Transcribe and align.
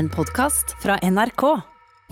En 0.00 0.08
podkast 0.08 0.76
fra 0.82 0.98
NRK. 1.02 1.42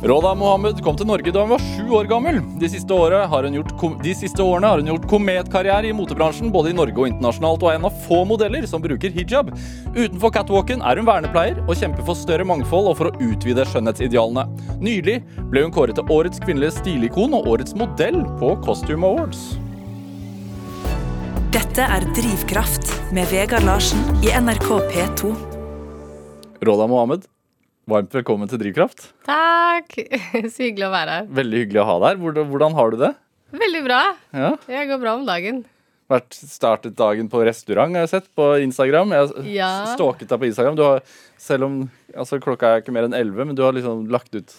Roda 0.03 0.35
Mohammed 0.35 0.83
kom 0.85 0.97
til 1.01 1.09
Norge 1.09 1.33
da 1.33 1.41
hun 1.41 1.55
var 1.55 1.63
sju 1.65 1.95
år 1.97 2.09
gammel. 2.11 2.41
De 2.61 2.69
siste, 2.69 2.97
har 3.33 3.47
hun 3.47 3.55
gjort, 3.57 3.71
de 4.05 4.13
siste 4.15 4.45
årene 4.45 4.69
har 4.69 4.83
hun 4.83 4.91
gjort 4.91 5.07
kometkarriere 5.09 5.89
i 5.89 5.95
motebransjen, 5.97 6.51
både 6.53 6.75
i 6.75 6.77
Norge 6.77 7.01
og 7.01 7.09
internasjonalt, 7.09 7.65
og 7.65 7.71
er 7.71 7.79
en 7.79 7.87
av 7.89 8.03
få 8.05 8.19
modeller 8.29 8.67
som 8.69 8.85
bruker 8.85 9.15
hijab. 9.15 9.55
Utenfor 9.95 10.35
catwalken 10.37 10.85
er 10.85 11.01
hun 11.01 11.09
vernepleier 11.09 11.63
og 11.65 11.81
kjemper 11.81 12.05
for 12.11 12.21
større 12.21 12.45
mangfold 12.51 12.91
og 12.91 12.99
for 12.99 13.09
å 13.09 13.31
utvide 13.31 13.65
skjønnhetsidealene. 13.71 14.45
Nylig 14.85 15.17
ble 15.49 15.65
hun 15.65 15.73
kåret 15.73 15.97
til 15.97 16.13
årets 16.13 16.45
kvinnelige 16.45 16.77
stilikon 16.83 17.39
og 17.41 17.49
årets 17.55 17.73
modell 17.79 18.21
på 18.43 18.53
Costume 18.69 19.09
Awards. 19.09 19.47
Dette 21.57 21.89
er 21.89 22.05
Drivkraft 22.21 22.93
med 23.17 23.33
Vegard 23.33 23.65
Larsen 23.65 24.05
i 24.21 24.37
NRK 24.37 24.71
P2. 24.93 25.33
Roda 26.69 26.85
Mohammed, 26.91 27.25
varmt 27.89 28.13
velkommen 28.13 28.49
til 28.51 28.61
Drivkraft. 28.61 29.09
Takk! 29.27 29.95
Så 30.53 30.67
hyggelig 30.67 30.89
å 30.89 30.93
være 30.93 31.17
her. 31.19 31.33
Veldig 31.41 31.63
hyggelig 31.65 31.81
å 31.83 31.89
ha 31.89 31.97
deg 32.03 32.11
her. 32.11 32.45
Hvordan, 32.53 32.77
har 32.77 32.93
du 32.93 32.99
det? 33.01 33.11
Veldig 33.63 33.83
bra. 33.87 34.01
Ja? 34.37 34.51
Jeg 34.69 34.91
går 34.91 35.01
bra 35.05 35.15
om 35.17 35.25
dagen. 35.29 35.63
Vært 36.09 36.37
startet 36.37 36.97
dagen 36.97 37.29
på 37.33 37.41
restaurant, 37.45 37.93
har 37.97 38.07
jeg 38.07 38.13
sett 38.15 38.29
på 38.37 38.51
Instagram. 38.65 39.13
Jeg 39.13 39.25
har 39.25 39.49
Ja. 39.53 39.71
stalket 39.95 40.29
deg 40.29 40.41
på 40.41 40.49
Instagram. 40.49 40.77
Du 40.77 40.85
har, 40.85 41.03
selv 41.41 41.69
om 41.69 41.75
altså, 42.15 42.41
klokka 42.41 42.75
er 42.75 42.85
ikke 42.85 42.95
mer 42.97 43.09
enn 43.09 43.17
11, 43.17 43.45
men 43.51 43.57
du 43.57 43.65
har 43.65 43.77
liksom 43.77 44.07
lagt 44.13 44.37
ut 44.37 44.55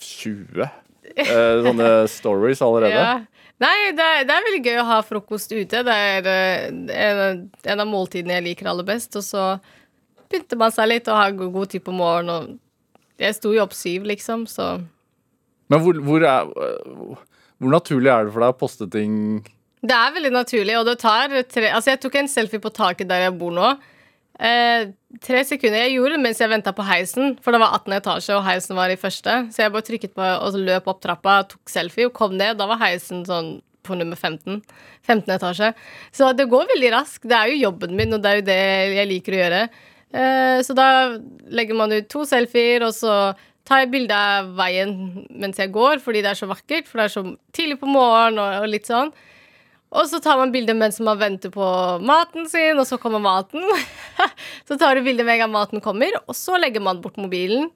20 0.00 0.64
eh, 0.64 1.60
sånne 1.66 1.90
stories 2.12 2.64
allerede. 2.64 2.96
Ja. 2.96 3.18
Nei, 3.60 3.90
det 3.92 4.04
er, 4.04 4.22
det 4.24 4.32
er 4.32 4.46
veldig 4.46 4.62
gøy 4.64 4.78
å 4.80 4.88
ha 4.88 5.02
frokost 5.04 5.52
ute. 5.52 5.82
Det 5.84 5.96
er 5.96 6.28
eh, 6.32 6.70
en, 6.96 7.44
en 7.60 7.82
av 7.84 7.88
måltidene 7.88 8.38
jeg 8.38 8.48
liker 8.52 8.72
aller 8.72 8.88
best. 8.88 9.16
Og 9.20 9.24
så 9.26 9.44
begynte 10.30 10.58
man 10.58 10.74
seg 10.74 10.90
litt 10.90 11.08
og 11.10 11.18
ha 11.18 11.28
god, 11.34 11.52
god 11.54 11.72
tid 11.74 11.84
på 11.86 11.94
morgenen. 11.94 12.56
Og 12.56 13.24
jeg 13.24 13.36
sto 13.36 13.52
jo 13.54 13.62
opp 13.64 13.76
syv, 13.76 14.08
liksom, 14.08 14.46
så 14.48 14.72
Men 15.70 15.82
hvor, 15.84 15.98
hvor, 16.06 16.24
er, 16.24 16.48
hvor 17.60 17.74
naturlig 17.74 18.10
er 18.12 18.26
det 18.26 18.34
for 18.34 18.44
deg 18.44 18.54
å 18.54 18.58
poste 18.58 18.88
ting 18.90 19.14
Det 19.84 19.96
er 19.96 20.14
veldig 20.14 20.32
naturlig, 20.34 20.78
og 20.78 20.86
det 20.88 20.98
tar 21.02 21.34
tre 21.50 21.68
Altså, 21.70 21.92
jeg 21.92 22.00
tok 22.02 22.20
en 22.20 22.30
selfie 22.32 22.62
på 22.62 22.72
taket 22.72 23.10
der 23.10 23.26
jeg 23.26 23.36
bor 23.40 23.52
nå. 23.54 23.74
Eh, 24.40 24.88
tre 25.20 25.42
sekunder. 25.44 25.82
Jeg 25.84 25.98
gjorde 25.98 26.16
det 26.16 26.24
mens 26.24 26.38
jeg 26.40 26.48
venta 26.48 26.72
på 26.72 26.86
heisen, 26.88 27.34
for 27.44 27.52
det 27.52 27.60
var 27.60 27.74
18 27.76 27.96
etasje, 27.98 28.36
og 28.38 28.46
heisen 28.46 28.78
var 28.78 28.92
i 28.92 29.00
første. 29.00 29.34
Så 29.52 29.64
jeg 29.64 29.74
bare 29.74 29.84
trykket 29.84 30.14
på 30.16 30.24
og 30.24 30.56
løp 30.56 30.88
opp 30.88 31.02
trappa, 31.04 31.42
tok 31.50 31.72
selfie 31.72 32.08
og 32.08 32.14
kom 32.16 32.38
ned. 32.38 32.54
Og 32.54 32.62
Da 32.62 32.70
var 32.70 32.80
heisen 32.86 33.26
sånn 33.28 33.58
på 33.84 33.96
nummer 33.96 34.16
15. 34.16 34.62
15 35.08 35.34
etasje. 35.36 35.72
Så 36.12 36.32
det 36.36 36.48
går 36.48 36.68
veldig 36.72 36.92
raskt. 36.96 37.28
Det 37.28 37.36
er 37.36 37.52
jo 37.52 37.62
jobben 37.66 37.96
min, 37.96 38.16
og 38.16 38.24
det 38.24 38.30
er 38.32 38.40
jo 38.40 38.48
det 38.48 38.60
jeg 38.96 39.10
liker 39.12 39.36
å 39.36 39.42
gjøre. 39.42 39.62
Eh, 40.10 40.58
så 40.66 40.74
da 40.74 40.88
legger 41.50 41.78
man 41.78 41.94
ut 41.94 42.08
to 42.10 42.24
selfier, 42.28 42.84
og 42.86 42.94
så 42.96 43.32
tar 43.68 43.84
jeg 43.84 43.92
bilde 43.92 44.16
av 44.16 44.52
veien 44.58 44.94
mens 45.30 45.60
jeg 45.60 45.72
går, 45.74 46.00
fordi 46.02 46.24
det 46.24 46.32
er 46.32 46.38
så 46.40 46.48
vakkert, 46.50 46.88
for 46.88 47.00
det 47.00 47.06
er 47.06 47.14
så 47.14 47.24
tidlig 47.54 47.78
på 47.82 47.90
morgenen 47.90 48.40
og, 48.42 48.68
litt 48.70 48.90
sånn. 48.90 49.12
Og 49.90 50.06
så 50.06 50.20
tar 50.22 50.38
man 50.38 50.52
bilde 50.54 50.74
mens 50.78 51.00
man 51.02 51.18
venter 51.18 51.50
på 51.54 51.66
maten 52.06 52.46
sin, 52.50 52.78
og 52.78 52.86
så 52.86 52.98
kommer 53.02 53.22
maten. 53.22 53.62
så 54.68 54.78
tar 54.78 54.96
du 54.96 55.06
bilde 55.06 55.26
med 55.26 55.38
en 55.38 55.44
gang 55.44 55.54
maten 55.54 55.82
kommer, 55.82 56.14
og 56.26 56.36
så 56.38 56.58
legger 56.62 56.82
man 56.82 57.02
bort 57.02 57.18
mobilen 57.18 57.70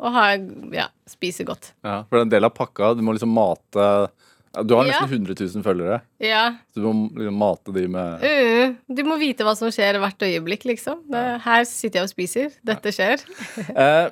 og 0.00 0.14
har, 0.14 0.38
ja, 0.72 0.86
spiser 1.10 1.44
godt. 1.44 1.74
ja, 1.84 2.00
For 2.08 2.16
det 2.16 2.22
er 2.22 2.26
en 2.26 2.34
del 2.38 2.48
av 2.48 2.54
pakka. 2.56 2.94
Du 2.96 3.02
må 3.04 3.12
liksom 3.14 3.34
mate 3.36 3.86
Du 4.50 4.74
har 4.74 4.82
Ja. 4.88 4.98
nesten 4.98 5.22
100 5.26 5.34
000 5.54 5.62
følgere. 5.62 6.00
Ja. 6.18 6.56
Så 6.74 6.82
du 6.82 6.86
må 6.90 7.08
liksom 7.14 7.36
mate 7.38 7.72
de 7.76 7.84
med 7.86 8.24
uh, 8.24 8.72
du 8.90 9.02
må 9.06 9.14
vite 9.20 9.44
hva 9.46 9.52
som 9.54 9.70
skjer 9.70 10.00
hvert 10.02 10.24
øyeblikk, 10.26 10.64
liksom. 10.66 11.04
Det, 11.10 11.20
her 11.44 11.62
sitter 11.70 12.00
jeg 12.00 12.08
og 12.08 12.10
spiser. 12.10 12.56
Dette 12.66 12.90
skjer. 12.96 13.22
eh, 13.84 14.08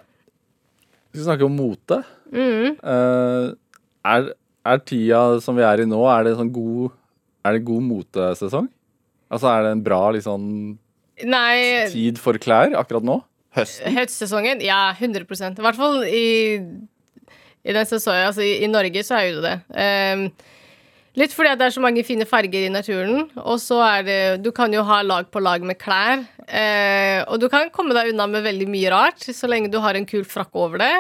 Vi 1.11 1.19
skal 1.19 1.33
snakke 1.33 1.48
om 1.48 1.56
mote. 1.58 2.03
Mm. 2.30 2.77
Eh, 2.78 3.47
er, 4.12 4.28
er 4.69 4.83
tida 4.86 5.22
som 5.42 5.56
vi 5.58 5.64
er 5.67 5.83
i 5.83 5.89
nå, 5.91 6.05
er 6.12 6.29
det 6.29 6.36
sånn 6.39 6.52
god 6.55 6.92
Er 7.48 7.57
det 7.57 7.64
god 7.67 7.83
motesesong? 7.89 8.68
Altså 9.33 9.48
er 9.51 9.64
det 9.67 9.73
en 9.74 9.83
bra 9.85 10.02
liksom, 10.14 10.45
Nei, 11.24 11.89
tid 11.91 12.20
for 12.23 12.39
klær 12.41 12.77
akkurat 12.79 13.02
nå? 13.05 13.18
Høsten? 13.57 13.91
høstsesongen? 13.96 14.61
Ja, 14.62 14.92
100% 14.95 15.58
I 15.58 15.64
hvert 15.64 15.79
fall 15.80 16.02
i, 16.07 16.61
i 17.68 17.74
den 17.77 17.89
sesongen. 17.89 18.29
Altså, 18.30 18.45
i, 18.46 18.62
i 18.64 18.70
Norge 18.70 19.05
så 19.05 19.18
er 19.18 19.27
jo 19.29 19.42
det 19.42 19.48
det. 19.48 19.56
Ehm, 19.83 20.24
litt 21.18 21.34
fordi 21.34 21.55
det 21.58 21.68
er 21.68 21.74
så 21.74 21.83
mange 21.84 22.05
fine 22.06 22.27
farger 22.29 22.67
i 22.67 22.73
naturen. 22.73 23.29
Og 23.42 23.61
så 23.62 23.80
er 23.84 24.06
det 24.06 24.20
Du 24.45 24.51
kan 24.55 24.73
jo 24.73 24.84
ha 24.86 25.02
lag 25.02 25.30
på 25.33 25.42
lag 25.42 25.64
med 25.67 25.79
klær. 25.80 26.24
Eh, 26.48 27.20
og 27.27 27.39
du 27.42 27.48
kan 27.52 27.73
komme 27.74 27.96
deg 27.96 28.14
unna 28.14 28.29
med 28.30 28.46
veldig 28.46 28.68
mye 28.70 28.92
rart, 28.95 29.20
så 29.27 29.51
lenge 29.51 29.73
du 29.73 29.80
har 29.84 29.98
en 29.98 30.08
kul 30.08 30.24
frakk 30.24 30.55
over 30.56 30.80
det. 30.84 30.95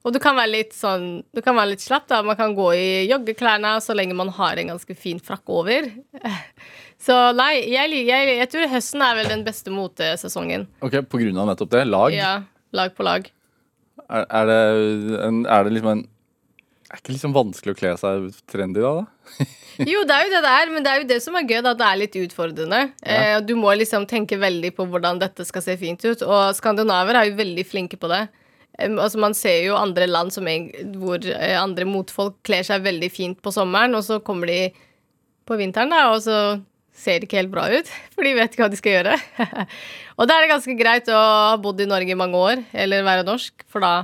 Og 0.00 0.14
du 0.14 0.18
kan 0.22 0.32
være 0.32 0.48
litt 0.54 0.70
sånn 0.72 1.22
Du 1.28 1.42
kan 1.44 1.56
være 1.58 1.74
litt 1.74 1.84
slapp, 1.84 2.06
da. 2.08 2.22
Man 2.24 2.38
kan 2.38 2.54
gå 2.56 2.70
i 2.76 3.08
joggeklærne 3.10 3.76
så 3.84 3.96
lenge 3.96 4.16
man 4.16 4.32
har 4.32 4.60
en 4.60 4.74
ganske 4.74 4.96
fin 4.96 5.20
frakk 5.20 5.48
over. 5.48 5.90
Så 7.00 7.14
nei, 7.32 7.62
jeg, 7.72 7.96
jeg, 8.04 8.32
jeg 8.36 8.48
tror 8.52 8.66
høsten 8.68 9.00
er 9.00 9.14
vel 9.16 9.28
den 9.30 9.40
beste 9.46 9.72
motesesongen. 9.72 10.66
Ok, 10.84 10.98
På 11.08 11.16
grunn 11.16 11.38
av 11.40 11.46
nettopp 11.48 11.70
det? 11.72 11.86
Lag? 11.88 12.12
Ja, 12.12 12.32
lag 12.76 12.92
på 12.92 13.06
lag. 13.06 13.30
Er, 14.10 14.26
er, 14.26 14.48
det 14.50 15.20
en, 15.22 15.44
er 15.46 15.66
det 15.66 15.74
liksom 15.76 15.92
en 15.92 16.04
Er 16.90 16.98
ikke 16.98 17.14
liksom 17.14 17.34
vanskelig 17.36 17.74
å 17.76 17.78
kle 17.78 17.92
seg 18.00 18.30
trendy 18.50 18.82
da? 18.82 19.04
da? 19.04 19.46
Jo, 19.90 20.02
det 20.04 20.16
er 20.16 20.26
jo 20.26 20.32
det 20.34 20.40
det 20.44 20.54
er, 20.58 20.72
men 20.74 20.84
det 20.84 20.90
er 20.92 21.00
jo 21.00 21.08
det 21.08 21.20
som 21.24 21.36
er 21.38 21.46
gøy, 21.46 21.60
da, 21.62 21.70
at 21.72 21.78
det 21.80 21.86
er 21.86 21.98
litt 22.00 22.16
utfordrende. 22.20 22.80
Eh, 23.00 23.36
du 23.46 23.54
må 23.56 23.70
liksom 23.78 24.04
tenke 24.10 24.36
veldig 24.36 24.74
på 24.76 24.84
hvordan 24.90 25.20
dette 25.22 25.46
skal 25.48 25.64
se 25.64 25.76
fint 25.80 26.02
ut, 26.04 26.24
og 26.26 26.50
skandinaver 26.58 27.16
er 27.16 27.30
jo 27.30 27.38
veldig 27.38 27.64
flinke 27.64 27.96
på 28.00 28.10
det. 28.10 28.26
Eh, 28.76 28.90
altså 28.90 29.22
Man 29.22 29.36
ser 29.38 29.62
jo 29.64 29.78
andre 29.78 30.10
land 30.10 30.34
som 30.34 30.50
en, 30.50 30.66
hvor 31.00 31.22
eh, 31.22 31.56
andre 31.56 31.86
motfolk 31.88 32.42
kler 32.44 32.66
seg 32.66 32.84
veldig 32.84 33.08
fint 33.14 33.40
på 33.40 33.54
sommeren, 33.54 33.96
og 33.96 34.04
så 34.04 34.18
kommer 34.26 34.50
de 34.50 34.58
på 35.48 35.56
vinteren, 35.62 35.94
da, 35.94 36.10
og 36.12 36.20
så 36.26 36.36
ser 36.96 37.24
ikke 37.24 37.40
helt 37.40 37.52
bra 37.52 37.66
ut, 37.72 37.90
for 38.14 38.26
de 38.26 38.36
vet 38.36 38.54
ikke 38.54 38.64
hva 38.64 38.70
de 38.72 38.80
skal 38.80 38.96
gjøre. 38.98 39.18
og 40.18 40.28
da 40.28 40.36
er 40.36 40.46
det 40.46 40.54
ganske 40.54 40.78
greit 40.78 41.10
å 41.12 41.18
ha 41.20 41.58
bodd 41.62 41.82
i 41.82 41.88
Norge 41.90 42.14
i 42.14 42.18
mange 42.18 42.40
år, 42.40 42.64
eller 42.72 43.06
være 43.06 43.26
norsk, 43.28 43.66
for 43.70 43.84
da 43.84 43.94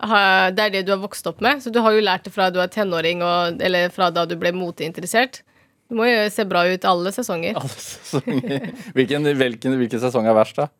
det 0.00 0.62
er 0.64 0.70
det 0.72 0.84
du 0.88 0.94
har 0.94 1.00
vokst 1.02 1.26
opp 1.28 1.42
med. 1.44 1.60
Så 1.60 1.68
du 1.68 1.76
har 1.84 1.92
jo 1.92 2.00
lært 2.00 2.24
det 2.24 2.32
fra 2.32 2.48
du 2.48 2.56
er 2.62 2.70
tenåring, 2.72 3.20
og, 3.20 3.60
eller 3.60 3.90
fra 3.92 4.08
da 4.14 4.24
du 4.24 4.32
ble 4.40 4.54
moteinteressert. 4.56 5.42
Du 5.90 5.96
må 5.98 6.06
jo 6.06 6.22
se 6.32 6.46
bra 6.48 6.62
ut 6.70 6.86
alle 6.88 7.12
sesonger. 7.12 7.58
Alle 7.58 7.74
sesonger. 7.74 8.70
Hvilken, 8.96 9.26
hvilken, 9.36 9.74
hvilken 9.82 10.00
sesong 10.00 10.28
er 10.30 10.38
verst, 10.38 10.56
da? 10.62 10.70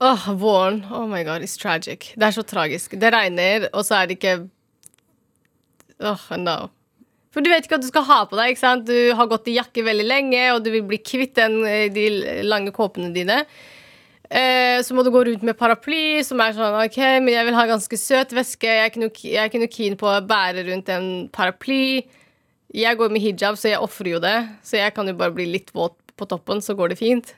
Åh, 0.00 0.28
våren. 0.38 0.84
Oh 0.94 1.06
my 1.10 1.24
god, 1.26 1.42
it's 1.42 1.58
tragic. 1.60 2.12
Det 2.16 2.28
er 2.28 2.34
så 2.34 2.42
tragisk. 2.46 2.94
Det 3.00 3.12
regner, 3.12 3.68
og 3.72 3.84
så 3.86 4.00
er 4.00 4.08
det 4.08 4.18
ikke 4.18 4.48
Åh, 6.04 6.24
no. 6.38 6.56
For 7.34 7.42
du 7.42 7.50
vet 7.50 7.66
ikke 7.66 7.74
hva 7.74 7.82
du 7.82 7.90
skal 7.90 8.06
ha 8.06 8.18
på 8.30 8.38
deg. 8.38 8.52
ikke 8.52 8.62
sant? 8.62 8.86
Du 8.86 9.14
har 9.18 9.30
gått 9.30 9.48
i 9.50 9.56
jakke 9.56 9.82
veldig 9.82 10.06
lenge, 10.06 10.42
og 10.54 10.62
du 10.62 10.70
vil 10.70 10.84
bli 10.86 11.00
kvitt 11.02 11.34
den, 11.34 11.64
eh, 11.66 11.88
de 11.90 12.42
lange 12.46 12.70
kåpene 12.74 13.10
dine. 13.14 13.40
Eh, 14.30 14.78
så 14.86 14.94
må 14.94 15.02
du 15.04 15.10
gå 15.10 15.24
rundt 15.26 15.42
med 15.42 15.58
paraply, 15.58 16.22
som 16.24 16.40
er 16.40 16.54
sånn 16.54 16.78
OK, 16.78 16.96
men 17.20 17.34
jeg 17.34 17.48
vil 17.48 17.58
ha 17.58 17.66
ganske 17.68 17.98
søt 17.98 18.32
væske. 18.34 18.70
Jeg 18.70 18.84
er 18.86 19.50
ikke 19.50 19.62
noe, 19.62 19.72
keen 19.74 19.98
på 19.98 20.08
å 20.08 20.22
bære 20.24 20.64
rundt 20.70 20.88
en 20.94 21.08
paraply. 21.34 22.06
Jeg 22.74 22.98
går 22.98 23.10
med 23.10 23.22
hijab, 23.22 23.58
så 23.58 23.70
jeg 23.70 23.82
ofrer 23.82 24.14
jo 24.14 24.22
det. 24.22 24.36
Så 24.66 24.78
jeg 24.78 24.94
kan 24.94 25.06
jo 25.10 25.18
bare 25.18 25.34
bli 25.34 25.46
litt 25.50 25.74
våt 25.74 25.98
på 26.14 26.30
toppen, 26.30 26.62
så 26.62 26.74
går 26.78 26.94
det 26.94 27.02
fint. 27.02 27.34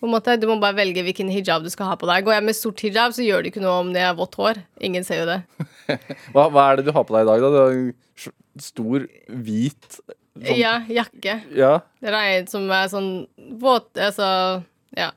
På 0.00 0.06
en 0.06 0.14
måte, 0.14 0.40
Du 0.40 0.46
må 0.46 0.60
bare 0.60 0.76
velge 0.76 1.02
hvilken 1.02 1.28
hijab 1.28 1.64
du 1.64 1.70
skal 1.70 1.92
ha 1.92 1.96
på 1.96 2.08
deg. 2.08 2.24
Går 2.24 2.38
jeg 2.38 2.44
med 2.48 2.56
sort 2.56 2.80
hijab, 2.80 3.12
så 3.12 3.24
gjør 3.24 3.42
det 3.42 3.52
ikke 3.52 3.64
noe 3.64 3.80
om 3.84 3.92
det 3.92 4.00
er 4.00 4.14
vått 4.16 4.36
hår. 4.38 4.60
Ingen 4.80 5.04
ser 5.04 5.24
jo 5.24 5.30
det. 5.32 5.40
Hva, 6.32 6.48
hva 6.48 6.70
er 6.70 6.78
det 6.78 6.88
du 6.88 6.92
har 6.94 7.04
på 7.04 7.16
deg 7.16 7.24
i 7.24 7.28
dag, 7.28 7.40
da? 7.42 7.50
Du 7.50 7.58
har 7.58 8.32
stor, 8.64 9.06
hvit 9.28 9.88
sånn, 9.98 10.56
Ja, 10.58 10.78
jakke. 10.88 11.40
ja. 11.56 11.80
Regn 12.02 12.46
som 12.50 12.68
er 12.70 12.88
sånn 12.92 13.26
våt 13.58 13.90
Altså, 13.98 14.62
ja. 14.96 15.10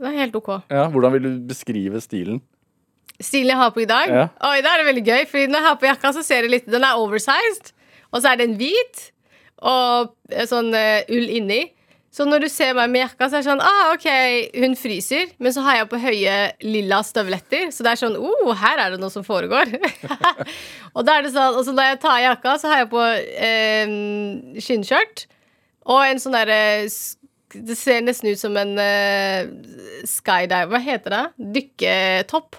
Det 0.00 0.08
er 0.08 0.16
helt 0.22 0.36
OK. 0.38 0.48
ja. 0.70 0.86
Hvordan 0.88 1.12
vil 1.12 1.22
du 1.26 1.32
beskrive 1.50 2.00
stilen? 2.00 2.40
Stilen 3.20 3.52
jeg 3.52 3.60
har 3.60 3.72
på 3.74 3.82
i 3.82 3.88
dag? 3.88 4.08
Ja. 4.08 4.28
Oi, 4.48 4.62
det 4.64 4.70
er 4.72 4.84
veldig 4.86 5.04
gøy, 5.04 5.26
Fordi 5.28 5.46
når 5.50 5.58
jeg 5.60 5.68
har 5.68 5.76
på 5.82 5.88
jakka, 5.90 6.12
så 6.16 6.22
ser 6.24 6.46
jeg 6.46 6.50
litt 6.54 6.70
Den 6.70 6.84
er 6.88 6.96
oversized, 6.96 7.74
og 8.10 8.22
så 8.22 8.32
er 8.32 8.40
den 8.40 8.56
hvit, 8.56 9.10
og 9.60 10.14
eh, 10.32 10.46
sånn 10.48 10.72
uh, 10.72 11.04
ull 11.12 11.28
inni. 11.28 11.60
Så 12.10 12.24
når 12.26 12.42
du 12.42 12.48
ser 12.50 12.72
meg 12.74 12.90
med 12.90 13.04
jakka, 13.04 13.28
så 13.30 13.38
er 13.38 13.44
det 13.44 13.46
sånn 13.46 13.62
Ah, 13.62 13.92
OK, 13.94 14.06
hun 14.58 14.72
fryser, 14.78 15.30
men 15.38 15.54
så 15.54 15.62
har 15.62 15.78
jeg 15.78 15.90
på 15.92 16.00
høye 16.02 16.38
lilla 16.66 16.98
støvletter, 17.06 17.68
så 17.70 17.86
det 17.86 17.92
er 17.92 18.00
sånn 18.00 18.16
Oh, 18.18 18.50
her 18.58 18.82
er 18.82 18.94
det 18.94 19.02
noe 19.02 19.14
som 19.14 19.26
foregår. 19.26 19.70
og 20.96 21.06
da 21.06 21.18
er 21.18 21.26
det 21.26 21.34
sånn 21.36 21.60
Og 21.60 21.62
så 21.68 21.74
når 21.76 21.92
jeg 21.92 22.00
tar 22.02 22.16
av 22.16 22.24
jakka, 22.24 22.56
så 22.58 22.72
har 22.72 22.82
jeg 22.82 22.90
på 22.90 23.04
eh, 23.50 23.94
skinnskjørt 24.58 25.28
og 25.90 26.02
en 26.04 26.20
sånn 26.22 26.34
derre 26.36 26.58
Det 27.50 27.76
ser 27.78 28.02
nesten 28.04 28.30
ut 28.30 28.40
som 28.40 28.56
en 28.60 28.74
eh, 28.78 29.48
skydiver. 30.06 30.68
Hva 30.70 30.82
heter 30.84 31.14
det? 31.16 31.22
Dykketopp. 31.56 32.58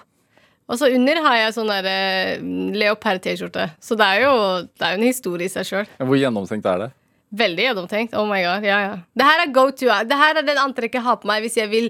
Og 0.72 0.78
så 0.80 0.88
under 0.94 1.20
har 1.24 1.38
jeg 1.38 1.54
sånn 1.56 1.70
eh, 1.76 2.40
leopard-T-skjorte. 2.80 3.70
Så 3.82 3.96
det 4.00 4.08
er 4.08 4.26
jo 4.26 4.34
det 4.64 4.86
er 4.86 4.96
jo 4.96 5.00
en 5.00 5.06
historie 5.08 5.48
i 5.48 5.52
seg 5.52 5.68
sjøl. 5.68 5.88
Hvor 6.00 6.20
gjennomtenkt 6.20 6.68
er 6.68 6.84
det? 6.86 6.90
Veldig 7.32 7.64
gjennomtenkt. 7.64 8.16
Oh 8.18 8.26
my 8.28 8.42
god, 8.44 8.66
ja, 8.68 8.80
ja. 8.84 8.96
Det 9.16 9.24
her 9.28 9.44
er 9.46 9.52
go 9.54 9.68
to. 9.70 9.88
Det 10.08 10.18
her 10.20 10.40
er 10.40 10.44
den 10.44 10.60
antrekket 10.60 11.00
jeg 11.00 11.06
har 11.06 11.20
på 11.22 11.30
meg 11.30 11.44
hvis 11.46 11.56
jeg 11.56 11.70
vil 11.72 11.88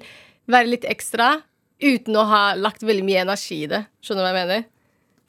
være 0.50 0.70
litt 0.70 0.86
ekstra 0.86 1.32
uten 1.82 2.14
å 2.18 2.22
ha 2.30 2.42
lagt 2.54 2.84
veldig 2.86 3.02
mye 3.06 3.24
energi 3.24 3.64
i 3.64 3.70
det. 3.70 3.82
Skjønner 4.04 4.22
du 4.22 4.28
hva 4.28 4.32
jeg 4.36 4.46
mener? 4.46 4.68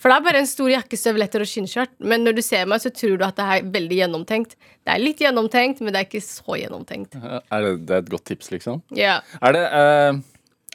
For 0.04 0.12
det 0.12 0.18
er 0.20 0.26
bare 0.26 0.40
en 0.44 0.50
stor 0.50 0.68
jakke, 0.68 0.98
støvletter 1.00 1.44
og 1.46 1.48
skinnskjørt. 1.48 1.94
Men 2.04 2.26
når 2.28 2.36
du 2.36 2.42
ser 2.44 2.68
meg, 2.68 2.82
så 2.84 2.92
tror 2.92 3.16
du 3.18 3.24
at 3.24 3.38
det 3.40 3.46
er 3.48 3.70
veldig 3.72 4.00
gjennomtenkt. 4.02 4.58
Det 4.84 4.92
er 4.92 5.00
litt 5.00 5.22
gjennomtenkt, 5.24 5.80
men 5.80 5.96
det 5.96 6.02
er 6.02 6.08
ikke 6.10 6.22
så 6.26 6.58
gjennomtenkt. 6.60 7.16
Er 7.24 7.64
det, 7.64 7.72
det 7.88 7.96
er 7.96 8.04
et 8.04 8.12
godt 8.12 8.26
tips, 8.28 8.52
liksom? 8.52 8.82
Ja. 9.00 9.22
Er 9.40 9.56
det, 9.56 9.64
eh, 9.80 10.20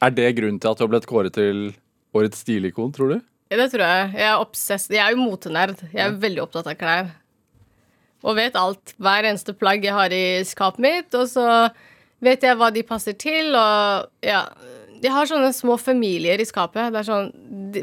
er 0.09 0.15
det 0.17 0.31
grunnen 0.39 0.59
til 0.65 0.73
at 0.73 0.81
du 0.81 0.87
har 0.87 0.93
blitt 0.95 1.09
kåret 1.11 1.37
til 1.37 1.69
årets 2.17 2.41
stilikon, 2.41 2.95
tror 2.97 3.13
du? 3.13 3.19
Ja, 3.53 3.61
Det 3.61 3.69
tror 3.75 3.85
jeg. 3.85 4.11
Jeg 4.17 4.29
er 4.33 4.41
obsess. 4.43 4.89
Jeg 4.93 5.05
er 5.05 5.13
jo 5.13 5.21
motenerd. 5.21 5.77
Jeg 5.93 6.03
er 6.07 6.17
veldig 6.25 6.43
opptatt 6.49 6.73
av 6.73 6.81
klær. 6.81 7.13
Og 8.27 8.35
vet 8.39 8.57
alt. 8.59 8.95
Hver 8.99 9.29
eneste 9.29 9.55
plagg 9.55 9.85
jeg 9.87 9.95
har 9.95 10.15
i 10.15 10.41
skapet 10.47 10.83
mitt. 10.83 11.15
Og 11.15 11.29
så 11.31 11.47
vet 12.25 12.43
jeg 12.43 12.59
hva 12.59 12.71
de 12.75 12.83
passer 12.87 13.17
til, 13.19 13.55
og 13.55 14.09
ja. 14.27 14.43
De 14.99 15.11
har 15.15 15.29
sånne 15.31 15.53
små 15.55 15.77
familier 15.79 16.41
i 16.43 16.47
skapet. 16.49 16.91
Det 16.91 16.99
er 16.99 17.07
sånn, 17.07 17.29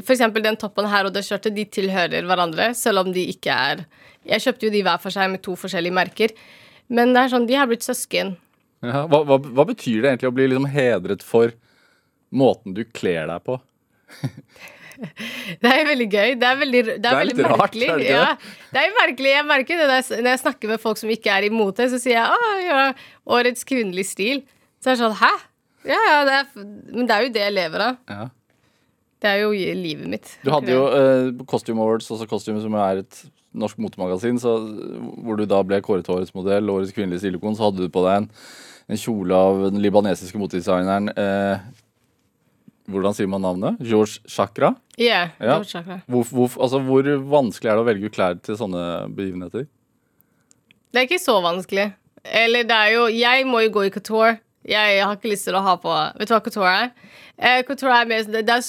for 0.01 0.11
eksempel 0.17 0.43
den 0.43 0.57
toppen 0.59 0.89
her 0.91 1.07
og 1.07 1.13
det 1.15 1.23
skjørtet, 1.23 1.55
de 1.55 1.63
tilhører 1.63 2.27
hverandre, 2.27 2.73
selv 2.75 3.05
om 3.05 3.13
de 3.15 3.23
ikke 3.31 3.55
er 3.55 3.85
Jeg 4.25 4.41
kjøpte 4.41 4.65
jo 4.65 4.71
de 4.73 4.81
hver 4.83 4.99
for 4.99 5.13
seg 5.13 5.29
med 5.31 5.43
to 5.45 5.53
forskjellige 5.55 5.95
merker. 5.95 6.33
Men 6.91 7.13
det 7.13 7.21
er 7.21 7.31
sånn, 7.31 7.45
de 7.47 7.55
har 7.55 7.69
blitt 7.69 7.85
søsken. 7.85 8.33
Ja, 8.83 9.05
hva, 9.07 9.21
hva, 9.23 9.37
hva 9.37 9.65
betyr 9.69 10.01
det 10.01 10.09
egentlig 10.09 10.31
å 10.31 10.35
bli 10.35 10.49
liksom 10.49 10.67
hedret 10.73 11.23
for 11.23 11.53
måten 12.35 12.75
du 12.75 12.83
kler 12.89 13.29
deg 13.31 13.45
på? 13.45 13.59
Det 15.63 15.71
er 15.71 15.83
veldig 15.87 16.07
gøy. 16.07 16.35
Det 16.41 16.47
er 16.49 16.61
veldig, 16.61 16.83
det 16.85 16.93
er 16.95 17.01
Det 17.03 17.11
er 17.11 17.19
veldig 17.21 17.45
rart, 17.45 17.59
merkelig. 17.63 17.89
er 17.89 18.01
det 18.01 18.07
ja, 18.09 18.29
det 18.75 18.81
er 18.81 18.95
merkelig. 18.99 19.33
Jeg 19.33 19.47
merker 19.49 19.81
det 19.81 19.89
når 19.89 20.31
jeg, 20.31 20.41
snakker 20.43 20.73
med 20.73 20.81
folk 20.83 21.01
som 21.01 21.11
ikke 21.13 21.33
er 21.33 21.49
imot 21.49 21.81
det, 21.81 21.89
så 21.93 21.99
sier 22.01 22.17
jeg 22.17 22.39
ah, 22.39 22.55
ja, 22.63 22.79
årets 23.37 23.67
kvinnelig 23.67 24.07
stil. 24.11 24.41
Så 24.81 24.91
er 24.91 24.97
det 24.97 25.03
sånn 25.03 25.19
hæ? 25.21 25.31
Ja, 25.85 26.01
ja, 26.09 26.17
det 26.25 26.39
er, 26.39 26.65
men 26.95 27.05
det 27.05 27.15
er 27.15 27.25
jo 27.27 27.31
det 27.35 27.45
jeg 27.45 27.55
lever 27.55 27.85
av. 27.89 28.01
Ja. 28.09 28.27
Det 29.21 29.31
er 29.31 29.41
jo 29.41 29.53
livet 29.55 30.09
mitt. 30.11 30.35
Du 30.43 30.51
hadde 30.53 30.73
jo 30.73 30.83
uh, 30.91 31.45
Costume 31.49 31.81
Awards, 31.81 32.09
også 32.13 32.27
Costume, 32.29 32.61
som 32.61 32.75
er 32.77 33.01
et 33.05 33.23
norsk 33.55 33.79
motemagasin, 33.81 34.39
så, 34.41 34.57
hvor 35.23 35.39
du 35.39 35.45
da 35.49 35.61
ble 35.65 35.79
kåret 35.83 36.05
til 36.05 36.17
årets 36.17 36.35
modell, 36.35 36.69
årets 36.73 36.93
kvinnelige 36.95 37.23
stilikon, 37.23 37.55
så 37.57 37.69
hadde 37.69 37.85
du 37.85 37.93
på 37.93 38.03
deg 38.05 38.23
en, 38.23 38.29
en 38.91 38.99
kjole 38.99 39.39
av 39.47 39.63
den 39.69 39.81
libanesiske 39.83 40.39
motedesigneren 40.39 41.09
eh, 41.15 41.63
Hvordan 42.91 43.15
sier 43.17 43.27
man 43.31 43.41
navnet? 43.41 43.79
George 43.81 44.19
Chakra. 44.29 44.73
Yeah, 44.99 45.29
Ja. 45.39 45.55
George 45.55 45.69
Chakra. 45.71 45.99
Hvor, 46.07 46.23
hvor, 46.29 46.51
altså, 46.61 46.79
hvor 46.85 47.07
vanskelig 47.31 47.71
er 47.71 47.75
det 47.79 47.83
å 47.83 47.87
velge 47.87 48.11
klær 48.13 48.37
til 48.45 48.57
sånne 48.59 48.83
begivenheter? 49.17 49.65
Det 50.93 51.01
er 51.01 51.07
ikke 51.09 51.19
så 51.23 51.39
vanskelig. 51.43 51.89
Eller 52.25 52.63
det 52.65 52.75
er 52.77 52.91
jo 52.95 53.07
Jeg 53.13 53.45
må 53.49 53.59
jo 53.65 53.69
gå 53.75 53.87
i 53.87 53.93
couture. 53.93 54.37
Jeg 54.65 55.01
har 55.05 55.13
ikke 55.17 55.29
lyst 55.33 55.45
til 55.45 55.53
å 55.57 55.61
ha 55.61 55.75
på 55.77 55.91
Vet 56.17 56.29
du 56.29 56.33
hva 56.33 56.41
couture 56.41 56.71
er? 56.85 56.87
Eh, 57.37 57.59
couture 57.67 57.93
er 57.93 58.07
mer 58.09 58.23
det, 58.25 58.45
det 58.47 58.53
er, 58.55 58.63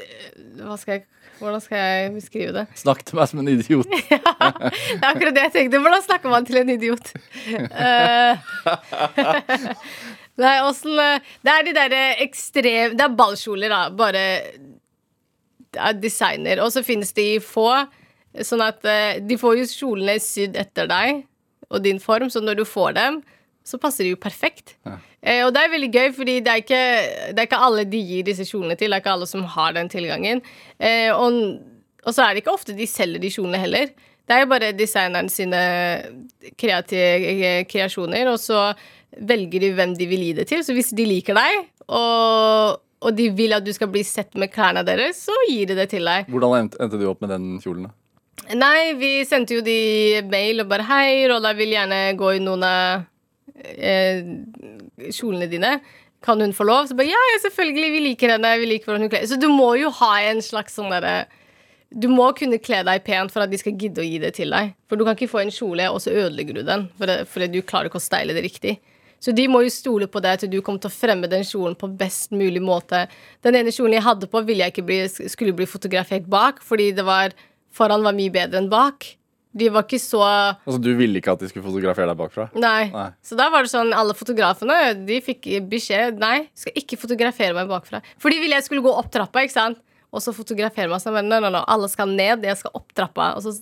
eh, 0.00 0.62
hva 0.64 0.78
skal 0.80 0.94
jeg, 0.94 1.02
Hvordan 1.42 1.60
skal 1.64 1.78
jeg 1.82 2.12
beskrive 2.14 2.52
det? 2.54 2.62
Snakk 2.78 3.02
til 3.04 3.18
meg 3.18 3.26
som 3.28 3.40
en 3.42 3.48
idiot. 3.50 3.88
Det 3.90 4.18
er 5.02 5.08
akkurat 5.08 5.34
det 5.34 5.42
jeg 5.48 5.52
tenkte. 5.56 5.80
Hvordan 5.82 6.04
snakker 6.06 6.30
man 6.30 6.44
til 6.46 6.60
en 6.60 6.70
idiot? 6.70 7.08
Nei, 10.42 10.56
åssen 10.66 10.98
eh, 10.98 11.32
Det 11.44 11.52
er 11.54 11.66
de 11.66 11.74
derre 11.76 12.04
ekstrem 12.24 12.96
Det 12.98 13.04
er 13.06 13.18
ballkjoler, 13.18 13.72
da. 13.72 13.82
Bare 13.94 14.24
det 15.72 15.80
er 15.80 15.98
designer. 16.00 16.60
Og 16.64 16.72
så 16.74 16.82
finnes 16.84 17.14
de 17.16 17.26
få. 17.40 17.68
Sånn 18.44 18.64
at 18.64 18.84
eh, 18.88 19.20
de 19.24 19.36
får 19.40 19.58
jo 19.60 19.68
kjolene 19.70 20.16
sydd 20.22 20.56
etter 20.60 20.88
deg 20.90 21.22
og 21.72 21.80
din 21.84 22.00
form, 22.00 22.28
så 22.32 22.42
når 22.44 22.58
du 22.60 22.64
får 22.68 22.94
dem, 22.98 23.18
så 23.64 23.78
passer 23.80 24.04
de 24.04 24.12
jo 24.12 24.20
perfekt. 24.20 24.74
Eh, 25.22 25.40
og 25.44 25.52
det 25.54 25.62
er 25.62 25.72
veldig 25.72 25.90
gøy, 25.92 26.08
fordi 26.16 26.38
det 26.44 26.52
er, 26.52 26.62
ikke, 26.64 26.80
det 27.32 27.40
er 27.40 27.48
ikke 27.48 27.60
alle 27.68 27.84
de 27.88 28.00
gir 28.00 28.24
disse 28.26 28.46
kjolene 28.48 28.76
til. 28.76 28.92
Det 28.92 28.98
er 28.98 29.04
ikke 29.04 29.14
alle 29.16 29.28
som 29.30 29.44
har 29.54 29.76
den 29.76 29.88
tilgangen. 29.92 30.42
Eh, 30.76 31.08
og, 31.14 31.38
og 32.02 32.16
så 32.16 32.26
er 32.26 32.34
det 32.34 32.42
ikke 32.42 32.56
ofte 32.56 32.76
de 32.76 32.88
selger 32.90 33.22
de 33.22 33.30
kjolene 33.32 33.60
heller. 33.62 33.92
Det 34.28 34.36
er 34.36 34.44
jo 34.44 34.50
bare 34.52 34.72
designeren 34.76 35.30
sine 35.32 35.60
kreative 36.60 37.54
kreasjoner, 37.70 38.28
og 38.32 38.38
så 38.40 38.70
velger 39.18 39.66
de 39.66 39.72
hvem 39.76 39.96
de 39.98 40.08
vil 40.10 40.24
gi 40.28 40.32
det 40.40 40.48
til. 40.50 40.62
Så 40.64 40.76
hvis 40.76 40.92
de 40.96 41.06
liker 41.08 41.36
deg, 41.38 41.66
og, 41.88 42.78
og 43.02 43.16
de 43.18 43.28
vil 43.36 43.56
at 43.56 43.66
du 43.66 43.72
skal 43.74 43.90
bli 43.92 44.04
sett 44.06 44.32
med 44.38 44.52
klærne 44.54 44.84
deres, 44.86 45.24
så 45.28 45.36
gir 45.48 45.68
de 45.70 45.78
det 45.78 45.90
til 45.92 46.08
deg. 46.08 46.30
Hvordan 46.32 46.72
endte 46.72 47.00
du 47.00 47.08
opp 47.10 47.24
med 47.24 47.34
den 47.34 47.56
kjolen? 47.62 47.90
da? 47.90 47.96
Nei, 48.58 48.92
vi 48.98 49.12
sendte 49.28 49.58
jo 49.58 49.62
de 49.64 50.22
mail 50.32 50.64
og 50.64 50.70
bare 50.70 50.86
Hei, 50.88 51.24
Rolla 51.30 51.52
vil 51.54 51.74
gjerne 51.76 52.00
gå 52.18 52.32
i 52.36 52.40
noen 52.42 52.64
av 52.66 53.04
eh, 53.54 54.24
kjolene 55.12 55.48
dine. 55.52 55.76
Kan 56.22 56.40
hun 56.42 56.54
få 56.54 56.66
lov? 56.66 56.88
Så 56.88 56.96
bare 56.98 57.10
ja, 57.10 57.20
ja, 57.32 57.38
selvfølgelig. 57.42 57.92
Vi 57.92 58.02
liker 58.08 58.34
henne. 58.34 58.50
Vi 58.60 58.68
liker 58.70 58.90
hvordan 58.90 59.06
hun 59.06 59.12
kler 59.12 59.28
Så 59.30 59.38
du 59.40 59.48
må 59.50 59.72
jo 59.80 59.90
ha 60.02 60.12
en 60.28 60.42
slags 60.44 60.76
sånn 60.78 60.92
derre 60.94 61.26
Du 61.90 62.06
må 62.10 62.28
kunne 62.38 62.60
kle 62.62 62.82
deg 62.86 63.02
pent 63.06 63.34
for 63.34 63.44
at 63.44 63.50
de 63.52 63.58
skal 63.60 63.74
gidde 63.78 64.02
å 64.02 64.06
gi 64.06 64.20
det 64.22 64.34
til 64.38 64.54
deg. 64.54 64.74
For 64.88 64.98
du 64.98 65.04
kan 65.06 65.18
ikke 65.18 65.30
få 65.32 65.42
en 65.42 65.54
kjole, 65.54 65.90
og 65.90 66.00
så 66.02 66.14
ødelegger 66.14 66.60
du 66.60 66.62
den. 66.66 66.86
For 66.98 67.10
det, 67.10 67.18
fordi 67.30 67.50
du 67.52 67.60
klarer 67.66 67.90
ikke 67.90 68.00
å 68.00 68.04
steile 68.04 68.36
det 68.36 68.46
riktig. 68.46 68.78
Så 69.22 69.30
de 69.36 69.46
må 69.50 69.60
jo 69.62 69.70
stole 69.70 70.08
på 70.10 70.20
deg 70.24 70.40
til 70.42 70.50
du 70.50 70.58
kommer 70.64 70.82
til 70.82 70.90
å 70.90 70.94
fremme 70.94 71.30
den 71.30 71.44
kjolen 71.46 71.76
på 71.78 71.90
best 71.98 72.34
mulig 72.34 72.62
måte. 72.64 73.04
Den 73.46 73.60
ene 73.60 73.70
kjolen 73.74 73.94
jeg 73.94 74.06
hadde 74.06 74.28
på, 74.30 74.42
ville 74.48 74.66
jeg 74.66 74.74
ikke 74.74 74.86
bli, 74.88 75.00
skulle 75.30 75.54
bli 75.54 75.68
fotografert 75.70 76.26
bak, 76.30 76.62
fordi 76.66 76.90
det 76.96 77.04
var 77.06 77.36
foran 77.72 78.02
var 78.02 78.16
mye 78.18 78.32
bedre 78.34 78.58
enn 78.58 78.70
bak. 78.72 79.12
De 79.52 79.68
var 79.68 79.84
ikke 79.84 80.00
så 80.00 80.22
Altså, 80.24 80.78
Du 80.80 80.94
ville 80.96 81.20
ikke 81.20 81.34
at 81.34 81.42
de 81.44 81.50
skulle 81.50 81.66
fotografere 81.66 82.08
deg 82.08 82.18
bakfra? 82.18 82.48
Nei. 82.56 82.88
Nei. 82.92 83.08
Så 83.22 83.36
da 83.38 83.50
var 83.52 83.66
det 83.66 83.72
sånn, 83.72 83.92
alle 83.94 84.16
fotografene 84.16 84.78
de 85.04 85.18
fikk 85.24 85.50
beskjed 85.68 86.20
Nei, 86.22 86.48
skal 86.56 86.78
ikke 86.80 86.96
fotografere 87.00 87.54
meg 87.56 87.68
bakfra. 87.70 88.00
For 88.22 88.32
de 88.32 88.40
ville 88.40 88.56
jeg 88.56 88.66
skulle 88.70 88.84
gå 88.84 88.94
opp 88.96 89.12
trappa, 89.12 89.44
ikke 89.44 89.58
sant? 89.58 89.82
Og 90.12 90.24
så 90.24 90.32
fotografere 90.36 90.88
meg 90.90 91.04
sånn. 91.04 91.14
Men 91.18 91.28
nei, 91.28 91.42
nei, 91.44 91.52
nei, 91.52 91.62
alle 91.74 91.90
skal 91.92 92.10
ned, 92.10 92.48
jeg 92.48 92.58
skal 92.62 92.74
opp 92.80 92.90
trappa. 92.96 93.34
Og 93.36 93.44
så 93.44 93.54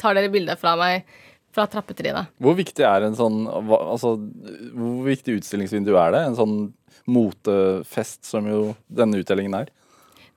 tar 0.00 0.16
dere 0.16 0.30
bilder 0.32 0.60
fra 0.60 0.76
meg 0.80 1.08
fra 1.54 1.66
trappetrinnet. 1.70 2.30
Hvor 2.40 2.54
viktig 2.58 2.84
er 2.86 3.06
en 3.08 3.16
sånn 3.18 3.42
Altså, 3.50 4.14
hvor 4.76 5.00
viktig 5.08 5.40
utstillingsvindu 5.40 5.92
er 5.98 6.14
det? 6.14 6.22
En 6.28 6.38
sånn 6.38 6.56
motefest 7.10 8.28
som 8.28 8.46
jo 8.46 8.60
denne 8.86 9.20
utdelingen 9.22 9.56
er? 9.58 9.72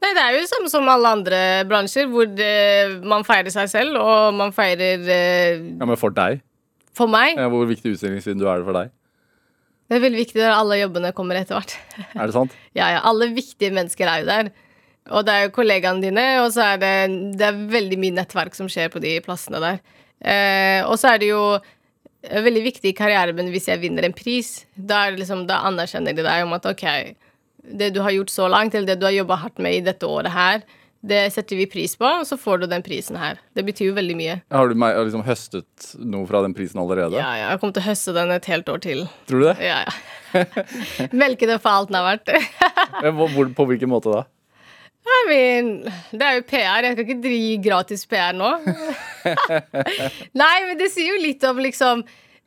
Nei, 0.03 0.11
det 0.17 0.23
er 0.23 0.35
jo 0.35 0.47
samme 0.49 0.71
som 0.71 0.89
alle 0.91 1.11
andre 1.15 1.37
bransjer, 1.69 2.09
hvor 2.11 2.27
det, 2.27 3.03
man 3.07 3.23
feirer 3.23 3.53
seg 3.53 3.69
selv, 3.71 3.95
og 4.01 4.33
man 4.35 4.51
feirer 4.55 5.05
eh, 5.07 5.61
Ja, 5.77 5.85
Men 5.87 5.99
for 5.99 6.15
deg? 6.15 6.41
For 6.93 7.09
meg 7.09 7.39
Ja, 7.39 7.47
hvor 7.49 7.63
viktig 7.69 7.95
utstillingsvindu 7.95 8.43
er 8.43 8.59
det 8.59 8.67
for 8.67 8.81
deg? 8.81 8.91
Det 9.87 9.97
er 9.97 10.03
veldig 10.03 10.19
viktig 10.19 10.41
der 10.41 10.55
alle 10.55 10.79
jobbene 10.79 11.11
kommer 11.15 11.37
etter 11.37 11.57
hvert. 11.57 11.73
Er 12.17 12.29
det 12.29 12.33
sant? 12.35 12.53
Ja, 12.73 12.87
ja, 12.95 13.01
alle 13.05 13.27
viktige 13.35 13.73
mennesker 13.75 14.09
er 14.09 14.21
jo 14.23 14.29
der. 14.29 14.51
Og 15.11 15.25
det 15.27 15.33
er 15.35 15.41
jo 15.45 15.51
kollegaene 15.57 16.01
dine, 16.01 16.23
og 16.41 16.53
så 16.55 16.63
er 16.73 16.79
det, 16.81 16.91
det 17.37 17.45
er 17.49 17.59
veldig 17.73 17.97
mye 17.99 18.15
nettverk 18.15 18.55
som 18.55 18.69
skjer 18.71 18.89
på 18.93 19.01
de 19.03 19.17
plassene 19.25 19.59
der. 19.61 19.81
Eh, 20.23 20.81
og 20.87 20.95
så 20.99 21.13
er 21.13 21.19
det 21.21 21.29
jo 21.33 21.41
eh, 21.57 22.43
veldig 22.45 22.63
viktig 22.69 22.93
i 22.93 22.95
karrieren 22.97 23.35
min 23.37 23.51
hvis 23.53 23.67
jeg 23.71 23.81
vinner 23.83 24.07
en 24.07 24.15
pris. 24.15 24.63
Da, 24.75 25.05
er 25.05 25.15
det 25.15 25.23
liksom, 25.25 25.45
da 25.49 25.63
anerkjenner 25.69 26.15
de 26.15 26.25
deg 26.25 26.45
om 26.45 26.55
at 26.55 26.69
OK, 26.69 26.85
det 27.63 27.91
du 27.95 28.01
har 28.03 28.15
gjort 28.15 28.31
så 28.31 28.47
langt, 28.51 28.75
eller 28.75 28.93
det 28.93 29.01
du 29.01 29.09
har 29.09 29.17
jobba 29.17 29.41
hardt 29.43 29.61
med 29.63 29.79
i 29.79 29.83
dette 29.85 30.07
året 30.07 30.33
her, 30.35 30.63
det 31.03 31.19
setter 31.35 31.59
vi 31.59 31.65
pris 31.67 31.97
på, 31.99 32.07
og 32.07 32.23
så 32.27 32.37
får 32.39 32.61
du 32.61 32.69
den 32.71 32.83
prisen 32.83 33.17
her. 33.19 33.41
Det 33.57 33.65
betyr 33.67 33.89
jo 33.89 33.95
veldig 33.97 34.15
mye. 34.15 34.37
Har 34.55 34.71
du 34.71 34.75
liksom 34.79 35.25
høstet 35.27 35.89
noe 35.99 36.23
fra 36.29 36.39
den 36.45 36.55
prisen 36.55 36.79
allerede? 36.79 37.17
Ja, 37.19 37.33
ja, 37.35 37.49
jeg 37.51 37.59
kommer 37.59 37.75
til 37.75 37.83
å 37.83 37.89
høste 37.89 38.13
den 38.15 38.31
et 38.31 38.47
helt 38.47 38.71
år 38.71 38.79
til. 38.85 39.03
Tror 39.27 39.43
du 39.43 39.47
det? 39.49 39.57
Ja, 39.67 39.81
ja. 39.83 40.37
Melke 41.23 41.49
den 41.49 41.59
for 41.59 41.75
alt 41.75 41.91
den 41.91 41.99
er 41.99 42.07
verdt. 42.07 42.31
På 43.59 43.67
hvilken 43.67 43.91
måte 43.91 44.15
da? 44.15 44.23
I 45.03 45.19
mean, 45.27 45.69
det 46.15 46.23
er 46.23 46.37
jo 46.37 46.43
PR. 46.47 46.85
Jeg 46.87 46.95
kan 46.97 47.03
ikke 47.07 47.21
drive 47.23 47.57
gratis 47.65 48.05
PR 48.07 48.35
nå. 48.37 48.51
Nei, 50.41 50.53
men 50.67 50.77
det 50.79 50.89
sier 50.93 51.09
jo 51.13 51.19
litt 51.23 51.43
om 51.47 51.59
liksom 51.63 52.03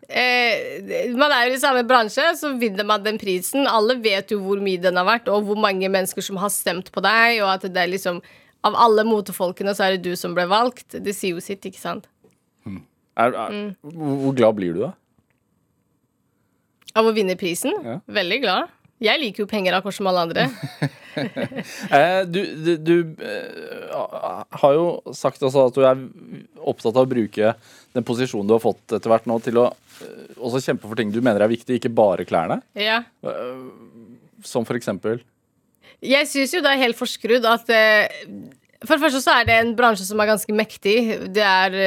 eh, 0.08 1.12
Man 1.16 1.34
er 1.36 1.50
jo 1.50 1.56
i 1.56 1.60
samme 1.62 1.82
bransje, 1.88 2.24
så 2.40 2.54
vinner 2.60 2.86
man 2.88 3.04
den 3.04 3.20
prisen. 3.20 3.68
Alle 3.68 3.98
vet 4.02 4.32
jo 4.32 4.40
hvor 4.44 4.60
mye 4.64 4.80
den 4.82 4.96
har 5.00 5.06
vært, 5.08 5.28
og 5.32 5.44
hvor 5.48 5.60
mange 5.60 5.90
mennesker 5.92 6.24
som 6.24 6.40
har 6.40 6.52
stemt 6.54 6.88
på 6.94 7.04
deg. 7.04 7.42
Og 7.44 7.52
at 7.58 7.68
det 7.68 7.82
er 7.84 7.92
liksom 7.92 8.22
Av 8.66 8.74
alle 8.82 9.04
motefolkene 9.06 9.76
så 9.76 9.84
er 9.86 9.94
det 9.98 10.08
du 10.08 10.16
som 10.18 10.32
ble 10.34 10.46
valgt. 10.50 10.96
Det 10.98 11.12
sier 11.14 11.36
jo 11.36 11.42
sitt, 11.44 11.62
ikke 11.68 11.78
sant? 11.82 12.08
Er, 13.16 13.30
er, 13.32 13.52
Mm. 13.52 13.68
hvor 14.24 14.34
glad 14.36 14.56
blir 14.58 14.74
du 14.74 14.80
da? 14.82 14.88
Av 16.96 17.06
å 17.08 17.12
vinne 17.16 17.36
prisen? 17.40 17.72
Ja. 17.84 17.94
Veldig 18.08 18.40
glad. 18.42 18.72
Jeg 19.02 19.20
liker 19.20 19.44
jo 19.44 19.48
penger 19.50 19.76
akkurat 19.76 19.96
som 19.98 20.08
alle 20.12 20.28
andre. 20.28 20.48
Eh, 21.16 22.26
du 22.28 22.42
du, 22.60 22.72
du 22.76 23.22
eh, 23.24 23.92
har 24.60 24.72
jo 24.76 25.14
sagt 25.16 25.40
også 25.40 25.62
at 25.70 25.78
du 25.78 25.86
er 25.88 26.02
opptatt 26.60 26.92
av 26.92 27.06
å 27.06 27.08
bruke 27.08 27.54
den 27.96 28.04
posisjonen 28.04 28.50
du 28.50 28.52
har 28.52 28.60
fått 28.60 28.92
etter 28.98 29.08
hvert 29.08 29.24
nå, 29.24 29.38
til 29.40 29.62
å 29.62 29.64
eh, 29.70 30.34
også 30.36 30.60
kjempe 30.66 30.84
for 30.90 31.00
ting 31.00 31.14
du 31.14 31.22
mener 31.24 31.40
er 31.40 31.48
viktig, 31.48 31.78
ikke 31.78 31.94
bare 31.96 32.26
klærne. 32.28 32.58
Ja. 32.76 32.98
Som 34.44 34.68
for 34.68 34.76
eksempel 34.76 35.22
Jeg 36.04 36.28
syns 36.28 36.52
jo 36.52 36.60
det 36.60 36.74
er 36.74 36.82
helt 36.84 37.00
forskrudd 37.00 37.48
at 37.48 37.64
For 38.84 38.92
det 38.92 39.02
første 39.06 39.22
så 39.24 39.38
er 39.38 39.48
det 39.48 39.56
en 39.62 39.72
bransje 39.78 40.04
som 40.04 40.20
er 40.20 40.28
ganske 40.34 40.52
mektig. 40.52 40.98
Det 41.32 41.46
er 41.48 41.78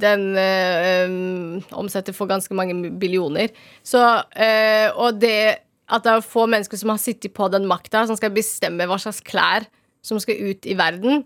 Den 0.00 0.24
um, 0.40 1.60
omsetter 1.84 2.16
for 2.16 2.32
ganske 2.32 2.56
mange 2.56 2.94
billioner. 2.96 3.52
Så 3.84 4.00
øh, 4.00 4.88
Og 4.96 5.20
det 5.20 5.63
at 5.92 6.04
det 6.04 6.12
er 6.12 6.24
få 6.24 6.46
mennesker 6.48 6.80
som 6.80 6.94
har 6.94 7.00
sittet 7.02 7.34
på 7.36 7.48
den 7.52 7.66
makta, 7.68 8.06
som 8.08 8.16
skal 8.16 8.32
bestemme 8.34 8.86
hva 8.88 8.98
slags 9.00 9.20
klær 9.24 9.66
som 10.04 10.20
skal 10.20 10.40
ut 10.50 10.68
i 10.68 10.76
verden. 10.78 11.24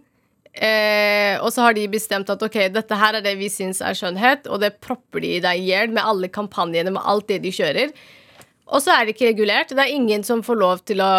Eh, 0.59 1.37
og 1.39 1.53
så 1.55 1.67
har 1.67 1.77
de 1.77 1.85
bestemt 1.91 2.31
at 2.33 2.43
ok, 2.43 2.57
dette 2.75 2.99
her 2.99 3.19
er 3.19 3.23
det 3.23 3.37
vi 3.39 3.51
syns 3.53 3.83
er 3.85 3.95
skjønnhet, 3.99 4.49
og 4.51 4.63
det 4.63 4.79
propper 4.83 5.23
de 5.23 5.37
deg 5.45 5.61
i 5.61 5.69
hjel 5.71 5.93
med 5.93 6.03
alle 6.03 6.31
kampanjene, 6.33 6.95
med 6.95 7.05
alt 7.07 7.29
det 7.31 7.43
de 7.45 7.53
kjører. 7.55 7.93
Og 8.69 8.83
så 8.85 8.95
er 8.95 9.07
det 9.07 9.15
ikke 9.15 9.31
regulert. 9.31 9.71
Det 9.73 9.85
er 9.85 9.95
ingen 9.95 10.25
som 10.27 10.43
får 10.45 10.61
lov 10.65 10.85
til 10.89 11.05
å 11.05 11.13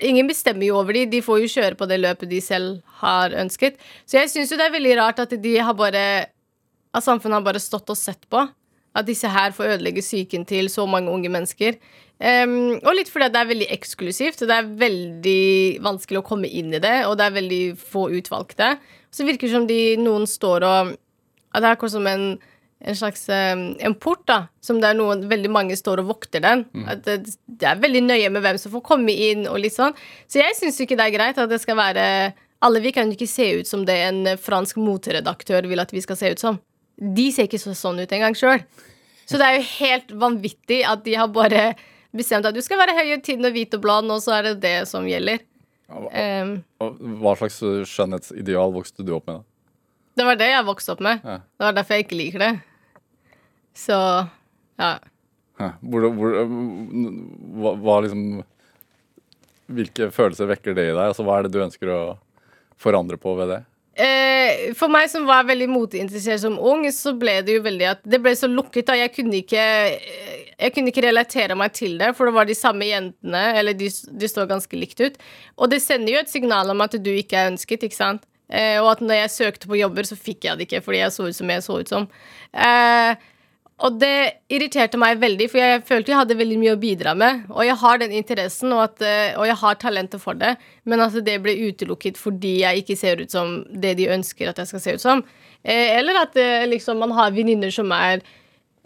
Ingen 0.00 0.30
bestemmer 0.30 0.64
jo 0.64 0.78
over 0.78 0.96
de, 0.96 1.02
de 1.12 1.18
får 1.20 1.42
jo 1.42 1.48
kjøre 1.52 1.76
på 1.76 1.84
det 1.84 1.98
løpet 2.00 2.30
de 2.30 2.38
selv 2.40 2.78
har 3.02 3.34
ønsket. 3.36 3.74
Så 4.08 4.16
jeg 4.16 4.30
syns 4.32 4.48
jo 4.48 4.56
det 4.56 4.64
er 4.70 4.72
veldig 4.72 4.94
rart 4.96 5.18
at 5.20 5.34
de 5.42 5.52
har 5.60 5.76
bare 5.76 6.04
At 6.96 7.04
samfunnet 7.04 7.36
har 7.36 7.44
bare 7.44 7.60
stått 7.60 7.92
og 7.92 7.98
sett 8.00 8.24
på. 8.32 8.40
At 8.96 9.06
disse 9.06 9.28
her 9.28 9.52
får 9.52 9.74
ødelegge 9.74 10.00
psyken 10.00 10.46
til 10.48 10.70
så 10.72 10.86
mange 10.88 11.12
unge 11.12 11.28
mennesker. 11.28 11.76
Um, 12.20 12.74
og 12.84 12.92
litt 12.98 13.08
fordi 13.08 13.30
det 13.32 13.40
er 13.40 13.48
veldig 13.48 13.66
eksklusivt. 13.72 14.42
Det 14.44 14.52
er 14.56 14.70
veldig 14.82 15.80
vanskelig 15.84 16.20
å 16.20 16.26
komme 16.26 16.50
inn 16.52 16.74
i 16.76 16.82
det, 16.82 16.98
og 17.08 17.16
det 17.16 17.26
er 17.26 17.36
veldig 17.38 17.64
få 17.80 18.10
utvalgte. 18.18 18.74
Så 19.10 19.24
virker 19.24 19.48
det 19.48 19.54
som 19.54 19.68
de, 19.68 19.80
noen 20.00 20.28
står 20.28 20.66
og 20.68 20.96
At 21.50 21.64
det 21.64 21.66
er 21.66 21.72
akkurat 21.74 21.94
som 21.96 22.04
en, 22.06 22.26
en 22.86 22.98
slags 22.98 23.24
um, 23.32 23.62
en 23.80 23.96
port, 23.98 24.20
da. 24.28 24.44
Som 24.62 24.82
det 24.82 24.92
er 24.92 24.98
noen, 25.00 25.24
veldig 25.32 25.50
mange 25.50 25.78
står 25.78 26.04
og 26.04 26.12
vokter 26.12 26.44
den. 26.44 26.66
Mm. 26.76 26.84
At 26.92 27.02
det, 27.08 27.16
det, 27.48 27.66
er 27.66 27.80
veldig 27.80 28.04
nøye 28.04 28.28
med 28.30 28.44
hvem 28.44 28.60
som 28.60 28.76
får 28.76 28.84
komme 28.86 29.16
inn, 29.16 29.48
og 29.48 29.58
litt 29.64 29.74
sånn. 29.74 29.96
Så 30.28 30.42
jeg 30.42 30.58
syns 30.60 30.78
ikke 30.84 31.00
det 31.00 31.08
er 31.08 31.16
greit 31.16 31.40
at 31.40 31.50
det 31.50 31.58
skal 31.64 31.80
være 31.80 32.04
Alle 32.60 32.84
vi 32.84 32.92
kan 32.92 33.08
jo 33.08 33.16
ikke 33.16 33.32
se 33.32 33.48
ut 33.56 33.66
som 33.66 33.86
det 33.88 33.96
en 34.04 34.34
fransk 34.36 34.76
moteredaktør 34.76 35.64
vil 35.66 35.80
at 35.80 35.96
vi 35.96 36.04
skal 36.04 36.20
se 36.20 36.34
ut 36.36 36.42
som. 36.42 36.60
De 37.00 37.30
ser 37.32 37.48
ikke 37.48 37.62
så 37.62 37.72
sånn 37.72 38.02
ut 38.04 38.12
engang 38.12 38.36
sjøl. 38.36 38.60
Så 39.24 39.38
det 39.40 39.46
er 39.46 39.56
jo 39.56 39.70
helt 39.78 40.12
vanvittig 40.20 40.82
at 40.84 41.00
de 41.06 41.16
har 41.16 41.30
bare 41.32 41.70
bestemt 42.16 42.48
at 42.48 42.56
du 42.56 42.62
skal 42.64 42.80
være 42.80 42.96
høy 42.98 43.14
og 43.16 43.52
hvit 43.54 43.76
og 43.76 43.84
blond, 43.84 44.10
og 44.10 44.22
så 44.24 44.38
er 44.38 44.50
det 44.50 44.56
det 44.64 44.76
som 44.90 45.06
gjelder. 45.08 45.44
Ja, 45.90 46.02
hva, 46.78 46.90
hva, 46.94 47.36
slags 47.38 47.58
skjønnhetsideal 47.90 48.74
vokste 48.74 49.06
du 49.06 49.14
opp 49.16 49.26
med? 49.30 49.40
da? 49.40 49.46
Det 50.20 50.26
var 50.26 50.38
det 50.38 50.50
jeg 50.50 50.66
vokste 50.66 50.94
opp 50.94 51.02
med. 51.06 51.22
Ja. 51.24 51.38
Det 51.40 51.66
var 51.66 51.78
derfor 51.78 51.96
jeg 51.96 52.06
ikke 52.06 52.18
liker 52.18 52.44
det. 52.44 52.52
Så 53.78 53.96
ja. 54.80 54.92
Hvor, 55.80 56.06
hvor, 56.16 56.36
hva, 57.60 57.74
hva, 57.76 57.96
liksom 58.04 58.40
Hvilke 59.70 60.08
følelser 60.10 60.48
vekker 60.50 60.74
det 60.74 60.88
i 60.88 60.94
deg? 60.94 61.02
Altså, 61.04 61.22
hva 61.26 61.36
er 61.38 61.46
det 61.46 61.52
du 61.54 61.60
ønsker 61.62 61.92
å 61.94 62.00
forandre 62.80 63.20
på 63.20 63.36
ved 63.38 63.52
det? 63.52 63.60
Eh, 64.00 64.72
for 64.78 64.90
meg 64.90 65.10
som 65.12 65.28
var 65.28 65.44
veldig 65.46 65.68
moteinteressert 65.70 66.42
som 66.42 66.56
ung, 66.58 66.82
så 66.94 67.12
ble 67.18 67.36
det 67.46 67.58
jo 67.58 67.62
veldig 67.62 67.86
at 67.90 68.02
Det 68.02 68.18
ble 68.22 68.32
så 68.38 68.48
lukket. 68.50 68.88
da 68.88 68.96
Jeg 68.98 69.12
kunne 69.14 69.42
ikke 69.44 69.64
Jeg 70.60 70.74
kunne 70.74 70.92
ikke 70.92 71.06
relatere 71.06 71.56
meg 71.58 71.72
til 71.76 71.96
det, 72.00 72.12
for 72.18 72.28
det 72.28 72.36
var 72.36 72.48
de 72.48 72.56
samme 72.58 72.88
jentene. 72.88 73.44
Eller 73.56 73.76
de, 73.78 73.88
de 73.90 74.30
står 74.30 74.50
ganske 74.50 74.80
likt 74.80 75.00
ut. 75.00 75.16
Og 75.56 75.72
det 75.72 75.80
sender 75.84 76.14
jo 76.14 76.22
et 76.22 76.32
signal 76.32 76.70
om 76.72 76.84
at 76.84 76.98
du 77.00 77.10
ikke 77.14 77.38
er 77.40 77.52
ønsket, 77.54 77.88
ikke 77.88 77.98
sant? 77.98 78.26
Eh, 78.50 78.76
og 78.82 78.92
at 78.96 79.02
når 79.04 79.22
jeg 79.22 79.34
søkte 79.36 79.70
på 79.70 79.78
jobber, 79.78 80.06
så 80.06 80.18
fikk 80.18 80.48
jeg 80.48 80.58
det 80.58 80.66
ikke 80.66 80.82
fordi 80.82 81.04
jeg 81.04 81.14
så 81.14 81.28
ut 81.28 81.36
som 81.38 81.52
jeg 81.54 81.66
så 81.66 81.80
ut 81.80 81.92
som. 81.92 82.08
Eh, 82.50 83.28
og 83.80 83.96
det 83.96 84.42
irriterte 84.52 84.98
meg 85.00 85.20
veldig, 85.22 85.46
for 85.48 85.60
jeg 85.62 85.84
følte 85.88 86.12
jeg 86.12 86.18
hadde 86.18 86.36
veldig 86.36 86.58
mye 86.60 86.74
å 86.74 86.80
bidra 86.80 87.14
med. 87.16 87.46
Og 87.48 87.62
jeg 87.64 87.78
har 87.80 88.00
den 88.02 88.12
interessen, 88.18 88.74
og, 88.76 88.82
at, 88.90 89.04
eh, 89.06 89.38
og 89.38 89.46
jeg 89.48 89.56
har 89.62 89.78
talentet 89.80 90.20
for 90.20 90.36
det, 90.36 90.56
men 90.84 91.00
at 91.00 91.16
det 91.24 91.38
ble 91.44 91.54
utelukket 91.70 92.20
fordi 92.20 92.58
jeg 92.60 92.82
ikke 92.82 92.98
ser 93.00 93.22
ut 93.22 93.32
som 93.32 93.60
det 93.70 93.94
de 94.00 94.10
ønsker 94.12 94.50
at 94.50 94.60
jeg 94.60 94.72
skal 94.72 94.84
se 94.84 94.96
ut 94.98 95.04
som. 95.04 95.24
Eh, 95.64 95.96
eller 95.96 96.20
at 96.26 96.36
eh, 96.40 96.66
liksom, 96.68 97.00
man 97.00 97.14
har 97.16 97.32
venninner 97.36 97.72
som 97.72 97.88
er 97.96 98.20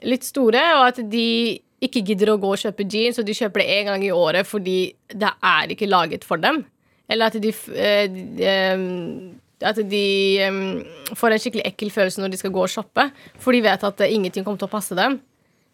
litt 0.05 0.27
store, 0.27 0.63
og 0.79 0.89
at 0.93 1.01
de 1.11 1.61
ikke 1.85 2.05
gidder 2.07 2.33
å 2.33 2.41
gå 2.41 2.51
og 2.55 2.61
kjøpe 2.61 2.87
jeans, 2.89 3.19
og 3.21 3.27
de 3.29 3.37
kjøper 3.37 3.61
det 3.61 3.79
én 3.79 3.89
gang 3.91 4.05
i 4.07 4.13
året 4.15 4.49
fordi 4.49 4.79
det 5.13 5.31
er 5.45 5.75
ikke 5.75 5.91
laget 5.91 6.25
for 6.25 6.41
dem. 6.41 6.63
Eller 7.11 7.29
at 7.29 7.37
de, 7.37 7.51
de, 7.53 8.23
de 8.39 8.53
at 9.65 9.79
de 9.91 10.07
um, 10.49 10.83
får 11.17 11.35
en 11.35 11.43
skikkelig 11.43 11.65
ekkel 11.69 11.93
følelse 11.93 12.23
når 12.23 12.33
de 12.33 12.41
skal 12.41 12.53
gå 12.55 12.65
og 12.65 12.73
shoppe, 12.73 13.07
for 13.41 13.55
de 13.55 13.63
vet 13.65 13.87
at 13.87 14.05
ingenting 14.09 14.47
kommer 14.47 14.61
til 14.61 14.69
å 14.69 14.75
passe 14.75 14.97
dem. 14.99 15.21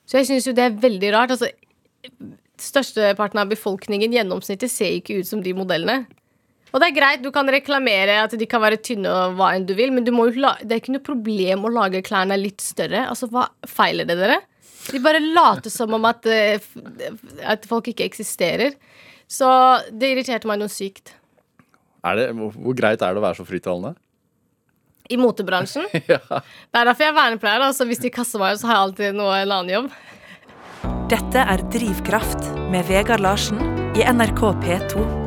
Så 0.07 0.21
jeg 0.21 0.29
syns 0.29 0.49
jo 0.49 0.55
det 0.57 0.67
er 0.67 0.79
veldig 0.83 1.13
rart. 1.15 1.35
Altså, 1.37 1.51
Størsteparten 2.61 3.41
av 3.41 3.49
befolkningen, 3.49 4.13
gjennomsnittet, 4.13 4.69
ser 4.69 4.99
ikke 4.99 5.21
ut 5.23 5.29
som 5.29 5.41
de 5.41 5.55
modellene. 5.57 6.05
Og 6.71 6.79
det 6.79 6.91
er 6.91 6.97
greit, 6.97 7.23
du 7.25 7.31
kan 7.35 7.49
reklamere 7.51 8.21
at 8.25 8.35
de 8.39 8.47
kan 8.49 8.63
være 8.63 8.79
tynne 8.85 9.11
og 9.11 9.39
hva 9.39 9.53
enn 9.57 9.67
du 9.67 9.75
vil, 9.79 9.93
men 9.95 10.07
du 10.07 10.13
la, 10.39 10.55
det 10.63 10.77
er 10.77 10.83
ikke 10.83 10.95
noe 10.95 11.07
problem 11.07 11.67
å 11.67 11.73
lage 11.75 12.05
klærne 12.07 12.39
litt 12.39 12.63
større. 12.63 13.09
Altså, 13.11 13.29
hva 13.33 13.49
feiler 13.67 14.07
det 14.09 14.19
dere? 14.21 14.41
De 14.91 15.01
bare 15.03 15.21
later 15.21 15.71
som 15.73 15.93
om 15.95 16.07
at, 16.09 16.27
eh, 16.27 16.61
at 17.45 17.67
folk 17.69 17.91
ikke 17.91 18.07
eksisterer. 18.07 18.77
Så 19.31 19.49
det 19.93 20.15
irriterte 20.15 20.49
meg 20.51 20.63
noe 20.63 20.73
sykt. 20.73 21.15
Det, 22.01 22.31
hvor, 22.35 22.55
hvor, 22.55 22.77
greit 22.79 23.03
er 23.03 23.13
det 23.13 23.21
å 23.21 23.27
være 23.27 23.39
så 23.43 23.47
frittalende? 23.47 23.95
I 25.11 25.19
motebransjen? 25.21 25.87
ja. 26.13 26.23
Det 26.23 26.81
er 26.81 26.87
derfor 26.87 27.07
jeg 27.07 27.13
er 27.13 27.19
vernepleier. 27.19 27.67
Altså, 27.67 27.87
hvis 27.91 28.03
de 28.03 28.15
kaster 28.15 28.43
meg, 28.43 28.59
så 28.59 28.71
har 28.71 28.79
jeg 28.79 28.87
alltid 28.89 29.19
noe, 29.21 29.39
en 29.43 29.57
annen 29.59 29.75
jobb. 29.77 29.91
Dette 31.11 31.43
er 31.43 31.65
Drivkraft 31.75 32.53
med 32.71 32.87
Vegard 32.91 33.23
Larsen 33.27 33.59
i 33.99 34.07
NRK 34.07 34.47
P2. 34.63 35.20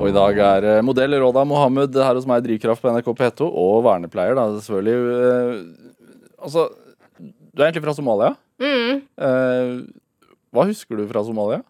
Og 0.00 0.08
i 0.08 0.14
dag 0.16 0.38
er 0.40 0.64
eh, 0.64 0.82
modell 0.84 1.12
Råda 1.20 1.42
Mohammed 1.44 1.96
her 2.00 2.16
hos 2.16 2.24
meg 2.28 2.40
Drivkraft 2.46 2.80
på 2.80 2.88
NRK 2.88 3.08
P2, 3.18 3.44
og 3.44 3.82
vernepleier, 3.84 4.32
da, 4.38 4.46
selvfølgelig. 4.56 4.94
Eh, 5.26 5.98
altså, 6.40 6.70
du 7.20 7.60
er 7.60 7.66
egentlig 7.66 7.82
fra 7.84 7.92
Somalia. 7.98 8.30
Mm. 8.62 9.02
Eh, 9.28 9.74
hva 10.56 10.64
husker 10.70 10.96
du 10.96 11.04
fra 11.10 11.20
Somalia? 11.26 11.60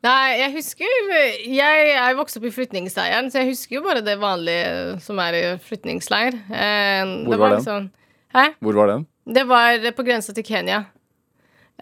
Nei, 0.00 0.38
jeg 0.38 0.52
husker 0.54 1.10
Jeg 1.44 1.88
er 1.92 2.14
vokst 2.16 2.38
opp 2.38 2.46
i 2.48 2.52
flyktningsleiren, 2.54 3.26
så 3.28 3.42
jeg 3.42 3.50
husker 3.50 3.76
jo 3.76 3.82
bare 3.84 4.04
det 4.06 4.14
vanlige 4.22 4.94
som 5.04 5.18
er 5.20 5.36
i 5.36 5.42
flyktningsleir. 5.66 6.38
Eh, 6.54 7.02
Hvor 7.26 7.34
var, 7.34 7.42
var 7.42 7.56
den? 7.56 7.58
Liksom. 7.58 8.54
Hvor 8.62 8.78
var 8.78 8.94
den? 8.94 9.04
Det 9.26 9.44
var 9.50 9.90
på 9.98 10.06
grensa 10.06 10.32
til 10.38 10.46
Kenya. 10.46 10.84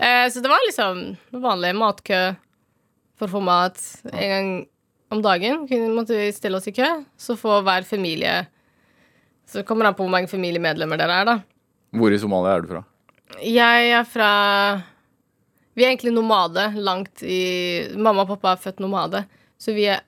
Eh, 0.01 0.25
så 0.33 0.41
det 0.41 0.49
var 0.49 0.65
liksom 0.65 1.05
vanlig 1.45 1.77
matkø 1.77 2.25
for 3.19 3.29
å 3.29 3.37
få 3.37 3.45
mat 3.45 3.79
en 4.15 4.33
gang 4.33 4.51
om 5.15 5.23
dagen. 5.25 5.65
Måtte 5.95 6.19
vi 6.19 6.29
stille 6.37 6.61
oss 6.61 6.69
i 6.69 6.75
kø. 6.77 6.89
Så 7.17 7.37
får 7.39 7.65
hver 7.67 7.89
familie 7.89 8.47
Så 9.49 9.63
kommer 9.65 9.87
det 9.87 9.95
an 9.95 9.97
på 9.97 10.05
hvor 10.05 10.13
mange 10.13 10.29
familiemedlemmer 10.29 11.01
dere 11.01 11.23
er, 11.23 11.25
da. 11.25 11.37
Hvor 11.97 12.13
i 12.13 12.21
Somalia 12.21 12.59
er 12.59 12.65
du 12.65 12.73
fra? 12.75 12.83
Jeg 13.41 13.91
er 13.97 14.05
fra 14.05 14.33
vi 15.79 15.85
er 15.87 15.93
egentlig 15.93 16.11
nomade 16.11 16.65
langt 16.83 17.23
i 17.23 17.87
Mamma 17.95 18.25
og 18.25 18.33
pappa 18.33 18.57
er 18.57 18.63
født 18.65 18.81
nomade, 18.83 19.23
så 19.63 19.75
vi 19.77 19.87
er 19.93 20.03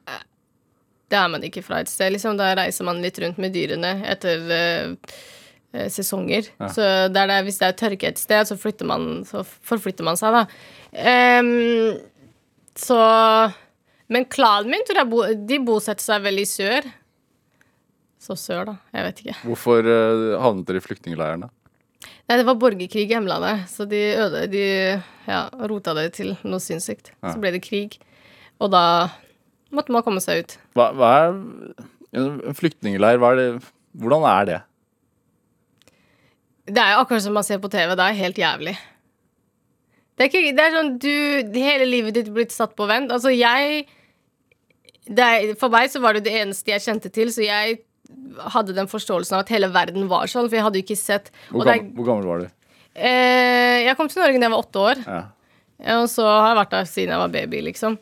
Det 1.11 1.19
er 1.19 1.28
man 1.30 1.42
ikke 1.42 1.62
fra 1.62 1.80
et 1.83 1.90
sted, 1.90 2.12
liksom. 2.14 2.37
Da 2.38 2.52
reiser 2.54 2.87
man 2.87 3.00
litt 3.02 3.16
rundt 3.19 3.38
med 3.42 3.50
dyrene 3.50 3.97
etter 4.07 4.45
uh, 4.47 5.14
sesonger. 5.90 6.47
Ja. 6.61 6.69
Så 6.71 6.85
det 7.11 7.25
det, 7.26 7.38
hvis 7.49 7.59
det 7.59 7.66
er 7.66 7.78
tørke 7.78 8.12
et 8.12 8.19
sted, 8.19 8.47
så, 8.47 8.54
man, 8.87 9.25
så 9.26 9.42
forflytter 9.42 10.07
man 10.07 10.19
seg, 10.21 10.37
da. 10.38 10.45
Um, 11.42 11.99
så 12.78 13.00
Men 14.11 14.26
klanen 14.26 14.73
min, 14.73 14.83
tror 14.87 15.02
jeg, 15.02 15.11
bo, 15.11 15.23
de 15.52 15.61
bosetter 15.62 16.02
seg 16.02 16.25
vel 16.25 16.43
i 16.43 16.49
sør. 16.49 16.88
Så 18.21 18.37
sør, 18.37 18.73
da. 18.73 18.75
Jeg 18.97 19.07
vet 19.07 19.23
ikke. 19.23 19.37
Hvorfor 19.47 19.87
uh, 19.87 20.37
havnet 20.43 20.69
dere 20.69 20.83
i 20.83 20.85
flyktningleirene? 20.85 21.49
Nei, 22.00 22.37
det 22.38 22.47
var 22.47 22.59
borgerkrig 22.61 23.07
i 23.07 23.11
hjemlandet, 23.11 23.64
så 23.71 23.87
de, 23.88 24.00
øde, 24.23 24.45
de 24.52 24.64
ja, 25.26 25.40
rota 25.71 25.95
det 25.99 26.12
til 26.19 26.35
noe 26.43 26.62
sinnssykt. 26.62 27.12
Ja. 27.19 27.33
Så 27.33 27.43
ble 27.43 27.52
det 27.55 27.62
krig, 27.64 27.97
og 28.62 28.71
da 28.75 28.83
måtte 29.75 29.95
man 29.95 30.05
komme 30.07 30.23
seg 30.23 30.45
ut. 30.45 30.57
Hva, 30.79 30.90
hva 30.97 31.11
er 31.17 31.35
en 32.21 32.57
flyktningleir? 32.57 33.19
Hva 33.21 33.33
er 33.35 33.40
det, 33.40 33.49
hvordan 33.99 34.26
er 34.31 34.49
det? 34.50 34.61
Det 36.71 36.83
er 36.83 36.95
jo 36.95 37.02
akkurat 37.02 37.25
som 37.25 37.35
man 37.35 37.47
ser 37.47 37.61
på 37.62 37.71
TV. 37.73 37.95
Det 37.99 38.07
er 38.07 38.21
helt 38.21 38.38
jævlig. 38.38 38.76
Det 40.14 40.26
er, 40.26 40.29
ikke, 40.31 40.55
det 40.55 40.64
er 40.67 40.75
sånn 40.76 40.90
du 41.00 41.12
Hele 41.57 41.87
livet 41.88 42.14
ditt 42.19 42.29
blitt 42.35 42.52
satt 42.55 42.75
på 42.79 42.87
vent. 42.90 43.12
Altså, 43.14 43.33
jeg 43.33 43.87
er, 45.19 45.55
For 45.59 45.73
meg 45.73 45.90
så 45.90 46.02
var 46.02 46.14
det 46.14 46.25
det 46.29 46.37
eneste 46.43 46.71
jeg 46.71 46.85
kjente 46.85 47.11
til, 47.11 47.33
så 47.35 47.43
jeg 47.43 47.81
hadde 48.55 48.75
den 48.76 48.88
forståelsen 48.90 49.37
av 49.37 49.45
at 49.45 49.52
hele 49.55 49.71
verden 49.73 50.09
var 50.11 50.31
sånn, 50.31 50.49
for 50.49 50.59
jeg 50.59 50.67
hadde 50.67 50.81
jo 50.81 50.87
ikke 50.87 50.99
sett 50.99 51.31
Hvor, 51.50 51.64
gammel, 51.67 51.90
hvor 51.97 52.09
gammel 52.09 52.29
var 52.31 52.45
du? 52.45 52.47
Eh, 52.95 53.87
jeg 53.87 53.97
kom 53.99 54.09
til 54.11 54.23
Norge 54.23 54.38
da 54.38 54.49
jeg 54.49 54.52
var 54.55 54.64
åtte 54.64 54.83
år. 54.83 55.02
Ja. 55.07 55.21
Og 56.00 56.07
så 56.12 56.25
har 56.26 56.50
jeg 56.50 56.59
vært 56.61 56.75
der 56.75 56.88
siden 56.90 57.14
jeg 57.14 57.23
var 57.23 57.35
baby, 57.35 57.61
liksom. 57.71 57.99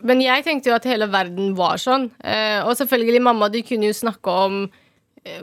Men 0.00 0.22
jeg 0.24 0.44
tenkte 0.46 0.70
jo 0.70 0.76
at 0.78 0.86
hele 0.88 1.08
verden 1.12 1.52
var 1.58 1.80
sånn. 1.82 2.08
Eh, 2.24 2.62
og 2.64 2.76
selvfølgelig, 2.78 3.22
mamma 3.26 3.50
de 3.52 3.64
kunne 3.66 3.90
jo 3.90 3.96
snakke 3.96 4.36
om 4.46 4.62
eh, 5.26 5.42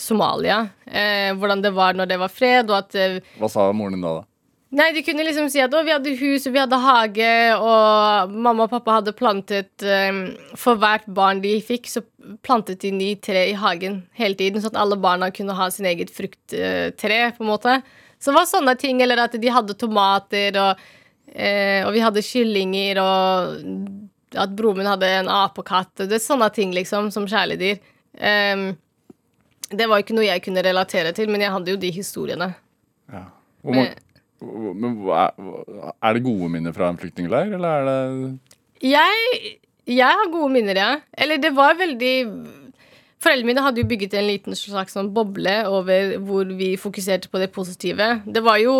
Somalia. 0.00 0.62
Eh, 0.86 1.34
hvordan 1.36 1.64
det 1.64 1.74
var 1.76 1.98
når 1.98 2.08
det 2.12 2.18
var 2.22 2.32
fred, 2.32 2.70
og 2.72 2.78
at 2.78 2.96
eh, 2.96 3.18
Hva 3.42 3.50
sa 3.52 3.68
moren 3.76 3.98
din 3.98 4.06
da, 4.06 4.14
da? 4.22 4.26
Nei, 4.74 4.88
de 4.92 5.02
kunne 5.06 5.22
liksom 5.22 5.46
si 5.50 5.60
at 5.62 5.74
å, 5.74 5.80
vi 5.86 5.92
hadde 5.94 6.16
hus 6.18 6.48
og 6.48 6.54
vi 6.56 6.58
hadde 6.58 6.78
hage, 6.82 7.34
og 7.54 8.32
mamma 8.34 8.64
og 8.66 8.72
pappa 8.72 8.96
hadde 8.96 9.14
plantet 9.14 9.84
um, 9.86 10.24
For 10.58 10.80
hvert 10.82 11.06
barn 11.06 11.38
de 11.44 11.52
fikk, 11.62 11.86
så 11.86 12.02
plantet 12.42 12.82
de 12.82 12.90
ni 12.90 13.12
tre 13.22 13.44
i 13.52 13.54
hagen 13.56 14.00
hele 14.18 14.34
tiden, 14.38 14.58
sånn 14.60 14.74
at 14.74 14.80
alle 14.82 14.98
barna 14.98 15.30
kunne 15.34 15.54
ha 15.54 15.68
sin 15.70 15.86
eget 15.86 16.10
frukttre, 16.14 16.90
uh, 16.98 17.36
på 17.36 17.46
en 17.46 17.52
måte. 17.52 17.76
Så 18.18 18.32
det 18.32 18.40
var 18.40 18.48
sånne 18.50 18.74
ting, 18.80 18.98
eller 19.04 19.22
at 19.22 19.36
de 19.38 19.52
hadde 19.54 19.76
tomater 19.78 20.58
og 20.58 20.82
uh, 20.82 21.82
og 21.86 21.92
vi 21.94 22.02
hadde 22.02 22.24
kyllinger, 22.26 22.98
og 23.02 24.40
at 24.42 24.56
broren 24.56 24.80
min 24.80 24.90
hadde 24.90 25.12
en 25.20 25.30
apekatt. 25.30 25.92
Det 26.02 26.18
er 26.18 26.24
sånne 26.24 26.48
ting, 26.54 26.74
liksom, 26.74 27.12
som 27.14 27.28
kjæledyr. 27.30 27.78
Um, 28.18 28.72
det 29.70 29.86
var 29.90 30.02
ikke 30.02 30.14
noe 30.16 30.26
jeg 30.26 30.42
kunne 30.42 30.66
relatere 30.66 31.14
til, 31.14 31.30
men 31.30 31.42
jeg 31.42 31.54
hadde 31.54 31.72
jo 31.72 31.78
de 31.80 31.92
historiene. 31.94 32.50
Ja. 33.12 33.28
Hvor 33.62 33.78
mange, 33.78 33.94
men 34.40 34.98
er, 35.14 36.12
det 36.16 36.24
gode 36.24 36.50
minner 36.52 36.74
fra 36.76 36.90
en 36.92 37.00
flyktningleir, 37.00 37.54
eller 37.56 37.80
er 37.80 37.86
det 37.88 38.90
Jeg, 38.92 39.56
jeg 39.88 40.20
har 40.20 40.32
gode 40.32 40.52
minner, 40.52 40.76
ja. 40.76 40.92
Eller 41.16 41.40
det 41.40 41.54
var 41.56 41.78
veldig 41.78 42.14
Foreldrene 43.22 43.48
mine 43.48 43.62
hadde 43.64 43.80
jo 43.80 43.88
bygget 43.88 44.14
en 44.18 44.28
liten 44.28 44.56
slags 44.58 44.92
sånn 44.94 45.08
boble 45.14 45.54
over 45.72 46.18
hvor 46.22 46.50
vi 46.58 46.74
fokuserte 46.76 47.30
på 47.32 47.40
det 47.40 47.48
positive. 47.54 48.18
Det 48.28 48.42
var 48.44 48.60
jo 48.60 48.74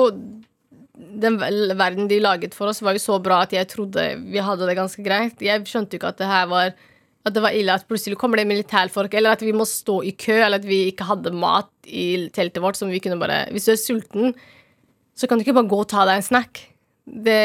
Den 1.16 1.38
verden 1.40 2.08
de 2.08 2.20
laget 2.20 2.54
for 2.54 2.68
oss, 2.68 2.82
var 2.84 2.96
jo 2.96 3.02
så 3.02 3.16
bra 3.22 3.42
at 3.46 3.54
jeg 3.56 3.68
trodde 3.72 4.04
vi 4.28 4.42
hadde 4.44 4.68
det 4.68 4.76
ganske 4.76 5.02
greit. 5.04 5.40
Jeg 5.40 5.64
skjønte 5.68 5.96
jo 5.96 6.02
ikke 6.02 6.12
at 6.12 6.20
det 6.20 6.28
her 6.28 6.46
var 6.52 6.76
at 7.26 7.34
det 7.34 7.42
var 7.42 7.56
ille 7.58 7.74
at 7.74 7.86
plutselig 7.88 8.14
kommer 8.20 8.38
det 8.38 8.46
militærfolk, 8.46 9.14
eller 9.18 9.34
at 9.34 9.40
vi 9.42 9.50
må 9.56 9.64
stå 9.66 9.96
i 10.06 10.12
kø, 10.14 10.36
eller 10.36 10.60
at 10.60 10.66
vi 10.68 10.84
ikke 10.92 11.08
hadde 11.08 11.32
mat 11.34 11.72
i 11.90 12.28
teltet 12.30 12.62
vårt 12.62 12.78
som 12.78 12.92
vi 12.92 13.00
kunne 13.02 13.18
bare 13.18 13.48
Hvis 13.50 13.66
du 13.66 13.72
er 13.72 13.80
sulten, 13.80 14.36
så 15.16 15.28
kan 15.28 15.38
du 15.38 15.46
ikke 15.46 15.56
bare 15.56 15.70
gå 15.70 15.78
og 15.80 15.88
ta 15.90 16.04
deg 16.08 16.20
en 16.20 16.26
snack. 16.26 16.60
Det, 17.06 17.38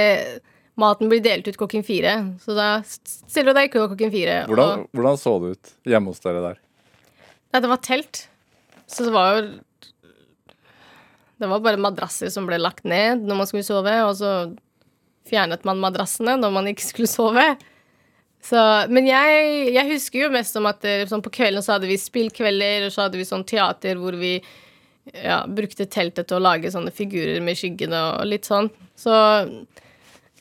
maten 0.79 1.11
blir 1.11 1.23
delt 1.23 1.47
ut 1.47 1.59
klokken 1.59 1.85
fire, 1.87 2.15
så 2.43 2.55
da 2.57 2.67
stiller 2.83 3.51
du 3.51 3.59
deg 3.59 3.69
i 3.69 3.73
kø 3.73 3.85
klokken 3.85 4.13
fire. 4.13 4.41
Hvordan, 4.49 4.83
og, 4.83 4.97
hvordan 4.97 5.19
så 5.21 5.35
det 5.41 5.55
ut 5.55 5.73
hjemme 5.87 6.13
hos 6.13 6.23
dere 6.23 6.43
der? 6.43 6.61
Nei, 7.51 7.61
det 7.63 7.71
var 7.71 7.83
telt. 7.85 8.25
Så 8.91 9.07
det 9.07 9.13
var 9.15 9.37
jo 9.37 9.43
Det 11.41 11.47
var 11.49 11.61
bare 11.63 11.79
madrasser 11.81 12.29
som 12.29 12.45
ble 12.45 12.59
lagt 12.59 12.83
ned 12.85 13.23
når 13.25 13.39
man 13.39 13.47
skulle 13.49 13.65
sove, 13.65 13.93
og 14.05 14.13
så 14.19 14.31
fjernet 15.29 15.63
man 15.65 15.79
madrassene 15.81 16.35
når 16.37 16.51
man 16.53 16.67
ikke 16.69 16.85
skulle 16.85 17.09
sove. 17.09 17.45
Så, 18.41 18.59
men 18.89 19.05
jeg, 19.05 19.71
jeg, 19.73 19.87
husker 19.89 20.25
jo 20.25 20.33
mest 20.33 20.55
om 20.57 20.67
at 20.69 20.85
eh, 20.85 21.05
sånn 21.09 21.21
på 21.21 21.33
kvelden 21.33 21.61
så 21.65 21.75
hadde 21.75 21.89
vi 21.89 21.97
spillkvelder, 22.01 22.87
og 22.87 22.93
så 22.93 23.05
hadde 23.05 23.19
vi 23.19 23.25
sånn 23.27 23.45
teater 23.45 23.99
hvor 24.01 24.17
vi 24.17 24.39
ja, 25.09 25.41
brukte 25.47 25.87
teltet 25.89 26.29
til 26.29 26.37
å 26.37 26.43
lage 26.43 26.71
sånne 26.71 26.93
figurer 26.93 27.41
med 27.43 27.57
skyggene 27.57 28.01
og 28.13 28.27
litt 28.29 28.47
sånn. 28.49 28.69
Så 28.99 29.13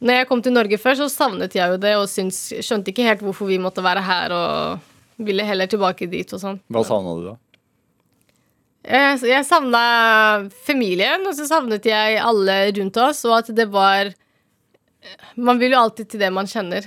når 0.00 0.20
jeg 0.20 0.28
kom 0.30 0.42
til 0.44 0.54
Norge 0.56 0.78
før, 0.80 0.96
så 1.02 1.10
savnet 1.12 1.56
jeg 1.56 1.74
jo 1.74 1.80
det 1.80 1.94
og 1.98 2.08
syns, 2.08 2.48
skjønte 2.64 2.92
ikke 2.92 3.06
helt 3.08 3.24
hvorfor 3.24 3.50
vi 3.50 3.60
måtte 3.60 3.84
være 3.84 4.04
her, 4.04 4.32
og 4.32 5.24
ville 5.28 5.44
heller 5.44 5.68
tilbake 5.68 6.08
dit 6.10 6.36
og 6.36 6.40
sånn. 6.42 6.60
Hva 6.72 6.84
savna 6.88 7.16
du 7.18 7.26
da? 7.30 7.36
Jeg, 8.80 9.18
jeg 9.28 9.44
savna 9.44 9.82
familien, 10.64 11.26
og 11.28 11.36
så 11.36 11.44
savnet 11.48 11.84
jeg 11.84 12.16
alle 12.24 12.56
rundt 12.78 12.96
oss, 13.02 13.20
og 13.28 13.42
at 13.42 13.52
det 13.52 13.68
var 13.68 14.14
Man 15.36 15.56
vil 15.56 15.72
jo 15.72 15.78
alltid 15.80 16.10
til 16.12 16.20
det 16.20 16.28
man 16.32 16.48
kjenner. 16.48 16.84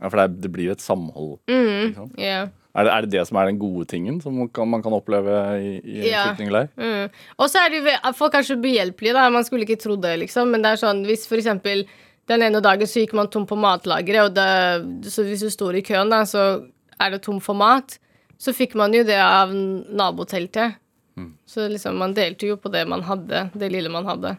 Ja, 0.00 0.08
For 0.08 0.20
det, 0.24 0.48
blir 0.52 0.70
jo 0.70 0.76
et 0.76 0.80
samhold. 0.80 1.34
Mm, 1.52 2.12
yeah. 2.16 2.48
Er, 2.72 2.86
det, 2.86 2.92
er, 2.92 3.04
det, 3.04 3.10
det 3.12 3.24
som 3.28 3.36
er 3.36 3.50
den 3.50 3.58
gode 3.60 3.84
tingen 3.90 4.20
som 4.22 4.36
man 4.40 4.48
kan, 4.48 4.68
man 4.72 4.82
kan 4.84 4.94
oppleve 4.96 5.34
i, 5.60 5.72
i 5.84 6.06
ja. 6.08 6.22
flyktningleir? 6.28 6.70
Mm. 6.80 7.10
Og 7.36 7.50
så 7.52 7.60
er 7.60 7.72
det 7.72 7.82
jo 7.82 8.12
folk 8.16 8.38
er 8.38 8.46
så 8.48 8.56
behjelpelige, 8.60 9.12
da. 9.16 9.26
Man 9.32 9.44
skulle 9.44 9.66
ikke 9.66 9.80
tro 9.82 9.98
det, 10.00 10.14
liksom. 10.24 10.54
Men 10.54 10.64
det 10.64 10.72
er 10.72 10.80
sånn 10.80 11.02
hvis 11.08 11.26
for 11.28 11.40
eksempel 11.40 11.84
den 12.30 12.44
ene 12.46 12.62
dagen 12.64 12.88
så 12.88 13.02
gikk 13.02 13.12
man 13.18 13.28
tom 13.32 13.44
på 13.50 13.58
matlageret, 13.58 14.30
og 14.30 14.36
det, 14.36 15.10
så 15.12 15.24
hvis 15.26 15.42
du 15.44 15.50
står 15.52 15.80
i 15.80 15.84
køen, 15.84 16.12
da, 16.12 16.22
så 16.28 16.62
er 17.02 17.12
det 17.12 17.24
tom 17.26 17.42
for 17.44 17.58
mat. 17.58 17.98
Så 18.40 18.54
fikk 18.56 18.76
man 18.78 18.94
jo 18.96 19.02
det 19.06 19.18
av 19.20 19.52
naboteltet. 19.52 20.78
Mm. 21.18 21.34
Så 21.46 21.68
liksom 21.68 21.98
man 22.00 22.14
delte 22.16 22.48
jo 22.48 22.56
på 22.56 22.72
det 22.72 22.86
man 22.88 23.04
hadde, 23.04 23.50
det 23.52 23.68
lille 23.74 23.92
man 23.92 24.08
hadde. 24.08 24.36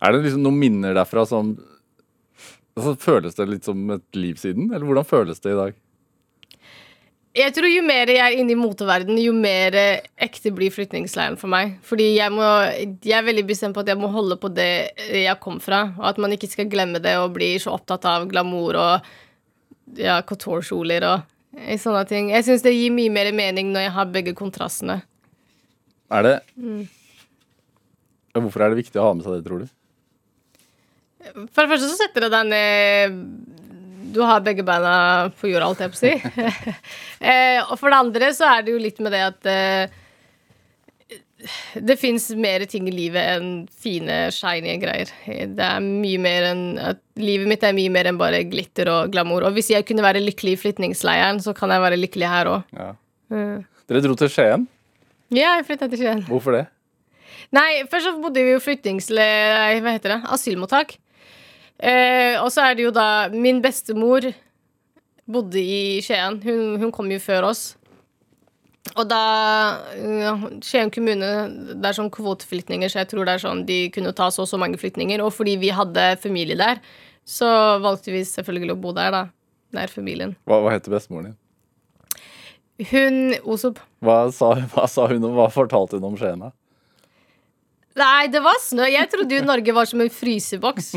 Er 0.00 0.16
det 0.16 0.24
liksom 0.24 0.42
noen 0.42 0.58
minner 0.58 0.96
derfra 0.98 1.26
som 1.28 1.54
Altså, 2.78 2.94
føles 3.02 3.34
det 3.34 3.44
litt 3.50 3.66
som 3.66 3.80
et 3.92 4.16
liv 4.16 4.38
siden, 4.40 4.68
eller 4.70 4.86
hvordan 4.86 5.04
føles 5.04 5.42
det 5.42 5.50
i 5.52 5.56
dag? 5.58 5.72
Jeg 7.36 7.54
tror 7.54 7.70
Jo 7.70 7.82
mer 7.86 8.10
jeg 8.10 8.18
er 8.18 8.40
inne 8.42 8.56
i 8.56 8.58
moteverden, 8.58 9.18
jo 9.22 9.30
mer 9.36 9.76
ekte 10.18 10.50
blir 10.54 10.72
flyktningleiren 10.74 11.36
for 11.38 11.50
meg. 11.52 11.76
Fordi 11.86 12.08
jeg, 12.16 12.34
må, 12.34 12.46
jeg, 12.74 13.14
er 13.14 13.26
veldig 13.26 13.44
bestemt 13.46 13.76
på 13.76 13.84
at 13.84 13.92
jeg 13.92 14.00
må 14.00 14.10
holde 14.10 14.38
på 14.40 14.50
det 14.50 14.90
jeg 15.14 15.36
kom 15.42 15.60
fra. 15.62 15.84
Og 16.00 16.08
at 16.10 16.18
man 16.22 16.34
ikke 16.34 16.50
skal 16.50 16.70
glemme 16.70 16.98
det 17.02 17.14
og 17.20 17.36
bli 17.36 17.52
så 17.62 17.76
opptatt 17.76 18.08
av 18.10 18.26
glamour 18.30 18.78
og 18.82 19.12
ja, 20.00 20.18
couture-kjoler 20.26 21.06
og 21.06 21.28
sånne 21.78 22.02
ting. 22.10 22.32
Jeg 22.34 22.48
syns 22.48 22.66
det 22.66 22.74
gir 22.74 22.90
mye 22.94 23.14
mer 23.14 23.30
mening 23.36 23.70
når 23.70 23.86
jeg 23.86 23.94
har 24.00 24.10
begge 24.10 24.34
kontrastene. 24.38 25.00
Er 26.10 26.26
det 26.26 26.36
mm. 26.58 26.82
Hvorfor 28.40 28.62
er 28.62 28.72
det 28.72 28.82
viktig 28.82 28.98
å 28.98 29.06
ha 29.06 29.14
med 29.14 29.26
seg 29.26 29.38
det, 29.38 29.44
tror 29.46 29.62
du? 29.62 29.70
For 31.54 31.62
det 31.62 31.70
første 31.70 31.90
så 31.90 31.96
setter 31.98 32.26
det 32.26 32.34
deg 32.34 32.50
ned 32.50 33.59
Du 34.10 34.20
har 34.26 34.42
begge 34.44 34.64
beina 34.66 35.30
på 35.40 35.50
jorda, 35.50 35.70
alt 35.70 35.82
jeg 35.84 35.92
på 35.92 35.98
å 35.98 36.02
si. 36.02 36.12
eh, 37.30 37.58
og 37.62 37.76
for 37.78 37.90
det 37.90 37.98
andre 38.00 38.30
så 38.36 38.48
er 38.56 38.64
det 38.66 38.74
jo 38.74 38.82
litt 38.82 39.00
med 39.02 39.14
det 39.14 39.22
at 39.26 39.50
eh, 39.50 39.98
det 41.80 41.96
fins 42.00 42.28
mer 42.36 42.64
ting 42.68 42.88
i 42.88 42.94
livet 42.94 43.36
enn 43.36 43.50
fine, 43.70 44.16
shiny 44.34 44.74
greier. 44.82 45.12
Det 45.26 45.66
er 45.66 45.84
mye 45.84 46.20
mer 46.20 46.50
enn 46.50 46.64
at 46.90 47.00
Livet 47.20 47.50
mitt 47.50 47.64
er 47.66 47.74
mye 47.76 47.90
mer 47.92 48.08
enn 48.08 48.16
bare 48.16 48.38
glitter 48.48 48.88
og 48.88 49.10
glamour. 49.12 49.44
Og 49.44 49.52
hvis 49.52 49.68
jeg 49.74 49.84
kunne 49.84 50.04
være 50.04 50.22
lykkelig 50.22 50.54
i 50.56 50.60
flyktningleiren, 50.62 51.40
så 51.44 51.52
kan 51.56 51.68
jeg 51.74 51.82
være 51.82 51.98
lykkelig 51.98 52.28
her 52.32 52.48
òg. 52.48 52.70
Ja. 52.72 52.86
Mm. 53.28 53.58
Dere 53.90 54.00
dro 54.06 54.16
til 54.16 54.30
Skien? 54.32 54.64
Ja, 55.28 55.58
jeg 55.58 55.66
flytta 55.68 55.90
til 55.90 56.00
Skien. 56.00 56.22
Hvorfor 56.30 56.56
det? 56.56 56.62
Nei, 57.52 57.82
først 57.90 58.08
så 58.08 58.14
bodde 58.22 58.40
vi 58.46 58.54
jo 58.54 58.62
flyktningsle... 58.62 59.26
Hva 59.84 59.94
heter 59.98 60.14
det? 60.14 60.18
Asylmottak. 60.32 60.96
Eh, 61.80 62.36
og 62.42 62.50
så 62.52 62.66
er 62.68 62.76
det 62.76 62.84
jo 62.84 62.92
da 62.92 63.30
Min 63.32 63.62
bestemor 63.64 64.26
bodde 65.30 65.60
i 65.60 66.00
Skien. 66.04 66.40
Hun, 66.44 66.80
hun 66.82 66.92
kom 66.92 67.10
jo 67.12 67.20
før 67.22 67.50
oss. 67.50 67.70
Og 68.96 69.04
da 69.08 69.20
ja, 69.94 70.32
Skien 70.64 70.90
kommune 70.92 71.28
Det 71.70 71.84
er 71.84 71.96
sånn 71.96 72.10
kvoteflyktninger, 72.12 72.90
så 72.90 73.02
jeg 73.02 73.10
tror 73.12 73.28
det 73.28 73.36
er 73.36 73.42
sånn 73.44 73.64
de 73.68 73.82
kunne 73.94 74.14
ta 74.16 74.30
så 74.32 74.46
og 74.46 74.50
så 74.50 74.60
mange 74.60 74.80
flyktninger. 74.80 75.22
Og 75.24 75.32
fordi 75.36 75.56
vi 75.60 75.72
hadde 75.74 76.14
familie 76.22 76.58
der, 76.58 76.80
så 77.28 77.50
valgte 77.84 78.14
vi 78.14 78.24
selvfølgelig 78.26 78.74
å 78.76 78.80
bo 78.80 78.94
der, 78.96 79.14
da. 79.14 79.22
Nær 79.76 79.92
familien. 79.92 80.34
Hva, 80.50 80.58
hva 80.64 80.72
heter 80.74 80.90
bestemoren 80.90 81.30
din? 81.30 81.36
Hun 82.90 83.36
Osop. 83.44 83.78
Hva 84.02 84.24
sa, 84.34 84.54
hva 84.72 84.88
sa 84.90 85.04
hun, 85.12 85.28
om 85.28 85.36
hva 85.36 85.50
fortalte 85.52 86.00
hun 86.00 86.08
om 86.10 86.16
Skien? 86.18 86.42
da? 86.42 86.50
Nei, 88.00 88.30
det 88.32 88.40
var 88.44 88.56
snø. 88.62 88.86
Jeg 88.88 89.10
trodde 89.12 89.36
jo 89.36 89.44
Norge 89.44 89.74
var 89.76 89.88
som 89.90 90.00
en 90.00 90.12
fryseboks. 90.12 90.94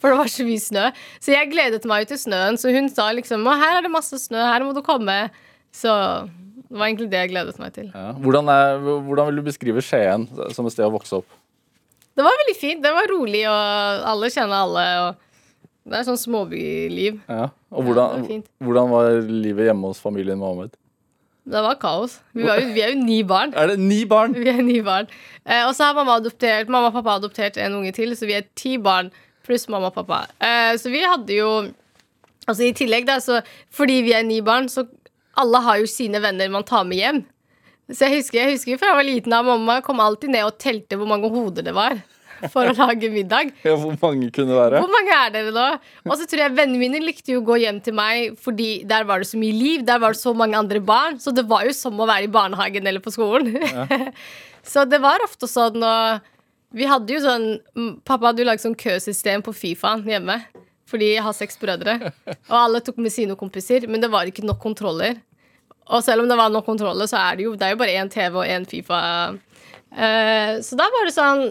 For 0.00 0.10
det 0.10 0.18
var 0.18 0.32
så 0.32 0.46
mye 0.48 0.62
snø. 0.62 0.88
Så 1.22 1.34
jeg 1.34 1.50
gledet 1.52 1.86
meg 1.88 2.08
til 2.10 2.18
snøen. 2.18 2.58
Så 2.60 2.74
hun 2.74 2.90
sa 2.92 3.10
liksom 3.14 3.46
her 3.46 3.78
er 3.78 3.86
det 3.86 3.92
masse 3.92 4.18
snø, 4.18 4.40
her 4.42 4.66
må 4.66 4.74
du 4.76 4.82
komme. 4.86 5.18
Så 5.74 5.90
det 6.70 6.78
var 6.78 6.88
egentlig 6.88 7.10
det 7.12 7.22
jeg 7.24 7.32
gledet 7.32 7.58
meg 7.62 7.74
til. 7.74 7.90
Ja. 7.94 8.10
Hvordan, 8.18 8.50
er, 8.50 8.82
hvordan, 8.82 9.30
vil 9.30 9.40
du 9.40 9.46
beskrive 9.46 9.82
Skien 9.84 10.26
som 10.54 10.66
et 10.66 10.74
sted 10.74 10.86
å 10.86 10.94
vokse 10.94 11.18
opp? 11.20 11.38
Det 12.18 12.26
var 12.26 12.36
veldig 12.42 12.56
fint. 12.58 12.82
Det 12.82 12.92
var 12.94 13.10
rolig, 13.10 13.44
og 13.50 14.06
alle 14.10 14.30
kjenner 14.34 14.66
alle. 14.66 14.84
Og 15.04 15.90
det 15.90 15.98
er 15.98 16.06
sånn 16.06 16.20
småbyliv. 16.20 17.22
Ja. 17.30 17.48
Og 17.70 17.86
hvordan, 17.86 18.26
ja, 18.26 18.42
hvordan 18.66 18.90
var 18.90 19.18
livet 19.30 19.70
hjemme 19.70 19.90
hos 19.90 20.02
familien 20.02 20.38
Mohammed? 20.38 20.74
Det 21.44 21.62
var 21.64 21.78
kaos. 21.80 22.18
Vi, 22.36 22.44
var 22.44 22.60
jo, 22.60 22.68
vi, 22.74 22.82
er 22.84 22.92
jo 22.92 23.00
ni 23.00 23.22
barn. 23.26 23.54
Er 23.56 23.72
det 23.72 23.80
ni 23.80 24.04
barn? 24.08 24.36
Vi 24.36 24.48
er 24.50 24.60
ni 24.62 24.80
barn. 24.84 25.08
Eh, 25.46 25.64
og 25.64 25.72
så 25.74 25.88
har 25.88 25.96
mamma 25.96 26.18
adoptert 26.20 26.68
Mamma 26.68 26.90
og 26.90 26.98
pappa 26.98 27.16
adoptert 27.16 27.56
en 27.58 27.78
unge 27.80 27.94
til, 27.96 28.12
så 28.16 28.28
vi 28.28 28.36
er 28.36 28.46
ti 28.58 28.76
barn 28.78 29.10
pluss 29.46 29.66
mamma 29.72 29.88
og 29.90 29.96
pappa. 29.96 30.26
Eh, 30.38 30.74
så 30.78 30.92
vi 30.92 31.04
hadde 31.04 31.36
jo 31.36 31.52
Altså 32.48 32.64
i 32.66 32.72
tillegg, 32.74 33.04
da, 33.06 33.20
så 33.22 33.42
fordi 33.70 34.00
vi 34.02 34.14
er 34.16 34.24
ni 34.26 34.40
barn, 34.42 34.64
så 34.72 34.82
alle 35.38 35.60
har 35.62 35.76
jo 35.78 35.86
sine 35.86 36.18
venner 36.24 36.48
man 36.50 36.64
tar 36.66 36.86
med 36.88 36.98
hjem. 36.98 37.20
Så 37.92 38.08
jeg 38.08 38.16
husker, 38.16 38.38
jeg 38.40 38.56
husker 38.56 38.80
fra 38.80 38.88
jeg 38.90 38.98
var 38.98 39.06
liten 39.06 39.34
at 39.36 39.46
mamma 39.46 39.76
kom 39.86 40.00
alltid 40.02 40.32
ned 40.32 40.48
og 40.48 40.56
telte 40.58 40.98
hvor 40.98 41.10
mange 41.10 41.30
hoder 41.30 41.66
det 41.66 41.74
var 41.76 42.00
for 42.48 42.70
å 42.70 42.74
lage 42.76 43.10
middag. 43.12 43.52
Ja, 43.66 43.76
Hvor 43.76 43.96
mange 44.00 44.30
kunne 44.34 44.54
det 44.54 44.58
være? 44.58 44.80
Hvor 44.82 44.92
mange 44.92 45.16
er 45.16 45.34
dere 45.34 45.54
nå? 45.54 45.66
Og 46.06 46.14
så 46.18 46.26
tror 46.30 46.44
jeg 46.44 46.56
vennene 46.56 46.80
mine 46.80 47.02
likte 47.04 47.34
jo 47.34 47.42
å 47.42 47.46
gå 47.50 47.60
hjem 47.62 47.80
til 47.84 47.96
meg, 47.98 48.38
fordi 48.40 48.70
der 48.88 49.06
var 49.08 49.22
det 49.22 49.30
så 49.30 49.40
mye 49.40 49.56
liv, 49.56 49.84
der 49.88 50.00
var 50.02 50.16
det 50.16 50.22
så 50.22 50.34
mange 50.36 50.58
andre 50.58 50.80
barn. 50.80 51.20
Så 51.20 51.34
det 51.36 51.46
var 51.50 51.66
jo 51.68 51.76
som 51.76 52.00
å 52.00 52.08
være 52.08 52.28
i 52.28 52.32
barnehagen 52.32 52.88
eller 52.88 53.04
på 53.04 53.12
skolen. 53.14 53.52
Ja. 53.60 53.86
så 54.72 54.86
det 54.88 55.02
var 55.02 55.24
ofte 55.26 55.48
sånn 55.50 55.80
og 55.80 56.28
Vi 56.70 56.86
hadde 56.86 57.10
jo 57.10 57.18
sånn 57.24 57.46
Pappa 58.06 58.28
hadde 58.28 58.44
jo 58.44 58.46
laget 58.46 58.62
sånn 58.62 58.78
køsystem 58.78 59.42
på 59.42 59.54
Fifa 59.56 59.96
hjemme. 60.06 60.38
Fordi 60.90 61.12
jeg 61.14 61.24
har 61.24 61.34
seks 61.36 61.58
brødre. 61.60 61.96
Og 62.50 62.56
alle 62.58 62.80
tok 62.82 62.98
med 63.02 63.14
sine 63.14 63.36
kompiser, 63.38 63.86
men 63.90 64.02
det 64.02 64.10
var 64.10 64.26
ikke 64.26 64.46
nok 64.46 64.58
kontroller. 64.62 65.18
Og 65.90 66.04
selv 66.06 66.22
om 66.22 66.30
det 66.30 66.38
var 66.38 66.50
nok 66.50 66.66
kontroller, 66.66 67.06
så 67.10 67.18
er 67.18 67.38
det 67.38 67.46
jo, 67.46 67.56
det 67.58 67.66
er 67.66 67.74
jo 67.74 67.80
bare 67.80 67.96
én 67.98 68.10
TV 68.10 68.38
og 68.38 68.46
én 68.46 68.66
Fifa. 68.68 69.00
Uh, 69.90 70.58
så 70.62 70.78
da 70.78 70.86
var 70.94 71.08
det 71.08 71.14
sånn 71.16 71.48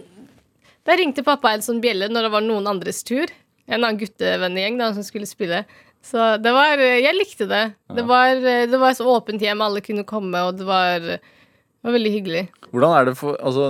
da 0.89 0.97
ringte 0.97 1.25
pappa 1.25 1.53
en 1.53 1.61
sånn 1.65 1.81
bjelle 1.83 2.09
når 2.09 2.25
det 2.25 2.33
var 2.33 2.45
noen 2.45 2.69
andres 2.71 3.03
tur. 3.05 3.29
En 3.69 3.83
annen 3.83 3.99
guttevennegjeng 4.01 4.79
som 4.97 5.05
skulle 5.05 5.29
spille. 5.29 5.63
Så 6.01 6.37
det 6.41 6.51
var 6.55 6.79
Jeg 6.79 7.13
likte 7.13 7.45
det. 7.49 7.63
Det, 7.93 8.05
var, 8.07 8.39
det 8.41 8.79
var 8.79 8.95
så 8.97 9.05
åpent 9.11 9.43
hjem, 9.43 9.61
alle 9.61 9.83
kunne 9.85 10.07
komme, 10.07 10.41
og 10.47 10.57
det 10.57 10.65
var, 10.65 11.03
det 11.03 11.85
var 11.85 11.95
veldig 11.95 12.13
hyggelig. 12.15 12.43
Hvordan 12.71 12.95
er 12.95 13.09
det 13.09 13.17
for 13.19 13.37
Altså, 13.37 13.69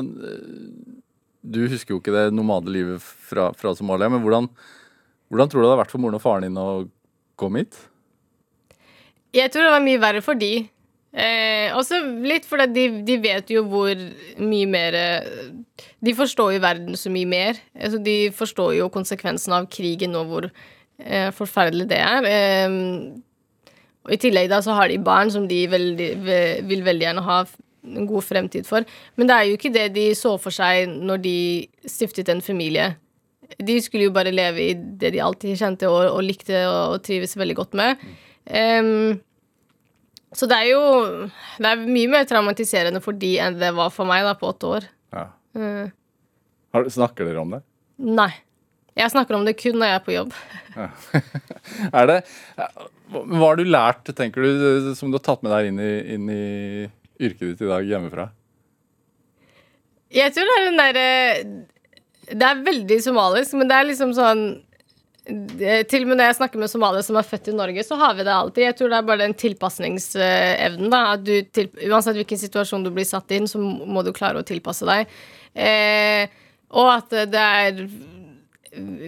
du 1.42 1.60
husker 1.68 1.96
jo 1.96 2.00
ikke 2.00 2.14
det 2.16 2.28
nomade 2.36 2.72
livet 2.72 3.02
fra, 3.04 3.50
fra 3.58 3.76
Somalia, 3.76 4.12
men 4.12 4.24
hvordan 4.26 4.50
Hvordan 5.30 5.50
tror 5.50 5.62
du 5.62 5.66
det 5.68 5.74
har 5.76 5.84
vært 5.84 5.92
for 5.94 6.02
moren 6.02 6.18
og 6.18 6.24
faren 6.24 6.46
din 6.48 6.56
å 6.58 6.88
komme 7.38 7.62
hit? 7.62 7.76
Jeg 9.38 9.52
tror 9.54 9.68
det 9.68 9.74
var 9.76 9.84
mye 9.86 10.00
verre 10.02 10.24
for 10.26 10.40
de. 10.40 10.64
Eh, 11.10 11.74
også 11.74 12.04
litt 12.22 12.46
fordi 12.46 12.68
de, 12.76 12.84
de 13.06 13.16
vet 13.22 13.50
jo 13.50 13.64
hvor 13.66 13.98
mye 14.46 14.68
mer 14.70 14.94
eh, 14.94 15.48
De 16.06 16.14
forstår 16.14 16.52
jo 16.54 16.62
verden 16.62 17.00
så 17.00 17.10
mye 17.14 17.30
mer. 17.30 17.58
Altså, 17.74 18.02
de 18.04 18.18
forstår 18.36 18.76
jo 18.78 18.92
konsekvensen 18.94 19.56
av 19.58 19.66
krigen 19.74 20.14
og 20.20 20.30
hvor 20.30 20.50
eh, 20.50 21.32
forferdelig 21.34 21.90
det 21.90 21.98
er. 22.04 22.30
Eh, 22.30 22.78
og 24.06 24.14
I 24.16 24.22
tillegg 24.22 24.52
da 24.52 24.62
så 24.66 24.78
har 24.78 24.90
de 24.90 25.02
barn 25.02 25.34
som 25.34 25.48
de 25.50 25.64
veldig, 25.70 26.12
vil 26.70 26.86
veldig 26.86 27.06
gjerne 27.08 27.26
ha 27.26 27.42
en 27.90 28.08
god 28.08 28.26
fremtid 28.26 28.68
for. 28.68 28.86
Men 29.18 29.30
det 29.30 29.36
er 29.36 29.48
jo 29.48 29.58
ikke 29.58 29.74
det 29.74 29.88
de 29.96 30.08
så 30.18 30.36
for 30.42 30.56
seg 30.56 30.90
når 30.90 31.22
de 31.24 31.38
stiftet 31.90 32.32
en 32.32 32.44
familie. 32.44 32.94
De 33.58 33.80
skulle 33.82 34.08
jo 34.08 34.16
bare 34.16 34.34
leve 34.34 34.62
i 34.62 34.74
det 34.78 35.14
de 35.16 35.24
alltid 35.26 35.58
kjente 35.58 35.90
og, 35.90 36.04
og 36.14 36.22
likte 36.26 36.62
og, 36.68 36.96
og 36.96 37.04
trives 37.06 37.38
veldig 37.40 37.58
godt 37.58 37.78
med. 37.80 38.06
Em, 38.46 39.20
så 40.36 40.46
det 40.46 40.58
er 40.60 40.68
jo 40.70 40.82
Det 41.58 41.70
er 41.72 41.80
mye 41.90 42.10
mer 42.12 42.28
traumatiserende 42.30 43.02
for 43.02 43.18
de 43.18 43.32
enn 43.42 43.58
det 43.60 43.72
var 43.78 43.90
for 43.94 44.10
meg 44.10 44.26
da 44.28 44.36
på 44.38 44.52
åtte 44.52 44.70
år. 44.70 44.86
Ja. 45.16 45.26
Mm. 45.58 45.90
Har, 46.76 46.86
snakker 46.94 47.26
dere 47.26 47.42
om 47.42 47.58
det? 47.58 47.64
nei. 48.00 48.32
Jeg 49.00 49.14
snakker 49.14 49.38
om 49.38 49.46
det 49.48 49.56
kun 49.60 49.78
når 49.80 49.88
jeg 49.90 49.96
er 49.96 50.04
på 50.04 50.12
jobb. 50.16 50.34
Er 52.00 52.10
det 52.10 52.18
Hva 53.14 53.46
har 53.46 53.60
du 53.60 53.64
lært, 53.64 54.10
tenker 54.18 54.44
du, 54.44 54.90
som 54.98 55.12
du 55.12 55.16
har 55.16 55.24
tatt 55.24 55.46
med 55.46 55.54
deg 55.54 55.70
inn 55.70 55.80
i, 55.80 55.92
inn 56.16 56.26
i 56.34 56.44
yrket 57.20 57.46
ditt 57.54 57.64
i 57.64 57.70
dag 57.70 57.88
hjemmefra? 57.88 58.28
Jeg 60.14 60.34
tror 60.34 60.50
det 60.50 60.56
er 60.58 60.66
den 60.66 60.82
derre 60.82 61.08
Det 62.34 62.50
er 62.50 62.66
veldig 62.66 62.98
somalisk, 63.06 63.56
men 63.60 63.70
det 63.70 63.78
er 63.78 63.88
liksom 63.88 64.12
sånn 64.18 64.44
Til 65.30 66.04
og 66.04 66.10
med 66.10 66.18
når 66.18 66.30
jeg 66.30 66.38
snakker 66.40 66.62
med 66.62 66.72
somaliere 66.72 67.06
som 67.06 67.18
er 67.20 67.28
født 67.28 67.52
i 67.52 67.56
Norge, 67.56 67.84
så 67.86 67.98
har 68.02 68.16
vi 68.18 68.26
det 68.26 68.34
alltid. 68.34 68.64
Jeg 68.66 68.78
tror 68.80 68.90
det 68.92 68.98
er 68.98 69.08
bare 69.10 69.22
den 69.22 69.36
tilpasningsevnen. 69.38 70.90
da, 70.90 71.02
at 71.14 71.26
du 71.26 71.34
til, 71.54 71.70
Uansett 71.90 72.18
hvilken 72.18 72.42
situasjon 72.42 72.86
du 72.86 72.92
blir 72.96 73.06
satt 73.08 73.32
inn, 73.36 73.48
så 73.50 73.62
må 73.62 74.04
du 74.06 74.12
klare 74.16 74.42
å 74.42 74.48
tilpasse 74.48 74.88
deg. 74.90 75.12
Eh, 75.54 76.26
og 76.70 76.90
at 76.94 77.14
det 77.34 77.44
er 77.44 77.84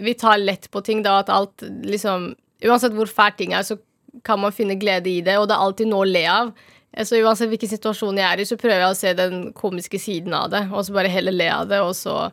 Vi 0.02 0.14
tar 0.18 0.40
lett 0.42 0.70
på 0.70 0.80
ting, 0.82 1.02
da, 1.02 1.20
at 1.22 1.30
alt 1.30 1.62
liksom 1.86 2.32
Uansett 2.62 2.94
hvor 2.94 3.10
fælt 3.10 3.38
ting 3.38 3.52
er, 3.54 3.62
så 3.66 3.78
kan 4.22 4.38
man 4.38 4.52
finne 4.54 4.76
glede 4.78 5.10
i 5.10 5.22
det, 5.24 5.34
og 5.38 5.48
det 5.48 5.56
er 5.56 5.64
alltid 5.64 5.88
noe 5.90 6.04
å 6.04 6.10
le 6.10 6.22
av. 6.30 6.52
Eh, 6.92 7.04
Så 7.04 7.18
uansett 7.18 7.50
hvilken 7.50 7.70
situasjon 7.70 8.18
jeg 8.20 8.28
er 8.28 8.40
i, 8.42 8.46
så 8.46 8.58
prøver 8.60 8.84
jeg 8.84 8.94
å 8.94 8.98
se 8.98 9.12
den 9.18 9.52
komiske 9.52 9.98
siden 9.98 10.34
av 10.34 10.50
det, 10.52 10.68
og 10.70 10.84
så 10.84 10.94
bare 10.94 11.10
heller 11.10 11.32
le 11.32 11.48
av 11.50 11.66
det, 11.68 11.80
og 11.80 11.94
så 11.96 12.30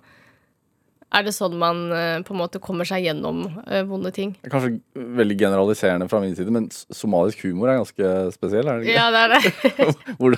er 1.09 1.25
det 1.25 1.33
sånn 1.33 1.55
man 1.57 1.81
eh, 1.95 2.21
på 2.25 2.35
en 2.35 2.41
måte 2.41 2.61
kommer 2.61 2.87
seg 2.87 3.07
gjennom 3.07 3.41
eh, 3.65 3.81
vonde 3.87 4.11
ting. 4.13 4.35
Kanskje 4.45 4.77
veldig 4.93 5.37
generaliserende 5.41 6.09
fra 6.11 6.21
min 6.21 6.35
side, 6.37 6.53
men 6.53 6.69
somalisk 6.71 7.41
humor 7.47 7.71
er 7.71 7.79
ganske 7.81 8.15
spesiell, 8.35 8.69
er 8.69 8.81
det 8.81 8.89
ikke? 8.89 8.97
Ja, 8.97 9.09
det 9.13 9.21
er 9.25 9.29
det. 9.33 9.43
Hvor, 10.19 10.37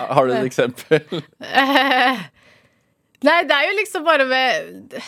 har 0.00 0.28
du 0.28 0.34
et 0.36 0.48
eksempel? 0.50 1.22
Nei, 3.24 3.38
det 3.48 3.56
er 3.56 3.68
jo 3.70 3.78
liksom 3.80 4.04
bare 4.04 4.28
med 4.28 4.98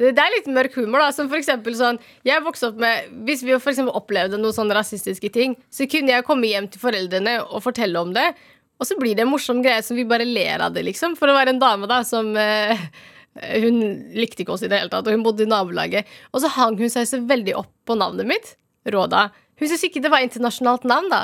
det 0.00 0.18
er 0.18 0.32
litt 0.32 0.48
mørk 0.48 0.78
humor, 0.80 1.02
da. 1.04 1.10
Som 1.14 1.28
for 1.28 1.36
eksempel 1.36 1.74
sånn 1.76 1.98
Jeg 2.26 2.42
vokste 2.42 2.70
opp 2.70 2.78
med 2.80 3.10
Hvis 3.28 3.42
vi 3.44 3.58
for 3.60 3.90
opplevde 3.92 4.40
noen 4.40 4.54
sånne 4.56 4.74
rasistiske 4.78 5.28
ting, 5.30 5.54
så 5.70 5.84
kunne 5.90 6.14
jeg 6.14 6.26
komme 6.26 6.48
hjem 6.48 6.70
til 6.72 6.80
foreldrene 6.82 7.36
og 7.44 7.60
fortelle 7.62 8.00
om 8.00 8.14
det, 8.16 8.32
og 8.80 8.88
så 8.88 8.96
blir 8.98 9.14
det 9.14 9.26
en 9.26 9.30
morsom 9.30 9.60
greie 9.62 9.82
som 9.84 9.94
vi 9.94 10.08
bare 10.08 10.24
ler 10.26 10.64
av 10.64 10.72
det, 10.74 10.82
liksom. 10.88 11.12
For 11.20 11.30
å 11.30 11.36
være 11.36 11.52
en 11.54 11.60
dame, 11.62 11.86
da, 11.86 12.00
som 12.08 12.32
eh, 12.40 12.80
Hun 13.38 13.78
likte 14.12 14.44
ikke 14.44 14.56
oss 14.56 14.64
i 14.66 14.68
det 14.68 14.80
hele 14.80 14.92
tatt, 14.92 15.06
og 15.08 15.14
hun 15.14 15.24
bodde 15.24 15.46
i 15.46 15.48
nabolaget. 15.48 16.08
Og 16.32 16.42
så 16.44 16.50
hang 16.52 16.76
hun 16.80 16.92
seg 16.92 17.08
så 17.08 17.22
veldig 17.24 17.56
opp 17.62 17.72
på 17.88 17.96
navnet 17.96 18.28
mitt, 18.28 18.54
Råda. 18.92 19.30
Hun 19.60 19.68
syntes 19.68 19.86
ikke 19.88 20.02
det 20.04 20.12
var 20.12 20.24
internasjonalt 20.24 20.84
navn, 20.88 21.08
da. 21.12 21.22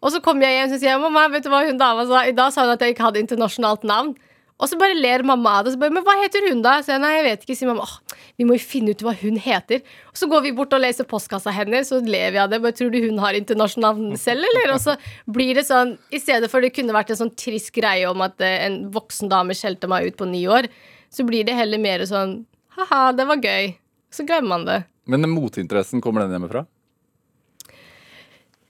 Og 0.00 0.14
så 0.14 0.22
kom 0.24 0.40
jeg 0.40 0.56
hjem 0.56 0.72
og 0.72 0.80
sier 0.80 1.00
mamma, 1.02 1.26
vet 1.28 1.44
du 1.44 1.50
hva 1.52 1.64
hun 1.66 1.80
dama 1.80 2.06
sa? 2.08 2.24
I 2.24 2.36
dag 2.36 2.54
sa 2.54 2.64
hun 2.64 2.72
at 2.72 2.82
jeg 2.84 2.94
ikke 2.94 3.10
hadde 3.10 3.20
internasjonalt 3.20 3.84
navn. 3.88 4.14
Og 4.60 4.68
så 4.68 4.76
bare 4.80 4.96
ler 4.96 5.24
mamma 5.24 5.58
av 5.58 5.66
det. 5.66 5.72
Bare, 5.80 5.92
men 5.92 6.04
hva 6.04 6.18
heter 6.20 6.44
hun 6.50 6.60
da? 6.64 6.74
Så 6.84 6.92
jeg, 6.92 7.00
nei, 7.00 7.14
jeg 7.14 7.24
vet 7.24 7.44
ikke. 7.44 7.56
Sier 7.56 7.70
mamma, 7.70 7.86
åh, 7.86 8.18
vi 8.36 8.46
må 8.48 8.56
jo 8.58 8.62
finne 8.62 8.92
ut 8.92 9.04
hva 9.04 9.14
hun 9.16 9.38
heter. 9.40 9.80
Og 10.12 10.20
så 10.20 10.28
går 10.28 10.44
vi 10.44 10.52
bort 10.56 10.76
og 10.76 10.82
leser 10.84 11.08
postkassa 11.08 11.52
hennes, 11.56 11.88
så 11.88 12.00
ler 12.04 12.34
vi 12.34 12.40
av 12.42 12.52
det. 12.52 12.60
Bare 12.64 12.76
tror 12.76 12.92
du 12.92 13.00
hun 13.06 13.20
har 13.24 13.36
internasjonalt 13.36 14.00
navn 14.00 14.20
selv, 14.20 14.44
eller? 14.50 14.74
Og 14.76 14.82
så 14.84 14.96
blir 15.32 15.56
det 15.56 15.64
sånn, 15.68 15.94
i 16.12 16.20
stedet 16.20 16.52
for 16.52 16.64
det 16.64 16.74
kunne 16.76 16.96
vært 16.96 17.14
en 17.14 17.22
sånn 17.22 17.34
trist 17.40 17.72
greie 17.76 18.08
om 18.08 18.24
at 18.24 18.40
eh, 18.44 18.66
en 18.68 18.82
voksen 18.92 19.32
dame 19.32 19.56
skjelte 19.56 19.88
meg 19.90 20.10
ut 20.10 20.20
på 20.20 20.28
ni 20.28 20.44
år, 20.48 20.68
så 21.10 21.26
blir 21.26 21.46
det 21.46 21.56
heller 21.58 21.82
mer 21.82 22.04
sånn, 22.08 22.40
haha, 22.76 23.10
det 23.16 23.26
var 23.28 23.42
gøy. 23.42 23.72
Så 24.10 24.26
glemmer 24.26 24.54
man 24.54 24.66
det. 24.66 24.80
Men 25.10 25.26
motinteressen, 25.30 26.02
kommer 26.02 26.24
den 26.24 26.34
hjemmefra? 26.34 26.64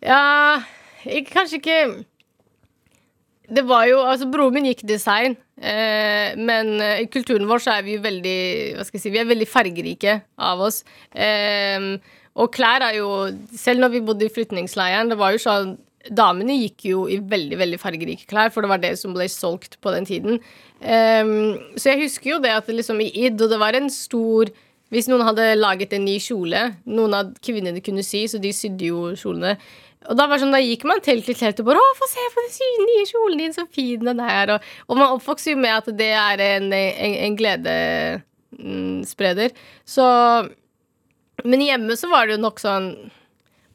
Ja, 0.01 0.63
ikke, 1.05 1.35
kanskje 1.35 1.59
ikke 1.59 1.81
Det 3.53 3.65
var 3.69 3.85
jo 3.91 3.99
Altså, 4.01 4.29
broren 4.33 4.55
min 4.57 4.69
gikk 4.71 4.87
design, 4.89 5.35
eh, 5.61 6.33
men 6.41 6.73
eh, 6.81 7.03
i 7.05 7.09
kulturen 7.13 7.45
vår 7.49 7.61
så 7.61 7.75
er 7.75 7.85
vi 7.85 7.99
jo 7.99 8.05
veldig 8.07 8.39
Hva 8.79 8.87
skal 8.87 8.97
jeg 8.97 9.05
si 9.05 9.13
Vi 9.13 9.21
er 9.21 9.29
veldig 9.29 9.49
fargerike 9.51 10.15
av 10.41 10.65
oss. 10.65 10.81
Eh, 11.13 11.93
og 12.41 12.53
klær 12.55 12.87
er 12.87 12.97
jo 13.01 13.11
Selv 13.53 13.85
når 13.85 13.95
vi 13.97 14.05
bodde 14.09 14.29
i 14.29 14.33
flyktningleiren, 14.33 15.13
det 15.13 15.21
var 15.21 15.37
jo 15.37 15.45
sånn 15.45 15.77
Damene 16.09 16.57
gikk 16.57 16.87
jo 16.89 17.05
i 17.13 17.19
veldig 17.21 17.59
veldig 17.61 17.79
fargerike 17.83 18.25
klær, 18.31 18.49
for 18.55 18.65
det 18.65 18.73
var 18.73 18.81
det 18.81 18.95
som 18.97 19.13
ble 19.13 19.29
solgt 19.29 19.77
på 19.85 19.93
den 19.93 20.09
tiden. 20.09 20.41
Um, 20.81 21.61
så 21.77 21.93
jeg 21.93 22.07
husker 22.07 22.35
jo 22.35 22.41
det 22.41 22.55
at 22.57 22.73
liksom 22.73 23.03
i 23.05 23.11
id, 23.27 23.37
og 23.37 23.53
det 23.53 23.61
var 23.61 23.77
en 23.77 23.93
stor 23.93 24.49
hvis 24.91 25.07
noen 25.11 25.23
hadde 25.23 25.53
laget 25.55 25.93
en 25.95 26.03
ny 26.03 26.17
kjole 26.19 26.65
Noen 26.91 27.13
av 27.15 27.29
kvinnene 27.45 27.79
kunne 27.85 28.03
sy, 28.03 28.25
så 28.27 28.41
de 28.43 28.51
sydde 28.55 28.89
jo 28.89 29.13
kjolene. 29.19 29.55
Og 30.09 30.17
da, 30.17 30.25
sånn, 30.41 30.55
da 30.55 30.61
gikk 30.63 30.85
man 30.89 31.01
til 31.05 31.21
til 31.23 31.35
telt 31.37 31.61
og 31.61 31.67
bare 31.69 31.79
'Å, 31.79 31.97
få 31.99 32.07
se 32.09 32.21
på 32.33 32.41
den 32.47 32.87
nye 32.89 33.07
kjolen 33.07 33.39
din, 33.39 33.53
så 33.53 33.67
fin 33.69 34.05
den 34.05 34.21
er'. 34.25 34.51
Og, 34.55 34.61
og 34.89 34.97
man 34.97 35.13
oppvokser 35.15 35.51
jo 35.53 35.59
med 35.61 35.77
at 35.77 35.87
det 35.97 36.13
er 36.17 36.41
en, 36.41 36.73
en, 36.73 37.15
en 37.27 37.37
gledesspreder. 37.37 39.51
Så 39.85 40.03
Men 41.45 41.61
hjemme 41.61 41.97
så 41.97 42.09
var 42.11 42.27
det 42.27 42.33
jo 42.37 42.43
nok 42.43 42.61
sånn 42.61 43.11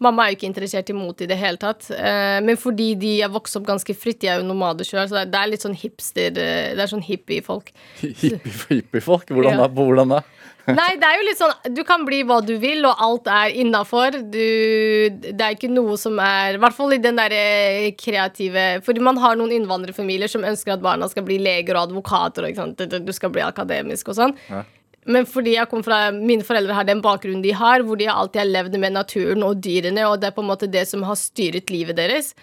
Mamma 0.04 0.26
er 0.26 0.34
jo 0.34 0.36
ikke 0.40 0.50
interessert 0.50 0.90
i 0.92 0.94
mot 0.98 1.22
i 1.24 1.28
det 1.30 1.38
hele 1.40 1.58
tatt. 1.62 1.88
Eh, 1.96 2.40
men 2.44 2.58
fordi 2.60 2.90
de 3.00 3.14
er 3.24 3.32
vokst 3.32 3.56
opp 3.56 3.64
ganske 3.70 3.96
fritt, 3.96 4.20
de 4.20 4.28
er 4.28 4.42
jo 4.42 4.48
nomader 4.50 4.84
sjøl, 4.88 5.06
så 5.08 5.22
det 5.24 5.40
er, 5.40 5.48
litt 5.54 5.64
sånn 5.64 5.78
hipster 5.80 6.36
eh, 6.36 6.74
Det 6.76 6.84
er 6.84 6.92
sånn 6.92 7.06
hippie-folk. 7.06 7.72
Hippie- 8.02 8.42
Hippiefolk? 8.74 9.32
Hvordan, 9.32 9.62
Ja. 9.64 9.68
hvordan 9.72 10.12
da? 10.18 10.20
Nei, 10.66 10.96
det 10.98 11.06
er 11.06 11.20
jo 11.20 11.26
litt 11.28 11.38
sånn 11.38 11.76
Du 11.78 11.84
kan 11.86 12.02
bli 12.08 12.24
hva 12.26 12.40
du 12.42 12.56
vil, 12.58 12.82
og 12.90 12.98
alt 13.08 13.28
er 13.30 13.54
innafor. 13.62 14.16
Det 14.34 15.36
er 15.38 15.54
ikke 15.54 15.70
noe 15.70 15.94
som 16.02 16.18
er 16.20 16.58
I 16.58 16.62
hvert 16.64 16.74
fall 16.74 16.96
i 16.96 16.98
den 17.04 17.20
derre 17.20 17.92
kreative 18.02 18.64
Fordi 18.86 19.04
man 19.06 19.20
har 19.22 19.38
noen 19.38 19.54
innvandrerfamilier 19.60 20.32
som 20.32 20.42
ønsker 20.48 20.74
at 20.74 20.82
barna 20.82 21.08
skal 21.12 21.24
bli 21.28 21.38
leger 21.38 21.78
og 21.78 21.92
advokater, 21.92 22.50
og 22.50 22.82
du 23.06 23.14
skal 23.14 23.30
bli 23.36 23.44
akademisk 23.46 24.10
og 24.10 24.18
sånn. 24.18 24.34
Ja. 24.50 24.64
Men 25.06 25.28
fordi 25.30 25.54
jeg 25.54 25.70
kom 25.70 25.84
fra 25.86 26.10
mine 26.14 26.46
foreldre 26.46 26.74
har 26.74 26.88
den 26.88 27.02
bakgrunnen 27.04 27.44
de 27.44 27.54
har, 27.54 27.84
hvor 27.86 28.00
de 28.00 28.08
alltid 28.10 28.42
har 28.42 28.50
levd 28.50 28.78
med 28.82 28.96
naturen 28.96 29.46
og 29.46 29.60
dyrene, 29.62 30.08
og 30.10 30.18
det 30.22 30.32
er 30.32 30.36
på 30.38 30.42
en 30.42 30.50
måte 30.50 30.70
det 30.72 30.88
som 30.90 31.06
har 31.06 31.20
styret 31.20 31.70
livet 31.74 32.00
deres, 32.00 32.34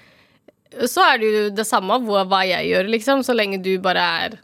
så 0.88 1.04
er 1.10 1.20
det 1.20 1.30
jo 1.30 1.44
det 1.58 1.66
samme 1.68 1.98
hva, 2.06 2.42
jeg 2.46 2.70
gjør, 2.70 2.90
liksom, 2.94 3.24
så 3.26 3.34
lenge 3.36 3.60
du 3.64 3.74
bare 3.82 4.04
er 4.26 4.36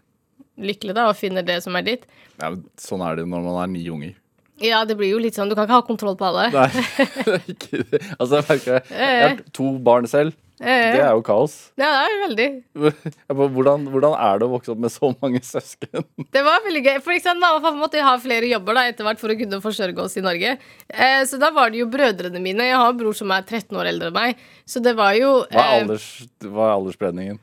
lykkelig 0.59 0.97
da, 0.99 1.07
og 1.13 1.19
finner 1.19 1.47
det 1.47 1.61
som 1.65 1.79
er 1.79 1.87
ditt. 1.87 2.09
Ja, 2.39 2.51
men 2.51 2.65
sånn 2.81 3.05
er 3.07 3.21
det 3.21 3.29
når 3.31 3.47
man 3.47 3.61
er 3.63 3.71
ni 3.71 3.85
unger. 3.93 4.17
Ja, 4.59 4.83
det 4.83 4.97
blir 4.99 5.13
jo 5.13 5.21
litt 5.23 5.37
sånn. 5.39 5.51
Du 5.51 5.55
kan 5.55 5.69
ikke 5.69 5.79
ha 5.79 5.87
kontroll 5.87 6.17
på 6.19 6.27
alle. 6.33 6.49
Nei, 6.51 6.67
det 7.29 7.39
ikke 7.55 7.85
det. 7.93 8.03
Altså, 8.19 8.41
jeg 8.41 8.47
merker 8.49 8.81
Jeg 8.91 9.23
har 9.23 9.43
to 9.55 9.71
barn 9.87 10.11
selv. 10.11 10.35
Det 10.59 11.01
er 11.05 11.13
jo 11.15 11.21
kaos. 11.23 11.53
Ja, 11.79 11.87
det 12.03 12.09
er 12.09 12.21
veldig. 12.25 12.47
Hvordan, 13.39 13.85
hvordan 13.93 14.15
er 14.19 14.41
det 14.41 14.47
å 14.49 14.51
vokse 14.51 14.73
opp 14.75 14.81
med 14.83 14.91
så 14.91 15.11
mange 15.21 15.39
søsken? 15.47 16.03
Det 16.35 16.43
var 16.43 16.65
veldig 16.65 16.83
gøy. 16.83 16.97
For 17.05 17.15
eksempel, 17.15 17.45
Mamma 17.45 17.71
måtte 17.79 18.03
ha 18.03 18.17
flere 18.19 18.49
jobber 18.51 18.75
da, 18.75 18.85
etter 18.91 19.07
hvert 19.07 19.21
for 19.23 19.31
å 19.31 19.37
kunne 19.39 19.61
forsørge 19.63 20.03
oss 20.03 20.17
i 20.19 20.25
Norge. 20.25 20.57
Eh, 20.91 21.21
så 21.31 21.39
da 21.39 21.53
var 21.55 21.71
det 21.71 21.79
jo 21.85 21.87
brødrene 21.93 22.43
mine. 22.43 22.67
Jeg 22.73 22.75
har 22.81 22.91
en 22.91 22.99
bror 22.99 23.15
som 23.15 23.31
er 23.37 23.47
13 23.47 23.79
år 23.79 23.93
eldre 23.93 24.11
enn 24.11 24.19
meg. 24.19 24.43
Så 24.67 24.83
det 24.83 24.97
var 24.99 25.15
jo 25.19 25.31
Hva 25.47 25.63
er, 25.63 25.69
eh, 25.77 25.83
alders, 25.85 26.09
hva 26.43 26.67
er 26.67 26.75
aldersspredningen? 26.81 27.39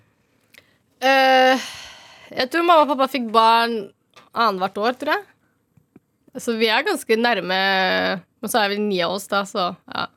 eh, 1.06 1.66
Jeg 2.36 2.50
tror 2.52 2.66
mamma 2.68 2.84
og 2.84 2.92
pappa 2.96 3.08
fikk 3.16 3.32
barn 3.32 3.78
annethvert 4.36 4.82
år, 4.84 5.00
tror 5.00 5.16
jeg. 5.16 5.26
Så 6.44 6.58
vi 6.60 6.68
er 6.68 6.84
ganske 6.84 7.16
nærme. 7.16 7.62
Men 8.44 8.52
så 8.52 8.60
er 8.66 8.74
vi 8.76 8.82
ni 8.84 9.00
av 9.06 9.16
oss, 9.16 9.28
da, 9.32 9.46
så 9.48 9.70
ja. 9.88 10.08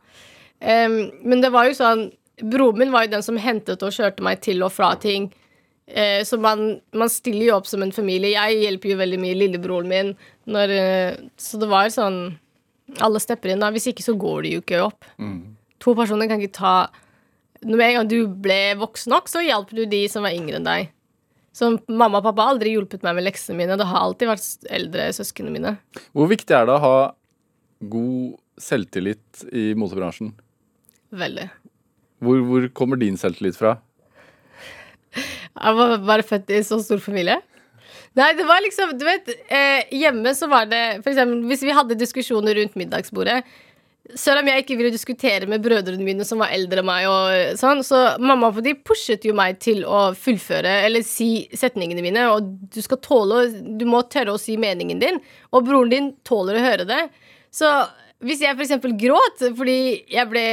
Um, 0.58 1.12
men 1.22 1.38
det 1.44 1.52
var 1.54 1.68
jo 1.68 1.76
sånn 1.78 2.08
Broren 2.42 2.78
min 2.78 2.92
var 2.94 3.06
jo 3.06 3.12
den 3.16 3.24
som 3.26 3.38
hentet 3.40 3.82
og 3.82 3.94
kjørte 3.94 4.24
meg 4.24 4.40
til 4.44 4.62
og 4.66 4.72
fra 4.74 4.92
ting. 5.00 5.30
Eh, 5.88 6.24
så 6.24 6.36
man, 6.40 6.80
man 6.92 7.08
stiller 7.08 7.48
jo 7.48 7.56
opp 7.56 7.68
som 7.68 7.82
en 7.82 7.94
familie. 7.94 8.34
Jeg 8.36 8.60
hjelper 8.62 8.92
jo 8.92 9.00
veldig 9.00 9.20
mye 9.22 9.38
lillebroren 9.38 9.88
min. 9.90 10.12
Når, 10.50 10.74
eh, 10.74 11.20
så 11.40 11.60
det 11.60 11.70
var 11.70 11.90
sånn 11.94 12.38
Alle 13.04 13.20
stepper 13.20 13.52
inn. 13.52 13.60
da 13.60 13.68
Hvis 13.68 13.90
ikke 13.90 14.04
så 14.04 14.14
går 14.16 14.46
det 14.46 14.52
jo 14.54 14.60
ikke 14.62 14.84
opp. 14.86 15.04
To 15.84 15.92
personer 15.94 16.28
kan 16.28 16.40
ikke 16.40 16.56
ta 16.56 16.88
Når 17.60 17.82
en 17.84 17.96
gang 17.98 18.08
du 18.08 18.20
ble 18.28 18.74
voksen 18.80 19.12
nok, 19.12 19.28
så 19.28 19.42
hjalp 19.44 19.74
du 19.74 19.84
de 19.84 20.06
som 20.08 20.22
var 20.24 20.32
yngre 20.36 20.56
enn 20.60 20.68
deg. 20.68 20.92
Så 21.52 21.72
mamma 21.88 22.20
og 22.20 22.24
pappa 22.28 22.44
har 22.44 22.54
aldri 22.54 22.76
hjulpet 22.76 23.02
meg 23.02 23.16
med 23.18 23.26
leksene 23.26 23.56
mine. 23.58 23.76
Det 23.76 23.86
har 23.90 24.04
alltid 24.04 24.30
vært 24.30 24.68
eldre 24.70 25.08
søsknene 25.16 25.50
mine. 25.50 25.72
Hvor 26.14 26.30
viktig 26.30 26.54
er 26.54 26.68
det 26.68 26.76
å 26.76 26.84
ha 26.84 26.98
god 27.90 28.36
selvtillit 28.62 29.42
i 29.50 29.72
motebransjen? 29.78 30.30
Veldig. 31.10 31.48
Hvor, 32.24 32.40
hvor 32.48 32.66
kommer 32.74 33.00
din 33.00 33.18
selvtillit 33.20 33.58
fra? 33.58 33.76
Jeg 35.14 35.78
var 35.78 35.94
bare 36.06 36.26
født 36.26 36.50
i 36.54 36.64
så 36.66 36.80
stor 36.82 37.00
familie. 37.02 37.38
Nei, 38.18 38.32
det 38.34 38.44
var 38.48 38.62
liksom 38.64 38.92
Du 38.98 39.04
vet, 39.06 39.28
eh, 39.52 39.86
hjemme 39.94 40.32
så 40.34 40.48
var 40.50 40.66
det 40.70 41.00
For 41.04 41.12
eksempel 41.12 41.44
hvis 41.50 41.62
vi 41.66 41.74
hadde 41.76 41.98
diskusjoner 41.98 42.56
rundt 42.58 42.76
middagsbordet 42.78 43.42
selv 44.16 44.40
om 44.40 44.48
jeg 44.48 44.62
ikke 44.62 44.76
ville 44.78 44.92
diskutere 44.92 45.48
med 45.50 45.62
brødrene 45.64 46.04
mine 46.04 46.24
som 46.24 46.40
var 46.40 46.52
eldre 46.54 46.80
enn 46.80 46.88
meg, 46.88 47.06
og 47.10 47.58
sånn, 47.60 47.82
så 47.84 48.16
mamma 48.22 48.48
og 48.48 48.60
de 48.64 48.72
pushet 48.80 49.26
jo 49.26 49.34
meg 49.36 49.58
til 49.60 49.82
å 49.84 50.14
fullføre 50.16 50.78
eller 50.86 51.04
si 51.04 51.48
setningene 51.52 52.04
mine. 52.04 52.24
Og 52.32 52.46
du 52.72 52.80
skal 52.84 53.02
tåle 53.04 53.42
Du 53.78 53.84
må 53.88 54.00
tørre 54.08 54.32
å 54.34 54.40
si 54.40 54.56
meningen 54.60 55.02
din, 55.02 55.20
og 55.52 55.66
broren 55.68 55.92
din 55.92 56.12
tåler 56.24 56.56
å 56.58 56.64
høre 56.64 56.88
det. 56.88 57.02
Så 57.52 57.68
hvis 58.24 58.40
jeg 58.42 58.56
f.eks. 58.56 58.80
gråt 58.98 59.44
fordi 59.58 59.78
jeg 60.10 60.30
ble 60.30 60.46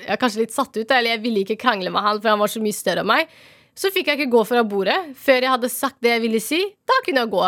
jeg 0.00 0.12
er 0.14 0.20
kanskje 0.20 0.44
litt 0.44 0.54
satt 0.54 0.74
ut, 0.76 0.84
eller 0.84 1.14
jeg 1.14 1.22
ville 1.24 1.44
ikke 1.44 1.60
krangle 1.60 1.92
med 1.92 2.04
han, 2.04 2.20
for 2.20 2.32
han 2.32 2.42
var 2.42 2.52
så 2.52 2.62
mye 2.62 2.76
større 2.76 3.04
enn 3.04 3.10
meg, 3.10 3.30
så 3.76 3.92
fikk 3.94 4.10
jeg 4.10 4.20
ikke 4.20 4.34
gå 4.34 4.42
fra 4.48 4.64
bordet 4.66 4.98
før 5.18 5.46
jeg 5.46 5.54
hadde 5.54 5.72
sagt 5.72 6.00
det 6.04 6.14
jeg 6.16 6.22
ville 6.24 6.40
si. 6.42 6.60
Da 6.88 6.98
kunne 7.06 7.24
jeg 7.24 7.32
gå. 7.32 7.46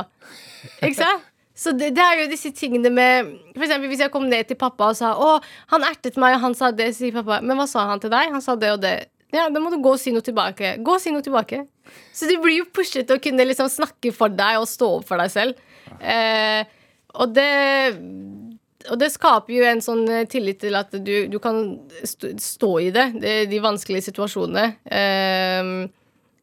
Ikke 0.80 0.98
sant? 1.00 1.28
Så 1.62 1.74
det, 1.76 1.90
det, 1.96 2.02
er 2.02 2.22
jo 2.22 2.30
disse 2.30 2.48
tingene 2.56 2.88
med 2.90 3.28
For 3.52 3.66
eksempel 3.66 3.90
hvis 3.90 4.00
jeg 4.00 4.10
kom 4.10 4.24
ned 4.24 4.48
til 4.48 4.56
pappa 4.56 4.86
og 4.88 4.96
sa 4.96 5.10
Å, 5.20 5.34
han 5.74 5.84
ertet 5.84 6.16
meg, 6.16 6.38
og 6.38 6.46
han 6.46 6.56
sa 6.56 6.70
det, 6.72 6.88
sier 6.96 7.12
pappa. 7.14 7.42
Men 7.44 7.60
hva 7.60 7.66
sa 7.70 7.84
han 7.90 8.00
til 8.02 8.12
deg? 8.12 8.32
Han 8.32 8.44
sa 8.44 8.56
det 8.58 8.72
og 8.72 8.80
det. 8.82 8.94
Ja, 9.32 9.46
da 9.52 9.60
må 9.60 9.70
du 9.72 9.78
gå 9.80 9.92
og 9.94 10.00
si 10.00 10.12
noe 10.12 10.24
tilbake. 10.24 10.74
Gå 10.84 10.96
og 10.96 11.02
si 11.02 11.12
noe 11.12 11.24
tilbake. 11.24 11.62
Så 12.16 12.28
du 12.28 12.34
blir 12.40 12.62
jo 12.62 12.68
pushet 12.72 13.06
til 13.08 13.20
å 13.20 13.22
kunne 13.22 13.46
liksom 13.48 13.68
snakke 13.72 14.12
for 14.16 14.32
deg 14.32 14.60
og 14.60 14.68
stå 14.68 14.88
opp 14.98 15.06
for 15.08 15.20
deg 15.20 15.32
selv. 15.32 15.60
Eh, 16.00 16.64
og 17.20 17.32
det 17.36 17.52
og 18.90 18.98
det 19.00 19.12
skaper 19.14 19.54
jo 19.54 19.64
en 19.68 19.82
sånn 19.84 20.04
eh, 20.10 20.28
tillit 20.30 20.60
til 20.62 20.76
at 20.78 20.92
du, 20.92 21.14
du 21.30 21.38
kan 21.42 21.62
stå 22.02 22.72
i 22.82 22.92
det, 22.94 23.08
de 23.50 23.60
vanskelige 23.62 24.08
situasjonene. 24.10 24.68
Um, 25.62 25.74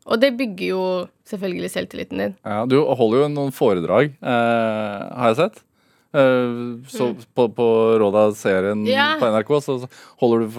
og 0.10 0.22
det 0.22 0.32
bygger 0.40 0.72
jo 0.72 0.84
selvfølgelig 1.30 1.72
selvtilliten 1.74 2.22
din. 2.24 2.38
Ja, 2.46 2.64
Du 2.66 2.80
holder 2.82 3.26
jo 3.26 3.32
noen 3.34 3.52
foredrag, 3.54 4.16
eh, 4.18 5.02
har 5.22 5.34
jeg 5.34 5.40
sett. 5.44 5.62
Eh, 6.14 6.56
så 6.90 7.12
mm. 7.12 7.28
på, 7.38 7.50
på 7.54 7.68
Råda-serien 8.02 8.88
yeah. 8.88 9.20
på 9.22 9.30
NRK 9.30 9.52
så 9.62 9.76
holder 10.22 10.48
du 10.48 10.56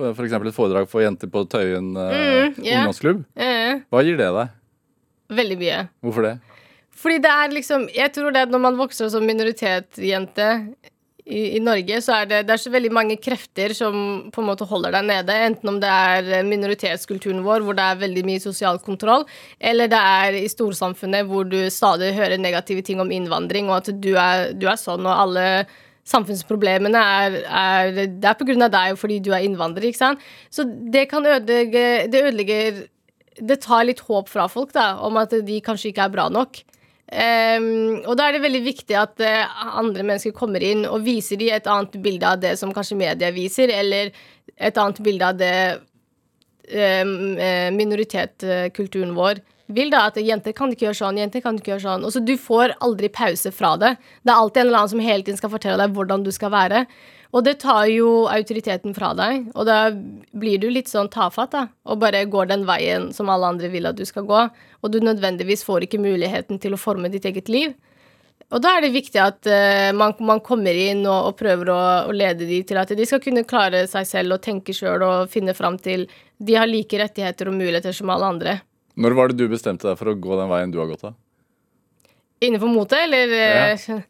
f.eks. 0.00 0.32
et 0.32 0.56
foredrag 0.56 0.88
for 0.88 1.04
jenter 1.04 1.28
på 1.28 1.42
Tøyen 1.52 1.90
eh, 1.92 2.14
mm, 2.14 2.62
yeah. 2.64 2.86
ungdomsklubb. 2.86 3.26
Yeah. 3.36 3.82
Hva 3.92 4.04
gir 4.06 4.16
det 4.20 4.30
deg? 4.38 4.56
Veldig 5.40 5.58
mye. 5.60 5.82
Hvorfor 6.00 6.26
det? 6.26 6.38
Fordi 7.00 7.20
det 7.22 7.30
er 7.32 7.52
liksom 7.54 7.84
Jeg 7.94 8.12
tror 8.12 8.32
det 8.34 8.42
at 8.44 8.50
når 8.52 8.60
man 8.64 8.80
vokser 8.80 9.08
som 9.12 9.24
minoritetsjente 9.24 10.48
i, 11.26 11.56
i, 11.56 11.60
Norge 11.62 12.00
så 12.04 12.20
er 12.20 12.28
det, 12.30 12.38
det 12.48 12.54
er 12.54 12.62
så 12.62 12.72
veldig 12.72 12.90
mange 12.94 13.16
krefter 13.20 13.74
som 13.76 14.30
på 14.32 14.42
en 14.42 14.48
måte 14.48 14.66
holder 14.68 14.94
deg 14.96 15.08
nede. 15.08 15.36
Enten 15.50 15.72
om 15.72 15.80
det 15.82 15.90
er 15.90 16.46
minoritetskulturen 16.46 17.42
vår, 17.44 17.64
hvor 17.66 17.76
det 17.76 17.86
er 17.86 18.00
veldig 18.00 18.24
mye 18.28 18.42
sosial 18.42 18.80
kontroll, 18.84 19.26
eller 19.58 19.90
det 19.90 20.00
er 20.00 20.40
i 20.40 20.48
storsamfunnet 20.50 21.28
hvor 21.28 21.48
du 21.48 21.58
stadig 21.72 22.14
hører 22.16 22.40
negative 22.40 22.84
ting 22.86 23.02
om 23.02 23.12
innvandring, 23.14 23.70
og 23.70 23.80
at 23.82 23.92
du 24.02 24.12
er, 24.14 24.50
du 24.56 24.66
er 24.70 24.80
sånn, 24.80 25.06
og 25.06 25.24
alle 25.26 25.46
samfunnsproblemene 26.10 27.00
er, 27.00 27.36
er 27.44 27.90
Det 28.08 28.26
er 28.26 28.38
på 28.38 28.46
grunn 28.48 28.64
av 28.64 28.72
deg 28.72 28.94
og 28.94 28.98
fordi 28.98 29.20
du 29.22 29.30
er 29.36 29.44
innvandrer, 29.46 29.90
ikke 29.90 30.00
sant. 30.00 30.24
Så 30.50 30.64
det 30.64 31.06
kan 31.10 31.26
ødelegge 31.26 32.08
Det 32.10 32.24
ødelegger 32.24 32.80
Det 33.36 33.58
tar 33.62 33.84
litt 33.86 34.00
håp 34.08 34.32
fra 34.32 34.48
folk, 34.50 34.72
da, 34.74 34.94
om 35.04 35.20
at 35.20 35.36
de 35.46 35.60
kanskje 35.64 35.92
ikke 35.92 36.08
er 36.08 36.14
bra 36.16 36.26
nok. 36.32 36.62
Um, 37.10 38.04
og 38.06 38.14
da 38.14 38.28
er 38.28 38.36
det 38.36 38.44
veldig 38.44 38.60
viktig 38.62 38.94
at 38.94 39.18
uh, 39.18 39.62
andre 39.80 40.04
mennesker 40.06 40.34
kommer 40.36 40.62
inn 40.62 40.84
og 40.86 41.02
viser 41.02 41.40
de 41.40 41.48
et 41.50 41.66
annet 41.66 41.96
bilde 42.04 42.28
av 42.28 42.38
det 42.38 42.52
som 42.60 42.70
kanskje 42.74 43.00
media 43.00 43.32
viser, 43.34 43.72
eller 43.74 44.12
et 44.54 44.78
annet 44.78 45.00
bilde 45.02 45.30
av 45.32 45.40
det 45.40 45.56
um, 46.70 47.16
minoritetskulturen 47.74 49.16
vår 49.18 49.42
vil. 49.74 49.90
da, 49.90 50.06
At 50.10 50.20
jenter 50.22 50.54
kan 50.56 50.70
ikke 50.70 50.88
gjøre 50.88 51.00
sånn, 51.00 51.18
jenter 51.18 51.42
kan 51.44 51.58
ikke 51.58 51.74
gjøre 51.74 51.86
sånn. 51.86 52.06
Og 52.06 52.14
så 52.14 52.22
Du 52.22 52.36
får 52.38 52.76
aldri 52.78 53.10
pause 53.10 53.50
fra 53.54 53.76
det. 53.80 53.96
Det 54.22 54.30
er 54.30 54.38
alltid 54.38 54.62
en 54.62 54.68
eller 54.68 54.82
annen 54.82 54.94
som 54.94 55.02
hele 55.02 55.26
tiden 55.26 55.40
skal 55.40 55.54
fortelle 55.54 55.82
deg 55.82 55.96
hvordan 55.96 56.26
du 56.26 56.30
skal 56.34 56.54
være. 56.54 56.84
Og 57.30 57.44
det 57.46 57.60
tar 57.62 57.84
jo 57.86 58.26
autoriteten 58.26 58.94
fra 58.96 59.12
deg, 59.14 59.52
og 59.54 59.66
da 59.68 59.92
blir 60.34 60.58
du 60.58 60.66
litt 60.72 60.90
sånn 60.90 61.10
tafatt, 61.12 61.52
da, 61.54 61.68
og 61.86 62.00
bare 62.02 62.24
går 62.26 62.48
den 62.50 62.64
veien 62.66 63.10
som 63.14 63.30
alle 63.30 63.52
andre 63.52 63.70
vil 63.70 63.86
at 63.86 63.98
du 63.98 64.02
skal 64.08 64.26
gå, 64.26 64.40
og 64.50 64.90
du 64.90 64.98
nødvendigvis 65.04 65.62
får 65.66 65.86
ikke 65.86 66.02
muligheten 66.02 66.58
til 66.62 66.74
å 66.74 66.80
forme 66.80 67.10
ditt 67.12 67.28
eget 67.30 67.48
liv. 67.52 67.76
Og 68.50 68.58
da 68.64 68.72
er 68.74 68.82
det 68.82 68.90
viktig 68.96 69.20
at 69.22 69.46
uh, 69.46 69.92
man, 69.94 70.16
man, 70.26 70.40
kommer 70.42 70.74
inn 70.74 71.04
og, 71.04 71.28
og 71.28 71.36
prøver 71.38 71.70
å, 71.70 71.78
å, 72.10 72.14
lede 72.14 72.48
dem 72.48 72.64
til 72.66 72.80
at 72.82 72.90
de 72.98 73.06
skal 73.06 73.22
kunne 73.22 73.46
klare 73.46 73.84
seg 73.86 74.08
selv 74.08 74.34
og 74.34 74.42
tenke 74.42 74.74
sjøl 74.74 75.04
og 75.06 75.30
finne 75.30 75.54
fram 75.54 75.78
til 75.78 76.08
De 76.34 76.56
har 76.58 76.66
like 76.66 76.98
rettigheter 76.98 77.46
og 77.46 77.54
muligheter 77.54 77.94
som 77.94 78.10
alle 78.10 78.26
andre. 78.34 78.56
Når 78.98 79.14
var 79.14 79.30
det 79.30 79.38
du 79.38 79.52
bestemte 79.52 79.86
deg 79.86 80.00
for 80.00 80.10
å 80.10 80.18
gå 80.18 80.34
den 80.40 80.50
veien 80.50 80.74
du 80.74 80.80
har 80.82 80.90
gått 80.90 81.06
av? 81.06 81.14
Innenfor 82.42 82.72
motet, 82.72 83.04
eller? 83.04 83.36
Ja. 83.38 84.00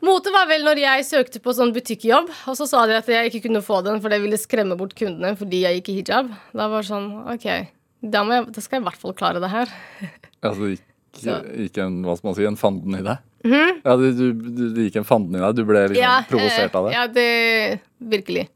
Eh, 0.00 0.06
Mote 0.06 0.32
var 0.32 0.48
vel 0.48 0.64
når 0.64 0.80
jeg 0.80 1.06
søkte 1.08 1.40
på 1.40 1.54
sånn 1.56 1.72
butikkjobb, 1.76 2.30
og 2.48 2.56
så 2.56 2.66
sa 2.68 2.86
de 2.88 2.96
at 2.98 3.08
jeg 3.08 3.30
ikke 3.30 3.48
kunne 3.48 3.62
få 3.62 3.82
den, 3.86 4.00
for 4.00 4.12
det 4.12 4.20
ville 4.22 4.38
skremme 4.40 4.76
bort 4.76 4.94
kundene 4.98 5.36
fordi 5.38 5.64
jeg 5.64 5.80
gikk 5.80 5.90
i 5.92 5.96
hijab. 6.00 6.30
Da 6.56 6.68
var 6.72 6.82
det 6.82 6.90
sånn 6.90 7.10
OK, 7.34 7.48
da, 8.00 8.24
jeg, 8.24 8.46
da 8.48 8.64
skal 8.64 8.78
jeg 8.78 8.84
i 8.84 8.88
hvert 8.88 9.02
fall 9.02 9.16
klare 9.16 9.42
det 9.42 9.52
her. 9.52 9.74
Altså 10.40 10.62
det 10.64 10.70
gikk, 10.72 10.86
gikk 11.66 11.78
en, 11.84 11.98
hva 12.00 12.14
skal 12.16 12.30
man 12.30 12.36
si, 12.38 12.44
en 12.48 12.56
fanden 12.56 12.94
i 12.96 13.02
deg? 13.04 13.18
Mm 13.44 13.52
-hmm. 13.52 13.80
Ja, 13.84 13.96
det, 14.00 14.12
du, 14.16 14.68
det 14.72 14.86
gikk 14.86 14.96
en 14.96 15.04
fanden 15.04 15.36
i 15.36 15.42
deg? 15.42 15.56
Du 15.56 15.64
ble 15.68 15.82
liksom 15.88 16.00
ja, 16.02 16.24
provosert 16.28 16.74
av 16.74 16.86
det? 16.86 16.92
Ja, 16.94 17.06
det 17.06 17.80
virkelig. 17.98 18.48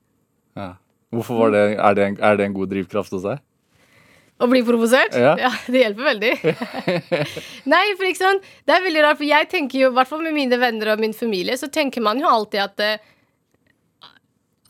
Ja. 0.57 0.71
Hvorfor 1.13 1.37
var 1.39 1.51
det, 1.53 1.77
er 1.77 1.95
det, 1.95 2.07
en, 2.07 2.17
er 2.25 2.37
det 2.37 2.47
en 2.47 2.55
god 2.55 2.73
drivkraft 2.73 3.13
hos 3.13 3.23
deg? 3.23 3.43
Å 4.43 4.49
bli 4.51 4.65
provosert? 4.67 5.15
Ja. 5.15 5.37
ja. 5.39 5.51
det 5.71 5.85
hjelper 5.85 6.09
veldig. 6.09 6.33
Nei, 7.73 7.85
for 7.95 8.09
ikke 8.09 8.19
sånn 8.19 8.41
Det 8.67 8.75
er 8.75 8.83
veldig 8.83 9.05
rart, 9.05 9.19
for 9.21 9.29
jeg 9.29 9.51
tenker 9.53 9.85
jo, 9.85 9.91
i 9.93 9.97
hvert 9.99 10.11
fall 10.11 10.25
med 10.25 10.35
mine 10.35 10.59
venner 10.59 10.95
og 10.95 11.03
min 11.03 11.15
familie, 11.15 11.55
så 11.61 11.71
tenker 11.71 12.03
man 12.03 12.23
jo 12.23 12.31
alltid 12.31 12.65
at 12.65 12.83
eh, 12.83 13.11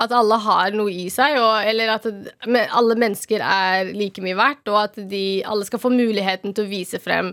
at 0.03 0.13
alle 0.13 0.37
har 0.43 0.75
noe 0.75 0.91
i 0.91 1.07
seg, 1.13 1.37
og, 1.39 1.53
eller 1.71 1.93
at 1.95 2.09
alle 2.51 2.97
mennesker 2.99 3.43
er 3.47 3.93
like 3.95 4.23
mye 4.25 4.37
verdt, 4.37 4.67
og 4.73 4.79
at 4.81 4.99
de, 5.11 5.25
alle 5.47 5.67
skal 5.69 5.81
få 5.81 5.93
muligheten 5.95 6.55
til 6.55 6.67
å 6.67 6.71
vise 6.71 6.99
frem 7.01 7.31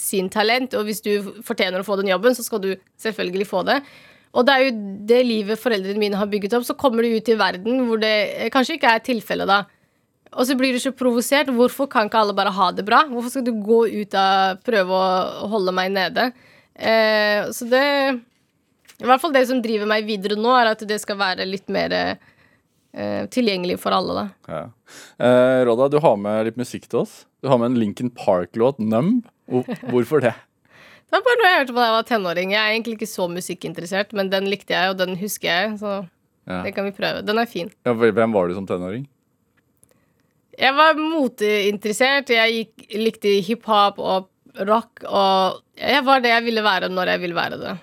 sin 0.00 0.30
talent. 0.32 0.74
Og 0.78 0.88
hvis 0.88 1.04
du 1.04 1.12
fortjener 1.44 1.82
å 1.82 1.86
få 1.86 1.98
den 2.00 2.10
jobben, 2.10 2.34
så 2.34 2.44
skal 2.46 2.62
du 2.64 2.72
selvfølgelig 3.04 3.48
få 3.50 3.62
det. 3.68 3.78
Og 4.34 4.46
det 4.46 4.54
er 4.54 4.64
jo 4.64 4.72
det 5.12 5.20
livet 5.28 5.60
foreldrene 5.60 6.00
mine 6.00 6.18
har 6.18 6.30
bygget 6.30 6.56
opp. 6.56 6.66
Så 6.66 6.78
kommer 6.78 7.04
du 7.04 7.12
ut 7.14 7.30
i 7.30 7.38
verden 7.38 7.84
hvor 7.86 8.00
det 8.02 8.50
kanskje 8.54 8.78
ikke 8.78 8.96
er 8.96 9.04
tilfellet, 9.04 9.50
da. 9.50 9.60
Og 10.34 10.48
så 10.48 10.56
blir 10.58 10.74
du 10.74 10.80
så 10.82 10.92
provosert. 10.94 11.52
Hvorfor 11.54 11.88
kan 11.90 12.08
ikke 12.08 12.20
alle 12.20 12.36
bare 12.36 12.52
ha 12.54 12.70
det 12.74 12.84
bra? 12.86 13.04
Hvorfor 13.10 13.32
skal 13.32 13.46
du 13.46 13.52
gå 13.64 13.84
ut 13.92 14.16
og 14.18 14.62
prøve 14.66 15.00
å 15.00 15.48
holde 15.52 15.74
meg 15.76 15.92
nede? 15.94 16.30
Eh, 16.74 17.50
så 17.54 17.68
det 17.70 17.84
I 18.98 19.06
hvert 19.06 19.22
fall 19.22 19.34
det 19.34 19.44
som 19.46 19.60
driver 19.62 19.86
meg 19.90 20.06
videre 20.08 20.38
nå, 20.38 20.50
er 20.58 20.72
at 20.72 20.82
det 20.88 20.98
skal 21.02 21.18
være 21.20 21.46
litt 21.46 21.70
mer 21.72 21.94
eh, 21.94 23.26
tilgjengelig 23.34 23.78
for 23.82 23.94
alle. 23.94 24.16
da. 24.16 24.56
Ja. 24.56 24.64
Eh, 25.26 25.60
Roda, 25.68 25.90
du 25.92 26.00
har 26.02 26.18
med 26.18 26.50
litt 26.50 26.58
musikk 26.60 26.88
til 26.88 27.04
oss. 27.04 27.22
Du 27.42 27.50
har 27.52 27.60
med 27.60 27.72
en 27.72 27.78
Lincoln 27.82 28.10
Park-låt, 28.10 28.78
'Numb'. 28.82 29.24
Hvorfor 29.92 30.22
det? 30.24 30.34
Det 31.04 31.20
var 31.20 31.24
bare 31.26 31.38
noe 31.38 31.48
jeg 31.50 31.58
hørte 31.60 31.74
på 31.74 31.78
da 31.78 31.86
jeg 31.86 31.94
var 31.94 32.06
tenåring. 32.08 32.52
Jeg 32.54 32.60
er 32.60 32.72
egentlig 32.74 32.94
ikke 32.96 33.10
så 33.10 33.26
musikkinteressert, 33.30 34.14
men 34.16 34.30
den 34.32 34.48
likte 34.50 34.74
jeg, 34.74 34.90
og 34.90 34.98
den 34.98 35.18
husker 35.20 35.46
jeg. 35.46 35.74
Så 35.78 35.90
ja. 36.48 36.62
det 36.64 36.72
kan 36.74 36.88
vi 36.88 36.94
prøve. 36.96 37.20
Den 37.22 37.38
er 37.38 37.50
fin. 37.50 37.70
Ja, 37.86 37.92
hvem 37.94 38.34
var 38.34 38.48
du 38.48 38.56
som 38.56 38.66
tenåring? 38.66 39.04
Jeg 40.58 40.76
var 40.76 40.98
moteinteressert. 40.98 42.30
Jeg 42.30 42.54
gikk, 42.58 42.86
likte 43.00 43.34
hiphop 43.46 43.98
og 43.98 44.30
rock, 44.68 45.02
og 45.08 45.60
jeg 45.80 46.04
var 46.06 46.22
det 46.22 46.30
jeg 46.30 46.46
ville 46.46 46.62
være 46.62 46.92
når 46.92 47.14
jeg 47.14 47.24
ville 47.24 47.38
være 47.38 47.58
det. 47.60 47.74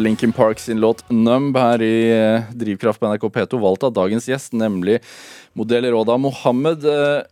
Linkin 0.00 0.32
Park 0.32 0.58
sin 0.58 0.80
låt 0.80 1.04
'Numb' 1.08 1.58
her 1.58 1.82
i 1.82 1.96
eh, 2.10 2.48
Drivkraft 2.52 3.00
på 3.00 3.06
NRK 3.06 3.28
P2, 3.28 3.60
valgt 3.60 3.84
av 3.86 3.92
dagens 3.92 4.28
gjest, 4.28 4.52
nemlig 4.52 5.00
modell 5.52 5.84
Roda 5.92 6.16
Mohammed. 6.16 6.84
Eh, 6.84 7.22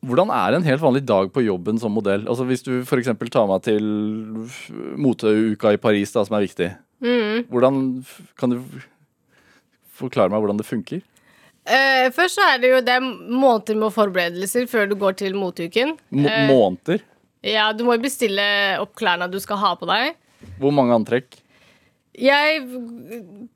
Hvordan 0.00 0.30
er 0.32 0.54
en 0.56 0.64
helt 0.64 0.80
vanlig 0.80 1.02
dag 1.04 1.28
på 1.28 1.42
jobben 1.44 1.76
som 1.78 1.92
modell? 1.92 2.22
Altså 2.24 2.46
Hvis 2.48 2.62
du 2.64 2.80
f.eks. 2.80 3.10
tar 3.28 3.48
meg 3.50 3.60
til 3.66 3.84
moteuka 4.96 5.74
i 5.74 5.80
Paris, 5.80 6.14
da, 6.14 6.24
som 6.24 6.38
er 6.38 6.46
viktig. 6.46 6.70
Mm. 7.04 7.44
Hvordan 7.52 7.82
Kan 8.40 8.54
du 8.54 8.62
forklare 10.00 10.32
meg 10.32 10.40
hvordan 10.40 10.56
det 10.56 10.64
funker? 10.64 11.02
Uh, 11.68 12.08
først 12.16 12.38
så 12.38 12.46
er 12.54 12.62
det 12.62 12.70
jo 12.72 12.80
det 12.80 12.94
er 12.96 13.04
måneder 13.04 13.76
med 13.76 13.92
forberedelser 13.92 14.64
før 14.70 14.88
du 14.88 14.96
går 14.96 15.18
til 15.20 15.36
moteuken. 15.36 15.92
Eh. 16.08 16.48
Måneder? 16.48 17.04
Ja, 17.44 17.68
du 17.76 17.84
må 17.84 17.98
jo 17.98 18.04
bestille 18.04 18.46
opp 18.80 18.94
klærne 18.96 19.28
du 19.28 19.36
skal 19.40 19.60
ha 19.60 19.74
på 19.76 19.88
deg. 19.88 20.16
Hvor 20.60 20.72
mange 20.72 20.96
antrekk? 20.96 21.39
Jeg 22.20 22.64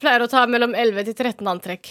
pleier 0.01 0.25
å 0.25 0.31
ta 0.31 0.45
mellom 0.49 0.75
11 0.77 1.11
til 1.11 1.17
13 1.19 1.51
antrekk. 1.51 1.91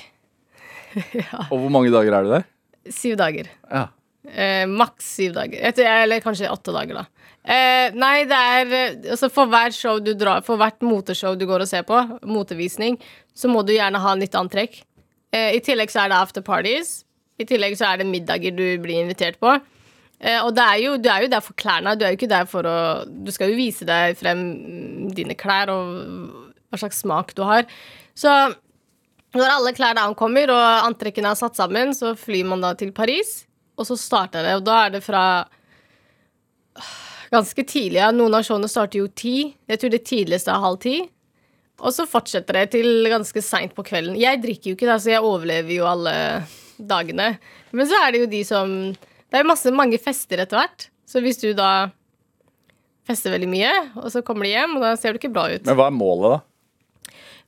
Og 1.51 1.57
hvor 1.57 1.69
mange 1.73 1.91
dager 1.93 2.15
er 2.17 2.25
du 2.25 2.31
der? 2.33 2.47
Syv 2.93 3.17
dager. 3.19 3.49
Ja. 3.69 3.87
Eh, 4.23 4.63
maks 4.69 5.09
syv 5.17 5.35
dager. 5.35 5.59
Etter, 5.69 5.87
eller 6.03 6.23
kanskje 6.23 6.51
åtte 6.51 6.73
dager, 6.75 7.03
da. 7.03 7.29
Eh, 7.43 7.93
nei, 7.99 8.23
det 8.29 8.39
er 8.39 8.73
eh, 8.77 8.93
altså 9.11 9.27
For 9.33 9.51
hvert 9.51 9.75
show 9.75 9.97
du 9.99 10.13
drar 10.15 10.45
For 10.47 10.55
hvert 10.55 10.79
moteshow 10.79 11.33
du 11.35 11.43
går 11.49 11.65
og 11.65 11.67
ser 11.67 11.83
på, 11.83 11.97
motevisning, 12.23 12.95
så 13.35 13.51
må 13.51 13.65
du 13.67 13.73
gjerne 13.75 13.99
ha 13.99 14.13
nytt 14.15 14.37
antrekk. 14.39 14.79
Eh, 15.33 15.51
I 15.57 15.61
tillegg 15.65 15.91
så 15.91 16.05
er 16.05 16.13
det 16.13 16.21
after 16.21 16.45
parties. 16.45 17.01
I 17.41 17.47
tillegg 17.49 17.75
så 17.77 17.89
er 17.91 18.01
det 18.01 18.09
middager 18.09 18.55
du 18.55 18.65
blir 18.81 19.01
invitert 19.03 19.39
på. 19.43 19.57
Eh, 20.23 20.39
og 20.39 20.53
det 20.55 20.63
er 20.63 20.79
jo, 20.85 20.95
du 21.01 21.09
er 21.11 21.25
jo 21.25 21.33
der 21.33 21.43
for 21.43 21.57
klærne. 21.59 21.97
Du 21.99 22.05
er 22.05 22.13
jo 22.13 22.19
ikke 22.21 22.31
der 22.31 22.47
for 22.49 22.69
å 22.69 22.77
Du 23.05 23.31
skal 23.35 23.51
jo 23.51 23.59
vise 23.59 23.87
deg 23.87 24.15
frem 24.19 24.43
dine 25.13 25.35
klær 25.35 25.73
og 25.73 26.42
hva 26.73 26.81
slags 26.81 27.03
smak 27.05 27.33
du 27.37 27.43
har. 27.47 27.69
Så 28.17 28.29
når 29.33 29.49
alle 29.49 29.73
klærne 29.77 30.03
ankommer 30.05 30.51
og 30.53 30.89
antrekkene 30.89 31.31
er 31.33 31.39
satt 31.39 31.57
sammen, 31.57 31.93
så 31.97 32.13
flyr 32.17 32.49
man 32.49 32.61
da 32.65 32.73
til 32.77 32.93
Paris. 32.93 33.43
Og 33.77 33.87
så 33.89 33.97
starter 33.97 34.45
det, 34.45 34.57
og 34.59 34.67
da 34.67 34.83
er 34.85 34.97
det 34.97 35.01
fra 35.05 35.23
ganske 37.33 37.65
tidlig. 37.65 37.97
Ja. 38.01 38.11
Noen 38.13 38.35
av 38.37 38.45
showene 38.45 38.69
starter 38.69 39.01
jo 39.01 39.09
ti. 39.09 39.53
Jeg 39.69 39.81
tror 39.81 39.93
det 39.93 40.03
tidligste 40.05 40.53
er 40.53 40.61
halv 40.61 40.77
ti. 40.83 40.97
Og 41.83 41.95
så 41.95 42.05
fortsetter 42.07 42.59
det 42.59 42.67
til 42.75 43.09
ganske 43.09 43.41
seint 43.43 43.73
på 43.75 43.85
kvelden. 43.87 44.19
Jeg 44.19 44.41
drikker 44.43 44.71
jo 44.71 44.77
ikke, 44.77 44.89
da, 44.91 44.99
så 45.01 45.15
jeg 45.15 45.25
overlever 45.25 45.73
jo 45.73 45.89
alle 45.89 46.13
dagene. 46.77 47.33
Men 47.73 47.89
så 47.89 47.97
er 48.03 48.13
det 48.13 48.23
jo 48.23 48.29
de 48.31 48.43
som 48.47 48.77
Det 48.93 49.39
er 49.39 49.49
masse, 49.49 49.71
mange 49.73 49.97
fester 49.97 50.43
etter 50.43 50.59
hvert. 50.59 50.87
Så 51.09 51.23
hvis 51.25 51.41
du 51.41 51.55
da 51.57 51.89
fester 53.09 53.33
veldig 53.33 53.49
mye, 53.49 53.71
og 53.97 54.11
så 54.13 54.21
kommer 54.25 54.45
de 54.45 54.53
hjem, 54.53 54.75
og 54.77 54.85
da 54.85 54.91
ser 54.99 55.15
du 55.15 55.19
ikke 55.19 55.33
bra 55.33 55.47
ut. 55.49 55.65
Men 55.65 55.79
hva 55.79 55.87
er 55.89 55.95
målet, 55.97 56.35
da? 56.35 56.52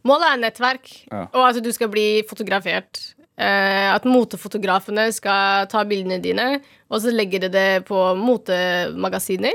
Målet 0.05 0.27
er 0.35 0.41
nettverk, 0.43 0.89
Ja. 1.11 1.23
og 1.33 1.47
at 1.49 1.63
du 1.63 1.71
skal 1.73 1.89
bli 1.89 2.23
fotografert. 2.29 3.13
Eh, 3.37 3.89
at 3.93 4.05
motefotografene 4.07 5.11
skal 5.11 5.65
ta 5.67 5.83
bildene 5.83 6.21
dine, 6.21 6.61
og 6.89 7.01
så 7.01 7.11
legger 7.11 7.41
de 7.41 7.49
det 7.49 7.85
på 7.85 8.15
motemagasiner. 8.15 9.53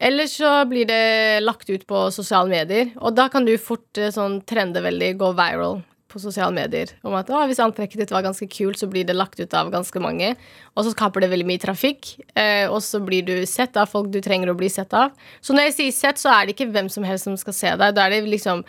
Eller 0.00 0.24
så 0.30 0.64
blir 0.68 0.86
det 0.88 1.42
lagt 1.44 1.68
ut 1.68 1.86
på 1.86 2.06
sosiale 2.14 2.48
medier, 2.48 2.90
og 3.00 3.14
da 3.18 3.28
kan 3.28 3.44
du 3.44 3.56
fort 3.60 3.98
eh, 4.00 4.12
sånn 4.14 4.40
trende 4.48 4.80
veldig, 4.84 5.16
gå 5.20 5.32
viral 5.36 5.82
på 6.10 6.18
sosiale 6.18 6.54
medier. 6.56 6.90
Om 7.06 7.14
at 7.14 7.28
hvis 7.46 7.60
antrekket 7.62 8.00
ditt 8.00 8.10
var 8.14 8.24
ganske 8.24 8.48
kult, 8.50 8.78
så 8.80 8.88
blir 8.90 9.04
det 9.06 9.14
lagt 9.14 9.38
ut 9.38 9.52
av 9.54 9.68
ganske 9.70 10.00
mange. 10.02 10.32
Og 10.74 10.84
så 10.86 10.90
skaper 10.94 11.22
det 11.22 11.30
veldig 11.30 11.46
mye 11.46 11.60
trafikk, 11.62 12.14
eh, 12.34 12.66
og 12.66 12.80
så 12.82 12.98
blir 13.04 13.22
du 13.28 13.34
sett 13.46 13.76
av 13.78 13.90
folk 13.92 14.10
du 14.10 14.20
trenger 14.24 14.50
å 14.50 14.56
bli 14.58 14.68
sett 14.72 14.92
av. 14.96 15.12
Så 15.40 15.54
når 15.54 15.68
jeg 15.68 15.76
sier 15.76 15.92
sett, 15.98 16.18
så 16.22 16.32
er 16.32 16.46
det 16.48 16.56
ikke 16.56 16.70
hvem 16.72 16.88
som 16.90 17.04
helst 17.06 17.28
som 17.28 17.36
skal 17.38 17.54
se 17.54 17.76
deg. 17.76 17.94
Da 17.94 18.06
er 18.06 18.16
det 18.16 18.24
liksom 18.26 18.64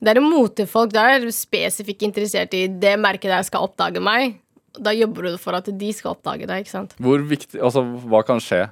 det 0.00 0.12
er 0.12 0.20
motefolk. 0.20 0.92
Da 0.92 1.06
er 1.14 1.28
spesifikt 1.32 2.04
interessert 2.04 2.54
i 2.56 2.66
det 2.68 2.96
merket 3.00 3.32
der 3.32 3.46
skal 3.46 3.64
oppdage 3.68 4.02
meg. 4.02 4.36
Da 4.76 4.92
jobber 4.92 5.30
du 5.30 5.38
for 5.40 5.56
at 5.56 5.70
de 5.72 5.92
skal 5.96 6.12
oppdage 6.12 6.48
deg. 6.48 6.64
ikke 6.64 6.74
sant? 6.74 6.96
Hvor 7.00 7.22
viktig 7.24 7.62
Altså, 7.64 7.84
hva 8.04 8.20
kan 8.26 8.42
skje? 8.42 8.66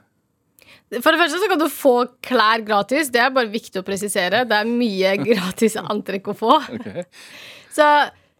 For 1.00 1.10
det 1.10 1.18
første 1.22 1.40
så 1.40 1.48
kan 1.50 1.58
du 1.58 1.70
få 1.72 1.94
klær 2.22 2.62
gratis. 2.66 3.08
Det 3.10 3.22
er 3.22 3.32
bare 3.34 3.50
viktig 3.50 3.80
å 3.80 3.86
presisere. 3.86 4.44
Det 4.46 4.58
er 4.58 4.68
mye 4.68 5.14
gratis 5.30 5.78
antrekk 5.80 6.28
å 6.30 6.36
få. 6.36 6.58
Okay. 6.76 7.06
Så, 7.72 7.86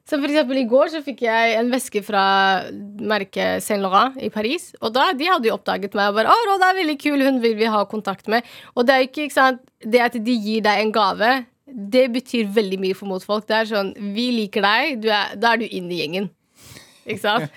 så 0.05 0.19
for 0.21 0.29
eksempel 0.29 0.61
i 0.61 0.67
går 0.69 0.93
så 0.93 1.01
fikk 1.07 1.25
jeg 1.25 1.57
en 1.57 1.73
veske 1.73 2.05
fra 2.05 2.27
merket 3.01 3.65
Saint 3.65 3.83
Laurent 3.83 4.21
i 4.21 4.29
Paris. 4.35 4.75
Og 4.85 4.93
da, 4.95 5.09
de 5.17 5.31
hadde 5.33 5.49
jo 5.49 5.57
oppdaget 5.57 5.97
meg 5.97 6.13
og 6.13 6.21
bare 6.21 6.37
'Å, 6.37 6.47
Råd 6.51 6.69
er 6.69 6.79
veldig 6.83 6.99
kul, 7.01 7.25
hun 7.25 7.41
vil 7.43 7.57
vi 7.59 7.73
ha 7.73 7.81
kontakt 7.89 8.29
med'. 8.29 8.45
Og 8.77 8.87
det 8.87 8.95
er 8.95 9.09
ikke, 9.09 9.25
ikke 9.25 9.39
sant, 9.41 9.65
det 9.81 10.05
at 10.05 10.21
de 10.21 10.37
gir 10.37 10.63
deg 10.69 10.85
en 10.85 10.93
gave, 10.93 11.33
det 11.75 12.05
betyr 12.15 12.47
veldig 12.55 12.79
mye 12.81 12.95
for 12.95 13.11
motfolk. 13.11 13.47
Det 13.51 13.57
er 13.57 13.65
sånn 13.71 13.93
'Vi 13.99 14.27
liker 14.39 14.63
deg', 14.63 15.01
du 15.03 15.09
er, 15.11 15.35
da 15.37 15.53
er 15.55 15.57
du 15.59 15.65
inn 15.67 15.91
i 15.91 15.99
gjengen. 16.03 16.31
Ikke 17.07 17.21
sant? 17.21 17.51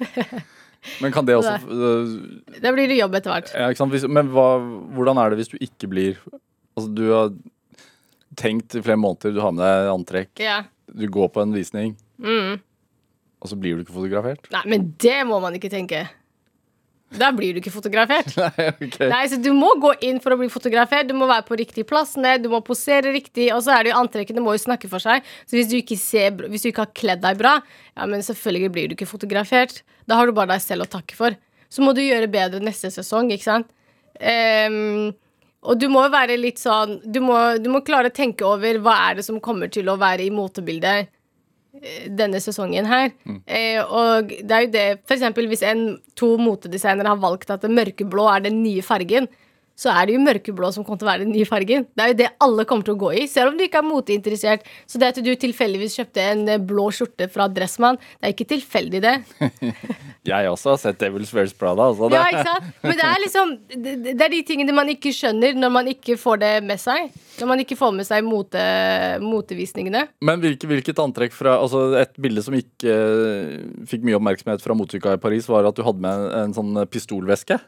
Men 1.01 1.11
kan 1.11 1.25
det 1.25 1.35
også 1.35 1.57
øh, 1.67 2.61
Da 2.61 2.71
blir 2.71 2.87
det 2.87 2.97
jobb 2.97 3.15
etter 3.15 3.31
hvert. 3.33 3.49
ja? 3.53 3.67
Hvis, 3.91 4.07
Men 4.07 4.29
hva, 4.31 4.57
hvordan 4.95 5.17
er 5.19 5.29
det 5.29 5.37
hvis 5.41 5.49
du 5.51 5.57
ikke 5.59 5.89
blir 5.91 6.17
Altså, 6.77 6.93
du 6.93 7.11
har 7.11 7.31
tenkt 8.37 8.75
i 8.77 8.81
flere 8.85 8.97
måneder, 9.01 9.33
du 9.33 9.41
har 9.41 9.51
med 9.51 9.63
deg 9.65 9.89
antrekk, 9.91 10.39
Ja. 10.39 10.61
du 10.93 11.07
går 11.09 11.29
på 11.33 11.41
en 11.41 11.53
visning, 11.53 11.95
Mm. 12.21 12.59
og 13.41 13.49
så 13.49 13.55
blir 13.59 13.75
du 13.75 13.83
ikke 13.83 13.95
fotografert? 13.97 14.45
Nei, 14.51 14.61
men 14.65 14.93
det 14.99 15.25
må 15.25 15.39
man 15.41 15.53
ikke 15.57 15.71
tenke. 15.71 16.07
Da 17.15 17.29
blir 17.31 17.55
du 17.55 17.61
ikke 17.61 17.71
fotografert. 17.71 18.33
Nei, 18.41 18.67
okay. 18.73 19.07
Nei, 19.07 19.21
så 19.31 19.39
Du 19.39 19.53
må 19.55 19.69
gå 19.79 19.93
inn 20.03 20.19
for 20.23 20.35
å 20.35 20.39
bli 20.39 20.49
fotografert. 20.51 21.07
Du 21.07 21.15
må 21.15 21.29
være 21.29 21.45
på 21.47 21.57
riktig 21.59 21.85
plassene, 21.87 22.35
du 22.43 22.49
må 22.51 22.59
posere 22.65 23.13
riktig. 23.15 23.47
Og 23.55 23.63
så 23.63 23.77
er 23.77 23.85
det 23.85 23.93
jo 23.93 24.01
antrekkene 24.01 24.43
må 24.43 24.57
jo 24.57 24.63
snakke 24.65 24.91
for 24.91 25.03
seg. 25.03 25.25
Så 25.47 25.57
hvis 25.57 25.71
du 25.71 25.77
ikke, 25.79 25.99
ser, 25.99 26.35
hvis 26.51 26.65
du 26.65 26.71
ikke 26.71 26.83
har 26.83 26.95
kledd 26.97 27.23
deg 27.23 27.39
bra, 27.39 27.57
ja, 27.95 28.09
men 28.09 28.25
selvfølgelig 28.25 28.73
blir 28.75 28.89
du 28.89 28.97
ikke 28.97 29.09
fotografert. 29.09 29.81
Da 30.07 30.19
har 30.19 30.27
du 30.27 30.35
bare 30.35 30.55
deg 30.55 30.65
selv 30.65 30.87
å 30.87 30.91
takke 30.97 31.15
for. 31.17 31.37
Så 31.71 31.83
må 31.83 31.95
du 31.95 32.03
gjøre 32.03 32.29
bedre 32.31 32.61
neste 32.63 32.91
sesong, 32.93 33.31
ikke 33.35 33.47
sant? 33.47 33.71
Um, 34.17 35.15
og 35.67 35.79
du 35.79 35.87
må 35.91 36.01
være 36.09 36.37
litt 36.39 36.57
sånn 36.57 36.95
du 37.05 37.19
må, 37.21 37.35
du 37.61 37.67
må 37.69 37.83
klare 37.85 38.09
å 38.09 38.15
tenke 38.15 38.45
over 38.47 38.79
hva 38.81 38.95
er 39.09 39.19
det 39.19 39.25
som 39.27 39.37
kommer 39.43 39.69
til 39.69 39.89
å 39.91 39.97
være 39.99 40.25
i 40.25 40.33
motebildet 40.33 41.11
denne 42.19 42.41
sesongen 42.43 42.87
her. 42.89 43.11
Eh, 43.45 43.79
og 43.83 44.29
det 44.29 44.53
er 44.53 44.65
jo 44.65 44.71
det 44.73 44.85
For 45.07 45.17
eksempel 45.17 45.49
hvis 45.51 45.63
en, 45.67 45.85
to 46.17 46.35
motedesignere 46.41 47.13
har 47.13 47.21
valgt 47.21 47.51
at 47.53 47.65
mørkeblå 47.69 48.27
er 48.31 48.45
den 48.47 48.61
nye 48.63 48.85
fargen, 48.85 49.29
så 49.77 49.91
er 49.93 50.07
det 50.09 50.15
jo 50.15 50.23
mørkeblå 50.25 50.71
som 50.73 50.85
kommer 50.85 50.97
til 50.97 51.05
å 51.05 51.11
være 51.11 51.25
den 51.27 51.35
nye 51.35 51.45
fargen. 51.45 51.85
Det 51.93 52.03
er 52.03 52.11
jo 52.11 52.17
det 52.23 52.29
alle 52.41 52.65
kommer 52.65 52.87
til 52.87 52.95
å 52.95 53.01
gå 53.03 53.11
i, 53.21 53.25
selv 53.29 53.51
om 53.51 53.59
du 53.59 53.65
ikke 53.67 53.83
er 53.83 53.85
moteinteressert. 53.85 54.65
Så 54.89 54.97
det 54.97 55.11
at 55.13 55.19
du 55.21 55.29
tilfeldigvis 55.37 55.99
kjøpte 55.99 56.23
en 56.33 56.41
eh, 56.49 56.63
blå 56.71 56.87
skjorte 56.95 57.29
fra 57.29 57.45
Dressmann, 57.51 57.99
det 58.17 58.31
er 58.31 58.33
ikke 58.33 58.49
tilfeldig, 58.55 59.03
det. 59.05 59.15
Jeg 60.27 60.49
også 60.49 60.73
har 60.73 60.81
sett 60.81 60.97
Devils 60.99 61.29
Wears 61.35 61.53
Prada. 61.55 61.91
Altså, 61.91 62.09
det. 62.09 62.17
Ja, 62.17 62.25
ikke 62.33 62.49
sant? 62.49 62.73
Men 62.83 62.97
det 62.97 63.05
er 63.07 63.21
liksom 63.23 63.53
Det 63.69 63.93
det 64.07 64.25
er 64.25 64.33
de 64.33 64.41
tingene 64.47 64.75
man 64.75 64.89
ikke 64.91 65.13
skjønner 65.15 65.55
når 65.55 65.71
man 65.71 65.87
ikke 65.93 66.17
får 66.19 66.41
det 66.41 66.51
med 66.65 66.81
seg. 66.81 67.13
Når 67.37 67.51
man 67.53 67.61
ikke 67.63 67.77
får 67.79 67.93
med 67.95 68.07
seg 68.09 68.25
mote, 68.25 68.65
motevisningene. 69.21 70.07
Men 70.25 70.41
hvilket, 70.41 70.67
hvilket 70.67 70.99
antrekk 71.03 71.35
fra 71.37 71.59
Altså 71.61 71.85
Et 72.01 72.13
bilde 72.19 72.41
som 72.43 72.55
ikke 72.57 72.91
øh, 72.91 73.55
fikk 73.87 74.03
mye 74.07 74.17
oppmerksomhet 74.17 74.63
fra 74.63 74.75
moteuka 74.77 75.15
i 75.15 75.21
Paris, 75.21 75.47
var 75.49 75.69
at 75.69 75.77
du 75.77 75.85
hadde 75.85 76.01
med 76.03 76.27
en, 76.27 76.47
en 76.47 76.55
sånn 76.57 76.85
pistolveske. 76.91 77.59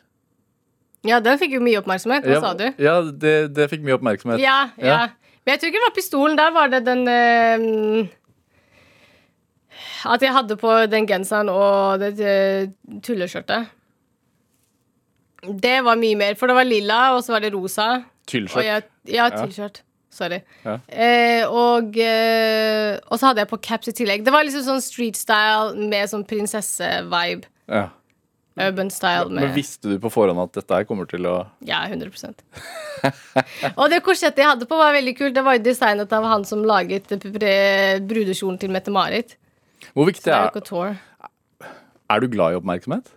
Ja, 1.08 1.22
den 1.24 1.40
fikk 1.40 1.54
jo 1.56 1.62
mye 1.64 1.80
oppmerksomhet. 1.80 2.26
Hva 2.28 2.36
ja, 2.36 2.44
sa 2.44 2.54
du? 2.60 2.66
Ja, 2.82 3.00
det, 3.24 3.36
det 3.56 3.70
fikk 3.72 3.86
mye 3.88 3.96
oppmerksomhet. 3.96 4.42
Ja, 4.44 4.70
ja. 4.76 4.86
Ja. 4.86 5.02
Men 5.46 5.56
jeg 5.56 5.62
tror 5.62 5.72
ikke 5.72 5.80
det 5.80 5.88
var 5.88 5.96
pistolen. 5.96 6.38
Der 6.38 6.52
var 6.54 6.72
det 6.72 6.82
den 6.86 7.08
eh, 7.08 8.10
At 10.12 10.22
jeg 10.22 10.36
hadde 10.36 10.58
på 10.60 10.74
den 10.92 11.08
genseren 11.08 11.52
og 11.54 12.04
det 12.04 12.14
eh, 12.20 12.72
tulleskjørtet. 13.06 13.76
Det 15.64 15.78
var 15.86 15.96
mye 15.96 16.18
mer, 16.20 16.36
for 16.36 16.52
det 16.52 16.58
var 16.58 16.68
lilla, 16.68 17.04
og 17.16 17.24
så 17.24 17.38
var 17.38 17.46
det 17.46 17.54
rosa. 17.54 17.86
Tyllskjørt. 18.28 18.90
ja, 19.08 19.30
T-skjørt. 19.32 19.80
Sorry. 20.12 20.42
Eh, 20.66 21.46
og, 21.48 21.96
eh, 21.96 22.98
og 23.08 23.20
så 23.20 23.30
hadde 23.30 23.46
jeg 23.46 23.50
på 23.52 23.60
caps 23.64 23.92
i 23.92 23.94
tillegg. 23.96 24.26
Det 24.26 24.34
var 24.34 24.44
liksom 24.44 24.66
sånn 24.66 24.84
street 24.84 25.16
style 25.16 25.88
med 25.90 26.12
sånn 26.12 26.26
prinsesse-vibe. 26.28 27.48
Ja. 27.72 27.86
Urban 28.60 28.90
style 28.92 29.30
Men 29.32 29.54
visste 29.56 29.92
du 29.92 30.00
på 30.02 30.10
forhånd 30.12 30.42
at 30.42 30.58
dette 30.58 30.80
her 30.80 30.88
kommer 30.88 31.08
til 31.10 31.28
å 31.30 31.36
Ja, 31.68 31.84
100% 31.88 32.42
Og 33.80 33.86
det 33.92 34.02
korsettet 34.04 34.42
jeg 34.44 34.50
hadde 34.50 34.68
på, 34.68 34.80
var 34.80 34.96
veldig 34.98 35.14
kult. 35.18 35.36
Det 35.38 35.44
var 35.46 35.56
jo 35.56 35.64
designet 35.70 36.12
av 36.16 36.26
han 36.28 36.44
som 36.48 36.66
laget 36.68 37.08
brudekjolen 37.10 38.60
til 38.60 38.74
Mette-Marit. 38.74 39.38
Hvor 39.94 40.10
viktig 40.10 40.34
er 40.34 40.52
Er 42.10 42.20
du 42.20 42.28
glad 42.28 42.54
i 42.54 42.60
oppmerksomhet? 42.60 43.14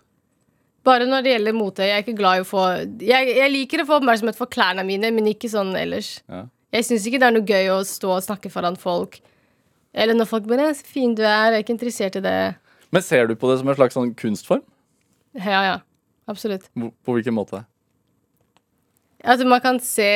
Bare 0.83 1.07
når 1.07 1.23
det 1.23 1.35
gjelder 1.35 1.55
mote. 1.55 1.85
Jeg 1.87 1.95
er 1.97 2.03
ikke 2.03 2.17
glad 2.19 2.39
i 2.39 2.43
å 2.43 2.47
få 2.47 2.63
Jeg, 2.99 3.35
jeg 3.37 3.51
liker 3.51 3.83
å 3.83 3.87
få 3.87 3.99
oppmerksomhet 4.01 4.39
for 4.39 4.51
klærne 4.51 4.83
mine, 4.87 5.11
men 5.15 5.29
ikke 5.31 5.51
sånn 5.51 5.71
ellers. 5.79 6.17
Ja. 6.31 6.45
Jeg 6.73 6.87
syns 6.87 7.05
ikke 7.07 7.21
det 7.21 7.29
er 7.29 7.35
noe 7.35 7.47
gøy 7.47 7.69
å 7.71 7.79
stå 7.87 8.17
og 8.17 8.25
snakke 8.25 8.51
foran 8.51 8.79
folk. 8.79 9.19
Eller 9.93 10.17
når 10.17 10.25
folk 10.25 10.47
bare 10.49 10.73
'Så 10.73 10.85
fin 10.85 11.13
du 11.15 11.21
er', 11.21 11.51
jeg 11.51 11.59
er 11.59 11.63
ikke 11.63 11.77
interessert 11.77 12.15
i 12.15 12.19
det. 12.19 12.55
Men 12.91 13.01
ser 13.01 13.27
du 13.27 13.35
på 13.35 13.49
det 13.51 13.59
som 13.59 13.69
en 13.69 13.75
slags 13.75 13.93
sånn 13.93 14.15
kunstform? 14.15 14.63
Ja, 15.33 15.63
ja. 15.65 15.77
Absolutt. 16.29 16.69
På, 16.73 16.91
På 17.03 17.17
hvilken 17.17 17.35
måte? 17.35 17.63
Altså, 19.23 19.47
man 19.47 19.61
kan 19.63 19.79
se 19.83 20.11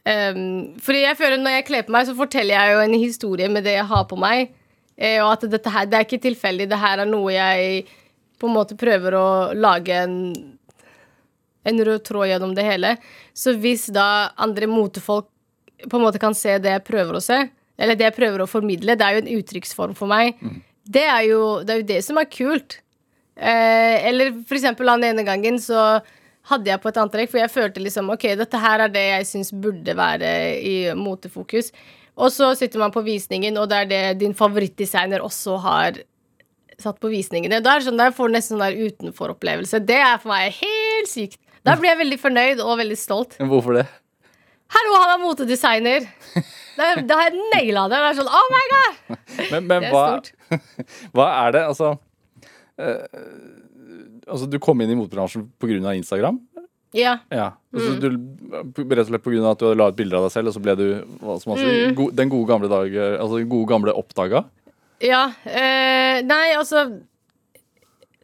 Um, 0.00 0.78
fordi 0.80 1.02
jeg 1.02 1.16
føler 1.18 1.36
Når 1.36 1.52
jeg 1.58 1.64
kler 1.68 1.82
på 1.84 1.92
meg, 1.92 2.06
så 2.08 2.14
forteller 2.16 2.56
jeg 2.56 2.72
jo 2.72 2.78
en 2.82 2.94
historie 2.98 3.48
med 3.52 3.66
det 3.68 3.74
jeg 3.76 3.88
har 3.90 4.06
på 4.08 4.16
meg. 4.18 4.54
Eh, 4.96 5.18
og 5.20 5.34
at 5.34 5.44
dette 5.52 5.72
her, 5.72 5.88
det 5.88 5.98
er 5.98 6.06
ikke 6.06 6.22
tilfeldig. 6.24 6.66
Det 6.70 6.78
her 6.80 7.02
er 7.02 7.08
noe 7.08 7.34
jeg 7.34 7.84
på 8.40 8.48
en 8.48 8.56
måte 8.56 8.78
prøver 8.80 9.16
å 9.16 9.28
lage 9.56 9.96
en, 9.96 10.16
en 11.68 11.82
rød 11.86 12.02
tråd 12.08 12.30
gjennom 12.30 12.54
det 12.56 12.64
hele. 12.64 12.94
Så 13.36 13.54
hvis 13.60 13.86
da 13.92 14.32
andre 14.40 14.68
motefolk 14.72 15.28
på 15.84 15.96
en 15.96 16.04
måte 16.04 16.20
kan 16.20 16.36
se 16.36 16.58
det 16.60 16.74
jeg 16.74 16.86
prøver 16.88 17.16
å 17.16 17.24
se, 17.24 17.38
eller 17.80 17.96
det 17.96 18.10
jeg 18.10 18.16
prøver 18.16 18.44
å 18.44 18.50
formidle, 18.50 18.96
det 18.96 19.06
er 19.06 19.16
jo 19.16 19.22
en 19.24 19.32
uttrykksform 19.38 19.96
for 19.96 20.10
meg, 20.10 20.36
det, 20.84 21.06
er 21.06 21.22
jo, 21.30 21.42
det 21.64 21.72
er 21.72 21.80
jo 21.80 21.88
det 21.94 22.00
som 22.04 22.20
er 22.20 22.28
kult. 22.28 22.80
Eh, 23.40 24.08
eller 24.10 24.34
for 24.44 24.58
eksempel 24.58 24.90
den 24.92 25.06
ene 25.10 25.24
gangen 25.24 25.56
så 25.62 26.00
hadde 26.50 26.70
jeg 26.70 26.80
på 26.82 26.90
et 26.90 27.00
antrekk, 27.00 27.30
for 27.32 27.40
jeg 27.40 27.52
følte 27.52 27.82
liksom 27.84 28.12
OK, 28.12 28.26
dette 28.36 28.60
her 28.60 28.84
er 28.84 28.92
det 28.92 29.06
jeg 29.06 29.28
syns 29.28 29.52
burde 29.52 29.94
være 29.96 30.30
i 30.66 30.76
motefokus. 30.98 31.70
Og 32.20 32.32
så 32.34 32.50
sitter 32.58 32.82
man 32.82 32.92
på 32.92 33.04
visningen, 33.06 33.56
og 33.60 33.70
det 33.70 33.78
er 33.84 33.90
det 33.90 34.02
din 34.20 34.36
favorittdesigner 34.36 35.22
også 35.24 35.56
har 35.64 36.02
satt 36.80 36.98
på 37.00 37.10
visningene. 37.12 37.60
Da 37.64 37.76
er 37.76 37.84
sånn, 37.84 38.00
der 38.00 38.12
får 38.16 38.28
du 38.28 38.36
nesten 38.36 38.56
sånn 38.56 38.64
der 38.66 38.90
utenforopplevelse. 38.90 39.80
Det 39.88 40.00
er 40.00 40.20
for 40.20 40.32
meg 40.32 40.56
helt 40.58 41.10
sykt. 41.10 41.40
Da 41.64 41.76
blir 41.76 41.92
jeg 41.92 42.00
veldig 42.00 42.20
fornøyd 42.20 42.62
og 42.64 42.78
veldig 42.80 42.96
stolt. 42.96 43.36
Hvorfor 43.40 43.76
det? 43.76 43.86
Hallo, 44.70 44.94
han 45.02 45.16
er 45.16 45.22
motedesigner! 45.24 46.06
Da, 46.78 46.92
da 47.04 47.16
har 47.18 47.26
jeg 47.28 47.40
naila 47.52 47.88
det. 47.90 47.98
Det 47.98 48.06
er 48.08 48.18
sånn, 48.20 48.28
oh 48.32 48.52
my 48.54 48.60
god! 48.70 49.00
Men, 49.50 49.66
men 49.66 49.66
Det 49.68 49.88
er 49.88 49.92
hva, 49.92 50.04
stort. 50.08 50.60
hva 51.16 51.26
er 51.42 51.56
det 51.56 51.64
Altså 51.66 51.90
Altså, 54.30 54.46
du 54.50 54.58
kom 54.62 54.80
inn 54.80 54.90
i 54.92 54.98
motebransjen 54.98 55.48
pga. 55.60 55.94
Instagram? 55.96 56.38
Ja. 56.92 57.18
Ja. 57.30 57.52
Altså, 57.74 57.92
Mm. 57.94 58.00
du, 58.00 58.82
rett 58.94 58.98
og 59.06 59.06
slett 59.10 59.22
pga. 59.22 59.50
at 59.50 59.58
du 59.58 59.74
la 59.74 59.88
ut 59.88 59.96
bilder 59.96 60.16
av 60.18 60.24
deg 60.28 60.32
selv, 60.32 60.48
og 60.48 60.54
så 60.54 60.62
ble 60.62 60.74
du 60.76 61.04
man 61.22 61.58
Mm. 61.58 61.94
go, 61.94 62.10
den 62.10 62.28
gode 62.28 62.46
gamle 62.48 62.68
dag 62.68 62.90
Altså 63.20 63.48
gode 63.48 63.68
gamle 63.68 63.92
oppdaga? 63.94 64.44
Ja. 65.00 65.32
Eh, 65.46 66.22
nei, 66.22 66.54
altså 66.56 67.00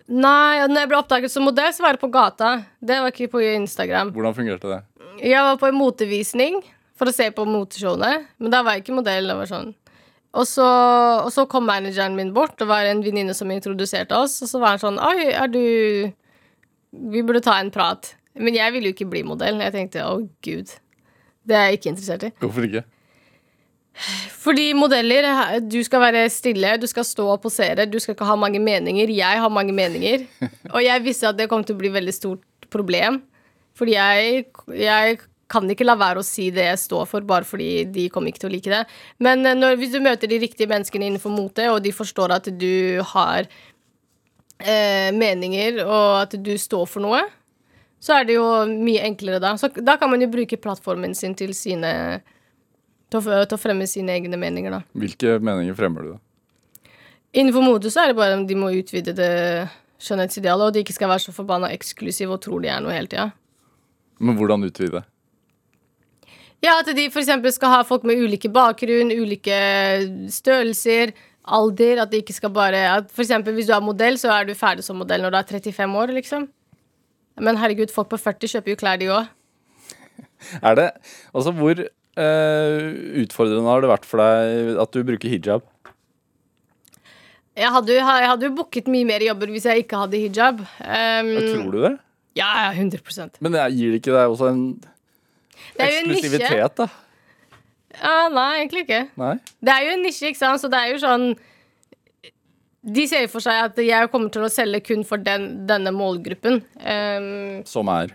Nei, 0.09 0.67
når 0.69 0.79
jeg 0.85 0.89
ble 0.89 0.99
oppdaget 1.01 1.31
som 1.31 1.43
modell, 1.43 1.73
så 1.75 1.83
var 1.83 1.93
det 1.97 2.01
på 2.01 2.11
gata. 2.15 2.65
Det 2.81 3.01
var 3.03 3.11
ikke 3.11 3.27
på 3.33 3.41
Instagram. 3.43 4.13
Hvordan 4.15 4.37
fungerte 4.37 4.69
det? 4.71 4.83
Jeg 5.21 5.43
var 5.43 5.57
på 5.59 5.67
en 5.67 5.75
motevisning 5.75 6.63
for 6.95 7.07
å 7.11 7.13
se 7.13 7.27
på 7.35 7.45
moteshowene, 7.45 8.27
men 8.39 8.51
da 8.53 8.63
var 8.63 8.77
jeg 8.77 8.85
ikke 8.85 8.95
modell. 9.03 9.27
Det 9.27 9.35
var 9.37 9.47
sånn. 9.51 9.75
Og 10.37 10.45
så, 10.49 10.67
og 11.25 11.31
så 11.33 11.47
kom 11.49 11.65
manageren 11.69 12.17
min 12.19 12.35
bort. 12.37 12.59
Det 12.61 12.69
var 12.69 12.85
en 12.89 13.03
venninne 13.05 13.35
som 13.37 13.51
introduserte 13.53 14.17
oss. 14.17 14.37
Og 14.45 14.51
så 14.51 14.61
var 14.61 14.75
han 14.75 14.83
sånn 14.83 15.01
Oi, 15.01 15.31
er 15.33 15.49
du 15.53 15.63
Vi 17.13 17.23
burde 17.25 17.45
ta 17.45 17.59
en 17.61 17.73
prat. 17.73 18.13
Men 18.37 18.57
jeg 18.57 18.75
ville 18.75 18.91
jo 18.91 18.97
ikke 18.97 19.09
bli 19.09 19.25
modell. 19.25 19.63
Jeg 19.65 19.75
tenkte 19.75 20.05
å 20.05 20.21
gud. 20.45 20.75
Det 21.47 21.57
er 21.57 21.71
jeg 21.71 21.81
ikke 21.81 21.93
interessert 21.95 22.29
i. 22.29 22.33
Hvorfor 22.43 22.69
ikke? 22.69 22.85
Fordi 24.43 24.67
modeller 24.77 25.25
Du 25.65 25.79
skal 25.85 26.03
være 26.03 26.27
stille, 26.29 26.75
du 26.77 26.87
skal 26.87 27.07
stå 27.07 27.31
og 27.33 27.41
posere, 27.47 27.87
du 27.89 27.97
skal 28.03 28.13
ikke 28.13 28.29
ha 28.29 28.37
mange 28.37 28.61
meninger. 28.61 29.09
Jeg 29.09 29.41
har 29.41 29.49
mange 29.53 29.73
meninger. 29.73 30.27
Og 30.75 30.83
jeg 30.85 31.05
visste 31.05 31.31
at 31.31 31.39
det 31.39 31.49
kom 31.49 31.65
til 31.65 31.79
å 31.79 31.81
bli 31.81 31.93
veldig 31.95 32.15
stort 32.15 32.69
problem. 32.73 33.23
Fordi 33.77 33.97
jeg, 33.97 34.45
jeg 34.73 35.19
kan 35.51 35.71
ikke 35.71 35.87
la 35.87 35.95
være 35.99 36.23
å 36.23 36.27
si 36.27 36.49
det 36.55 36.67
jeg 36.67 36.83
står 36.83 37.07
for, 37.11 37.27
bare 37.27 37.47
fordi 37.47 37.87
de 37.95 38.09
kommer 38.13 38.33
ikke 38.33 38.45
til 38.45 38.51
å 38.51 38.55
like 38.57 38.73
det. 38.73 38.83
Men 39.23 39.47
eh, 39.47 39.57
når, 39.59 39.79
hvis 39.81 39.95
du 39.95 40.01
møter 40.03 40.31
de 40.31 40.41
riktige 40.43 40.71
menneskene 40.71 41.09
innenfor 41.11 41.35
mote, 41.35 41.69
og 41.71 41.81
de 41.85 41.95
forstår 41.95 42.35
at 42.37 42.51
du 42.59 43.03
har 43.15 43.47
eh, 44.59 45.11
meninger, 45.15 45.83
og 45.87 46.23
at 46.25 46.39
du 46.39 46.55
står 46.59 46.87
for 46.91 47.07
noe, 47.07 47.23
så 48.03 48.19
er 48.19 48.29
det 48.29 48.37
jo 48.37 48.47
mye 48.71 49.07
enklere 49.07 49.41
da. 49.43 49.55
Så 49.59 49.71
da 49.79 49.97
kan 50.01 50.11
man 50.13 50.23
jo 50.23 50.31
bruke 50.33 50.59
plattformen 50.61 51.15
sin 51.17 51.35
til 51.39 51.55
sine 51.57 51.93
til 53.11 53.23
å, 53.23 53.43
til 53.47 53.55
å 53.55 53.61
fremme 53.61 53.87
sine 53.87 54.17
egne 54.19 54.39
meninger, 54.41 54.75
da. 54.75 54.83
Hvilke 54.99 55.39
meninger 55.39 55.77
fremmer 55.79 56.07
du? 56.07 56.15
da? 56.17 56.23
Innenfor 57.37 57.65
mote 57.65 57.91
så 57.93 58.03
er 58.03 58.11
det 58.11 58.19
bare 58.19 58.39
at 58.39 58.47
de 58.49 58.57
må 58.59 58.73
utvide 58.75 59.15
det 59.17 59.33
skjønnhetsidealet, 60.03 60.69
og 60.69 60.75
de 60.75 60.83
ikke 60.83 60.97
skal 60.97 61.11
være 61.13 61.27
så 61.27 61.35
forbanna 61.37 61.71
eksklusive 61.75 62.35
og 62.35 62.43
tror 62.45 62.65
de 62.65 62.71
er 62.73 62.83
noe 62.83 62.95
hele 62.95 63.11
tida. 63.13 63.31
Men 64.19 64.39
hvordan 64.39 64.65
utvide? 64.67 65.03
Ja, 66.67 66.81
at 66.83 66.89
de 66.97 67.07
eksempel 67.07 67.53
skal 67.55 67.71
ha 67.71 67.81
folk 67.87 68.05
med 68.09 68.19
ulike 68.19 68.51
bakgrunn, 68.51 69.13
ulike 69.15 69.57
størrelser, 70.35 71.13
alder. 71.47 72.01
At 72.03 72.11
de 72.11 72.23
ikke 72.23 72.35
skal 72.35 72.51
bare 72.55 72.81
at 72.97 73.13
eksempel 73.23 73.55
hvis 73.55 73.69
du 73.71 73.75
er 73.77 73.85
modell, 73.85 74.19
så 74.19 74.33
er 74.35 74.49
du 74.49 74.55
ferdig 74.59 74.87
som 74.87 74.99
modell 74.99 75.23
når 75.23 75.35
du 75.35 75.39
er 75.43 75.51
35 75.61 76.01
år, 76.03 76.15
liksom. 76.17 76.49
Men 77.39 77.61
herregud, 77.61 77.93
folk 77.95 78.11
på 78.11 78.19
40 78.19 78.51
kjøper 78.55 78.73
jo 78.73 78.81
klær, 78.81 78.99
de 79.01 79.13
òg. 79.13 79.29
Er 80.65 80.77
det 80.79 80.89
Altså, 81.37 81.53
hvor 81.55 81.77
uh, 81.85 82.87
utfordrende 83.23 83.69
har 83.71 83.85
det 83.85 83.93
vært 83.93 84.09
for 84.09 84.23
deg 84.25 84.81
at 84.83 84.97
du 84.97 85.05
bruker 85.07 85.33
hijab? 85.33 85.65
Jeg 87.57 87.73
hadde, 87.73 87.95
jo- 87.95 88.05
jeg 88.21 88.29
hadde 88.29 88.49
jo 88.51 88.57
booket 88.59 88.89
mye 88.93 89.07
mer 89.09 89.23
jobber 89.25 89.49
hvis 89.53 89.65
jeg 89.65 89.85
ikke 89.85 90.01
hadde 90.03 90.19
hijab. 90.21 90.59
Um, 90.81 91.31
Tror 91.55 91.71
du 91.73 91.79
det? 91.87 91.95
Ja, 92.37 92.51
ja, 92.67 92.73
100 92.77 93.41
Men 93.41 93.55
det 93.55 93.63
gir 93.79 93.95
det 93.95 94.03
ikke 94.03 94.13
deg 94.13 94.29
også 94.29 94.51
en 94.51 94.65
eksklusivitet, 95.77 96.81
da? 96.83 96.89
Ja, 97.97 98.27
nei, 98.33 98.51
egentlig 98.61 98.85
ikke. 98.87 99.05
Nei? 99.21 99.37
Det 99.65 99.73
er 99.73 99.87
jo 99.87 99.95
en 99.97 100.05
nisje, 100.05 100.31
ikke 100.31 100.43
sant? 100.43 100.63
Så 100.63 100.71
det 100.73 100.83
er 100.83 100.93
jo 100.93 101.01
sånn 101.01 101.31
De 102.87 103.07
ser 103.09 103.25
for 103.33 103.43
seg 103.43 103.71
at 103.71 103.81
jeg 103.83 104.13
kommer 104.13 104.31
til 104.35 104.45
å 104.47 104.53
selge 104.53 104.83
kun 104.91 105.03
for 105.07 105.19
den, 105.23 105.67
denne 105.67 105.91
målgruppen. 105.97 106.61
Um, 106.79 107.65
Som 107.67 107.91
er 107.91 108.13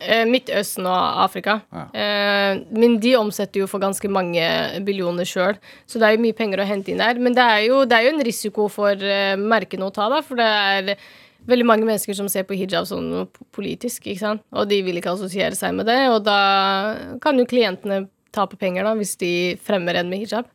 eh, 0.00 0.24
Midtøsten 0.28 0.86
og 0.88 1.22
Afrika. 1.24 1.60
Ja. 1.72 1.84
Eh, 1.96 2.62
men 2.76 2.98
de 3.02 3.14
omsetter 3.18 3.62
jo 3.62 3.68
for 3.70 3.82
ganske 3.82 4.10
mange 4.12 4.44
billioner 4.86 5.28
sjøl, 5.28 5.56
så 5.88 6.00
det 6.00 6.08
er 6.08 6.16
jo 6.16 6.24
mye 6.26 6.36
penger 6.36 6.62
å 6.62 6.68
hente 6.68 6.92
inn 6.92 7.02
der. 7.02 7.20
Men 7.22 7.36
det 7.36 7.46
er 7.46 7.62
jo, 7.68 7.84
det 7.88 7.98
er 7.98 8.08
jo 8.08 8.16
en 8.16 8.26
risiko 8.28 8.68
for 8.72 8.92
uh, 8.92 9.38
merkene 9.40 9.88
å 9.88 9.94
ta, 9.94 10.10
da, 10.12 10.20
for 10.26 10.40
det 10.40 10.50
er 10.50 10.92
veldig 11.48 11.66
mange 11.68 11.86
mennesker 11.88 12.16
som 12.18 12.28
ser 12.32 12.46
på 12.48 12.56
hijab 12.58 12.88
som 12.88 13.04
noe 13.06 13.26
politisk, 13.54 14.06
ikke 14.06 14.22
sant? 14.22 14.44
og 14.52 14.68
de 14.70 14.80
vil 14.86 15.00
ikke 15.00 15.14
assosiere 15.14 15.56
seg 15.58 15.74
med 15.78 15.88
det, 15.90 16.00
og 16.12 16.22
da 16.26 16.38
kan 17.22 17.38
jo 17.38 17.48
klientene 17.48 18.04
tape 18.36 18.58
penger 18.60 18.84
da, 18.84 18.92
hvis 18.98 19.16
de 19.20 19.32
fremmer 19.64 19.96
en 20.00 20.10
med 20.12 20.24
hijab. 20.24 20.50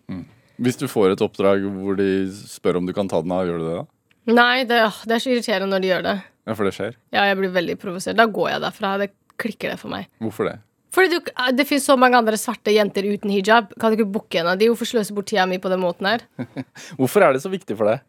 Hvis 0.61 0.77
du 0.77 0.85
får 0.91 1.15
et 1.15 1.23
oppdrag 1.25 1.63
hvor 1.65 1.97
de 1.97 2.27
spør 2.29 2.77
om 2.81 2.89
du 2.89 2.93
kan 2.93 3.09
ta 3.09 3.23
den 3.23 3.33
av, 3.33 3.47
gjør 3.49 3.61
du 3.61 3.67
det 3.69 3.77
da? 3.79 3.85
Nei, 4.31 4.57
det, 4.69 4.81
det 5.09 5.15
er 5.15 5.23
så 5.23 5.31
irriterende 5.33 5.71
når 5.73 5.81
de 5.81 5.89
gjør 5.89 6.03
det. 6.05 6.17
Ja, 6.45 6.57
for 6.57 6.67
det 6.67 6.75
skjer. 6.75 6.97
Ja, 7.13 7.23
jeg 7.29 7.39
blir 7.39 7.53
veldig 7.55 7.77
provosert. 7.81 8.17
Da 8.19 8.27
går 8.29 8.51
jeg 8.51 8.61
derfra. 8.63 8.91
Det 9.01 9.07
klikker 9.41 9.73
det 9.73 9.79
for 9.81 9.93
meg. 9.93 10.05
Hvorfor 10.21 10.49
det? 10.49 10.59
Fordi 10.91 11.13
du, 11.13 11.31
eh, 11.31 11.51
det 11.55 11.65
finnes 11.69 11.85
så 11.87 11.95
mange 11.99 12.19
andre 12.19 12.37
svarte 12.39 12.73
jenter 12.75 13.07
uten 13.07 13.31
hijab. 13.33 13.71
Kan 13.79 13.93
du 13.93 13.99
ikke 13.99 14.13
booke 14.17 14.41
en 14.41 14.51
av 14.51 14.59
de? 14.59 14.67
Hvorfor 14.71 14.89
sløse 14.89 15.15
bort 15.15 15.29
tida 15.31 15.47
mi 15.49 15.61
på 15.61 15.71
den 15.71 15.81
måten 15.81 16.09
her? 16.09 16.25
Hvorfor 16.99 17.25
er 17.25 17.33
det 17.33 17.43
så 17.45 17.51
viktig 17.53 17.77
for 17.79 17.89
deg? 17.89 18.03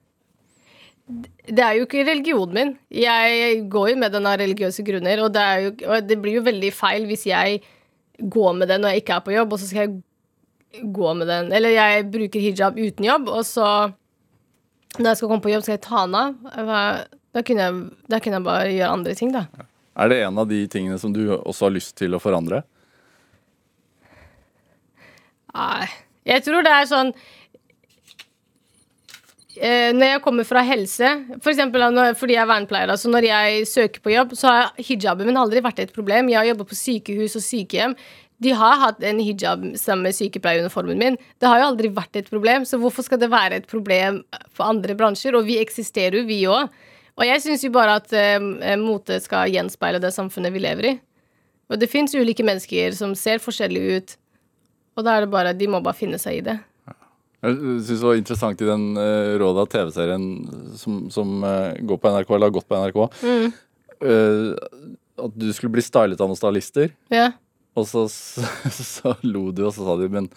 Det 1.42 1.62
er 1.64 1.76
jo 1.78 1.86
ikke 1.86 2.04
religionen 2.06 2.54
min. 2.56 2.72
Jeg 2.94 3.62
går 3.72 3.92
jo 3.92 4.00
med 4.00 4.14
den 4.14 4.28
av 4.30 4.38
religiøse 4.40 4.84
grunner, 4.86 5.24
og 5.24 5.32
det, 5.34 5.46
jo, 5.64 5.72
og 5.88 6.08
det 6.08 6.18
blir 6.22 6.38
jo 6.38 6.46
veldig 6.46 6.70
feil 6.74 7.08
hvis 7.10 7.26
jeg 7.30 7.62
går 8.22 8.54
med 8.58 8.70
den 8.70 8.84
når 8.84 8.94
jeg 8.94 9.02
ikke 9.02 9.16
er 9.16 9.24
på 9.26 9.34
jobb, 9.34 9.54
og 9.54 9.60
så 9.60 9.68
skal 9.70 9.86
jeg 9.86 10.92
gå 10.94 11.14
med 11.18 11.28
den 11.28 11.50
Eller 11.52 11.74
jeg 11.74 12.06
bruker 12.12 12.40
hijab 12.40 12.78
uten 12.78 13.04
jobb, 13.04 13.28
og 13.28 13.42
så 13.48 13.66
når 14.98 15.08
jeg 15.08 15.18
skal 15.20 15.28
komme 15.28 15.44
på 15.44 15.52
jobb, 15.52 15.64
skal 15.64 15.78
jeg 15.78 15.84
ta 15.86 16.04
den 16.04 16.16
av. 16.20 17.04
Da 17.32 17.40
kunne 17.40 17.64
jeg, 17.64 17.82
da 18.12 18.20
kunne 18.20 18.38
jeg 18.38 18.44
bare 18.44 18.72
gjøre 18.74 18.94
andre 18.98 19.14
ting, 19.16 19.32
da. 19.32 19.46
Er 19.96 20.08
det 20.08 20.20
en 20.24 20.40
av 20.40 20.48
de 20.48 20.60
tingene 20.72 20.98
som 21.00 21.12
du 21.12 21.24
også 21.32 21.68
har 21.68 21.74
lyst 21.74 21.96
til 22.00 22.16
å 22.16 22.20
forandre? 22.20 22.62
Nei. 25.56 25.88
Jeg 26.28 26.44
tror 26.46 26.64
det 26.64 26.72
er 26.72 26.86
sånn 26.86 27.10
eh, 29.56 29.92
Når 29.92 30.06
jeg 30.14 30.22
kommer 30.24 30.46
fra 30.48 30.62
helse, 30.66 31.10
for 31.42 31.52
eksempel 31.52 31.84
fordi 32.18 32.36
jeg 32.36 32.42
er 32.42 32.50
vernepleier, 32.50 32.92
altså 32.94 33.10
når 33.12 33.28
jeg 33.28 33.66
søker 33.68 34.00
på 34.00 34.12
jobb, 34.14 34.34
så 34.38 34.48
har 34.48 34.72
hijaben 34.78 35.28
min 35.28 35.40
aldri 35.40 35.62
vært 35.64 35.82
et 35.84 35.94
problem. 35.94 36.30
Jeg 36.32 36.40
har 36.40 36.50
jobbet 36.52 36.70
på 36.72 36.78
sykehus 36.78 37.36
og 37.36 37.44
sykehjem. 37.46 37.96
De 38.42 38.54
har 38.58 38.80
hatt 38.80 39.02
en 39.06 39.20
hijab 39.22 39.62
sammen 39.78 40.08
med 40.08 40.16
sykepleieruniformen 40.16 40.98
min. 40.98 41.18
Det 41.38 41.46
har 41.46 41.60
jo 41.60 41.68
aldri 41.70 41.92
vært 41.94 42.18
et 42.18 42.30
problem, 42.30 42.64
så 42.66 42.80
hvorfor 42.80 43.06
skal 43.06 43.20
det 43.22 43.30
være 43.30 43.60
et 43.60 43.68
problem 43.70 44.22
for 44.50 44.66
andre 44.66 44.96
bransjer? 44.98 45.36
Og 45.38 45.46
vi 45.46 45.60
eksisterer 45.62 46.18
jo, 46.18 46.26
vi 46.26 46.40
òg. 46.50 46.72
Og 47.20 47.28
jeg 47.28 47.44
syns 47.44 47.62
jo 47.62 47.70
bare 47.74 48.00
at 48.00 48.12
eh, 48.16 48.74
mote 48.80 49.20
skal 49.22 49.52
gjenspeile 49.52 50.00
det 50.02 50.14
samfunnet 50.16 50.54
vi 50.54 50.64
lever 50.64 50.90
i. 50.90 50.96
Og 51.70 51.78
det 51.80 51.90
fins 51.92 52.14
ulike 52.16 52.44
mennesker 52.44 52.96
som 52.96 53.14
ser 53.16 53.40
forskjellige 53.40 53.96
ut, 53.96 54.18
og 54.98 55.06
da 55.06 55.16
er 55.16 55.24
det 55.24 55.32
bare 55.32 55.54
De 55.56 55.68
må 55.70 55.80
bare 55.80 55.96
finne 55.96 56.18
seg 56.20 56.40
i 56.40 56.44
det. 56.44 56.58
Jeg 57.42 57.56
syns 57.58 57.88
det 57.90 58.06
var 58.06 58.18
interessant 58.20 58.60
i 58.62 58.68
den 58.68 58.82
uh, 58.94 59.34
Råda 59.40 59.64
TV-serien 59.70 60.26
som, 60.78 60.98
som 61.10 61.40
uh, 61.42 61.72
går 61.82 61.98
på 61.98 62.12
NRK, 62.14 62.28
eller 62.30 62.46
har 62.46 62.54
gått 62.54 62.68
på 62.70 62.78
NRK, 62.78 63.00
eh, 64.06 64.76
at 65.22 65.34
du 65.38 65.48
skulle 65.54 65.74
bli 65.74 65.82
stylet 65.82 66.22
av 66.22 66.30
noen 66.30 66.38
stylister. 66.38 66.92
Ja. 67.10 67.32
Og 67.74 67.88
så, 67.90 68.04
så, 68.12 68.46
så 68.70 69.14
lo 69.26 69.48
du, 69.50 69.64
og 69.66 69.74
så 69.74 69.86
sa 69.86 69.96
de 69.98 70.10
men 70.12 70.30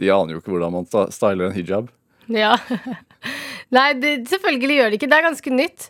de 0.00 0.08
aner 0.12 0.36
jo 0.36 0.40
ikke 0.40 0.54
hvordan 0.54 0.74
man 0.78 0.88
styler 1.12 1.50
en 1.50 1.56
hijab. 1.56 1.92
ja. 2.32 2.56
Nei, 3.76 3.90
det, 3.98 4.16
selvfølgelig 4.30 4.76
gjør 4.76 4.90
det 4.90 4.98
ikke. 5.00 5.08
Det 5.10 5.16
er 5.16 5.24
ganske 5.26 5.52
nytt. 5.52 5.88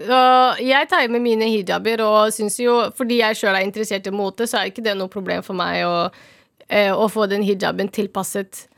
Og 0.00 0.60
jeg 0.64 0.88
tar 0.88 1.10
med 1.12 1.20
mine 1.20 1.46
hijaber, 1.52 2.00
og 2.00 2.30
syns 2.32 2.54
jo 2.62 2.78
Fordi 2.96 3.18
jeg 3.18 3.36
sjøl 3.36 3.58
er 3.58 3.66
interessert 3.66 4.06
i 4.08 4.12
mote, 4.14 4.46
så 4.48 4.62
er 4.62 4.70
ikke 4.70 4.84
det 4.86 4.94
noe 4.96 5.12
problem 5.12 5.44
for 5.44 5.58
meg 5.58 5.82
å 5.84 5.96
eh, 6.72 6.92
å 6.92 7.08
få 7.12 7.26
den 7.30 7.44
hijaben 7.44 7.90
tilpasset 7.92 8.64
eh, 8.64 8.71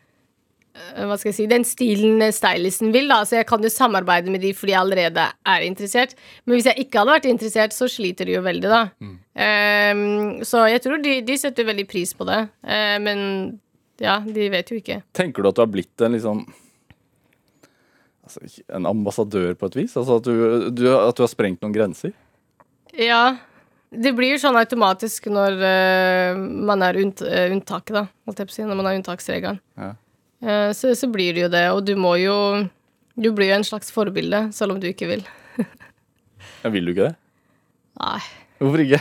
hva 0.75 1.15
skal 1.19 1.31
jeg 1.31 1.37
si, 1.37 1.45
den 1.51 1.65
stilen 1.67 2.23
stylisten 2.35 2.91
vil. 2.95 3.07
da, 3.11 3.21
Så 3.25 3.39
jeg 3.39 3.47
kan 3.47 3.63
jo 3.63 3.71
samarbeide 3.71 4.33
med 4.33 4.43
de 4.43 4.51
fordi 4.57 4.75
jeg 4.75 4.81
allerede 4.81 5.27
er 5.47 5.67
interessert. 5.67 6.17
Men 6.45 6.57
hvis 6.57 6.67
jeg 6.71 6.87
ikke 6.87 7.03
hadde 7.03 7.15
vært 7.15 7.29
interessert, 7.31 7.77
så 7.77 7.87
sliter 7.91 8.27
de 8.27 8.35
jo 8.35 8.43
veldig, 8.43 8.73
da. 8.73 8.83
Eh, 9.39 9.95
så 10.47 10.67
jeg 10.71 10.83
tror 10.83 11.03
de, 11.05 11.21
de 11.27 11.39
setter 11.39 11.69
veldig 11.69 11.87
pris 11.91 12.15
på 12.15 12.27
det. 12.27 12.41
Uh, 12.67 12.99
men 13.03 13.19
ja, 14.03 14.19
de 14.27 14.51
vet 14.51 14.71
jo 14.71 14.81
ikke. 14.81 15.01
Tenker 15.15 15.43
du 15.43 15.51
at 15.51 15.57
du 15.59 15.63
har 15.63 15.71
blitt 15.71 16.03
en 16.03 16.17
liksom 16.17 16.45
altså, 18.27 18.43
En 18.75 18.87
ambassadør 18.91 19.55
på 19.59 19.71
et 19.71 19.77
vis? 19.85 19.97
Altså 19.97 20.19
at 20.19 20.27
du, 20.27 20.71
du, 20.75 20.87
at 20.91 21.15
du 21.15 21.23
har 21.23 21.31
sprengt 21.31 21.63
noen 21.63 21.75
grenser? 21.77 22.15
Ja. 22.99 23.37
Det 23.95 24.11
blir 24.17 24.33
jo 24.35 24.41
sånn 24.43 24.59
automatisk 24.59 25.29
når 25.31 25.61
uh, 25.63 26.39
man 26.67 26.83
er 26.83 26.99
unnt, 26.99 27.23
uh, 27.23 27.47
unntaket, 27.55 27.95
da. 27.95 28.09
Holdt 28.27 28.43
jeg 28.43 28.51
på 28.51 28.57
å 28.57 28.57
si, 28.57 28.67
når 28.67 28.81
man 28.81 28.91
er 28.91 28.99
unntaksregelen. 28.99 29.61
Ja. 29.79 29.93
Eh, 30.45 30.71
så, 30.77 30.93
så 30.99 31.09
blir 31.09 31.35
det 31.37 31.47
jo 31.47 31.51
det, 31.53 31.65
og 31.73 31.85
du 31.87 31.95
må 31.97 32.17
jo 32.21 32.37
Du 33.17 33.31
blir 33.33 33.53
jo 33.53 33.59
en 33.61 33.67
slags 33.67 33.93
forbilde, 33.95 34.49
selv 34.53 34.75
om 34.75 34.81
du 34.83 34.89
ikke 34.91 35.09
vil. 35.09 35.23
Ja, 36.65 36.71
vil 36.75 36.89
du 36.89 36.95
ikke 36.95 37.11
det? 37.11 37.17
Nei. 38.01 38.19
Hvorfor 38.59 38.83
ikke? 38.83 38.99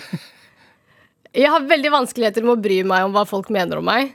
Jeg 1.33 1.49
har 1.49 1.65
veldig 1.65 1.91
vanskeligheter 1.95 2.45
med 2.45 2.53
å 2.53 2.61
bry 2.61 2.83
meg 2.85 3.07
om 3.07 3.15
hva 3.15 3.23
folk 3.25 3.49
mener 3.53 3.79
om 3.79 3.87
meg. 3.87 4.11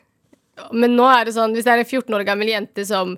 Men 0.71 0.95
nå 0.95 1.07
er 1.11 1.27
det 1.27 1.35
sånn, 1.35 1.55
hvis 1.57 1.67
det 1.67 1.73
er 1.73 1.83
en 1.83 1.89
14 1.89 2.15
år 2.15 2.25
gammel 2.29 2.53
jente 2.53 2.85
som 2.87 3.17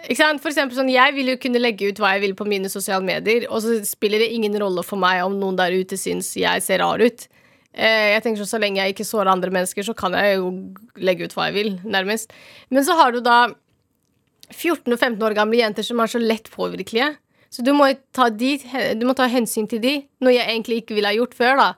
ikke 0.00 0.20
sant? 0.20 0.40
For 0.40 0.52
eksempel 0.52 0.76
sånn, 0.76 0.92
Jeg 0.92 1.12
vil 1.16 1.32
jo 1.32 1.40
kunne 1.40 1.60
legge 1.60 1.88
ut 1.88 1.98
hva 2.00 2.14
jeg 2.14 2.24
vil 2.24 2.36
på 2.36 2.46
mine 2.48 2.70
sosiale 2.72 3.04
medier, 3.04 3.46
og 3.50 3.60
så 3.64 3.78
spiller 3.84 4.22
det 4.22 4.30
ingen 4.32 4.56
rolle 4.60 4.84
for 4.86 5.00
meg 5.00 5.22
om 5.24 5.36
noen 5.40 5.58
der 5.58 5.76
ute 5.76 5.98
syns 6.00 6.32
jeg 6.36 6.64
ser 6.64 6.80
rar 6.84 7.00
ut. 7.00 7.26
Eh, 7.80 8.10
jeg 8.12 8.22
tenker 8.26 8.44
Så 8.44 8.60
lenge 8.60 8.82
jeg 8.82 8.94
ikke 8.94 9.08
sårer 9.08 9.32
andre 9.32 9.52
mennesker, 9.54 9.86
så 9.86 9.96
kan 9.96 10.12
jeg 10.18 10.36
jo 10.36 10.52
legge 11.00 11.24
ut 11.24 11.34
hva 11.36 11.48
jeg 11.48 11.56
vil, 11.56 11.72
nærmest. 11.88 12.34
Men 12.68 12.84
så 12.84 12.98
har 12.98 13.14
du 13.16 13.22
da 13.24 13.46
14 14.50 14.92
og 14.92 14.98
15 14.98 15.22
år 15.24 15.36
gamle 15.38 15.62
jenter 15.62 15.86
som 15.86 16.02
er 16.02 16.10
så 16.10 16.20
lett 16.20 16.50
påvirkelige. 16.52 17.14
Så 17.50 17.64
du 17.66 17.72
må, 17.74 17.88
ta 18.14 18.28
de, 18.30 18.56
du 18.98 19.06
må 19.08 19.14
ta 19.18 19.26
hensyn 19.30 19.66
til 19.70 19.80
de, 19.82 19.94
noe 20.22 20.34
jeg 20.36 20.46
egentlig 20.46 20.82
ikke 20.82 20.98
ville 20.98 21.10
ha 21.10 21.16
gjort 21.16 21.34
før. 21.38 21.56
da 21.58 21.70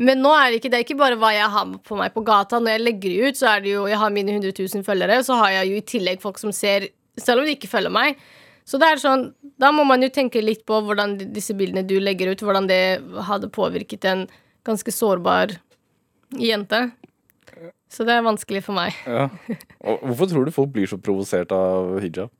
men 0.00 0.22
nå 0.24 0.30
er 0.32 0.48
det 0.48 0.60
ikke 0.60 0.70
det 0.72 0.78
er 0.78 0.84
ikke 0.86 1.00
bare 1.00 1.16
hva 1.20 1.30
jeg 1.34 1.48
har 1.52 1.72
på 1.84 1.96
meg 1.98 2.12
på 2.14 2.22
gata. 2.24 2.56
Når 2.60 2.72
jeg 2.72 2.84
legger 2.86 3.26
ut, 3.28 3.36
så 3.36 3.50
er 3.52 3.64
det 3.64 3.74
jo 3.74 3.86
Jeg 3.90 4.00
har 4.00 4.12
mine 4.14 4.32
100 4.32 4.54
000 4.56 4.84
følgere, 4.86 5.18
så 5.26 5.36
har 5.42 5.58
jeg 5.58 5.70
jo 5.70 5.80
i 5.80 5.88
tillegg 5.92 6.22
folk 6.22 6.40
som 6.40 6.54
ser 6.56 6.88
Selv 7.20 7.42
om 7.42 7.48
de 7.48 7.52
ikke 7.52 7.68
følger 7.68 7.92
meg. 7.92 8.16
Så 8.64 8.80
det 8.80 8.88
er 8.88 9.02
sånn 9.02 9.26
Da 9.60 9.72
må 9.76 9.84
man 9.84 10.00
jo 10.00 10.08
tenke 10.08 10.40
litt 10.40 10.64
på 10.64 10.80
hvordan 10.86 11.18
disse 11.34 11.56
bildene 11.58 11.84
du 11.84 11.98
legger 12.00 12.32
ut, 12.32 12.40
hvordan 12.40 12.70
det 12.70 12.80
hadde 13.28 13.52
påvirket 13.52 14.08
en 14.08 14.24
ganske 14.66 14.92
sårbar 14.94 15.56
jente. 16.38 16.90
Så 17.90 18.06
det 18.06 18.14
er 18.14 18.22
vanskelig 18.22 18.62
for 18.62 18.76
meg. 18.76 18.94
Ja. 19.06 19.28
Hvorfor 19.82 20.30
tror 20.30 20.46
du 20.46 20.54
folk 20.54 20.70
blir 20.74 20.86
så 20.90 20.98
provosert 21.00 21.50
av 21.54 21.96
hijab? 22.02 22.30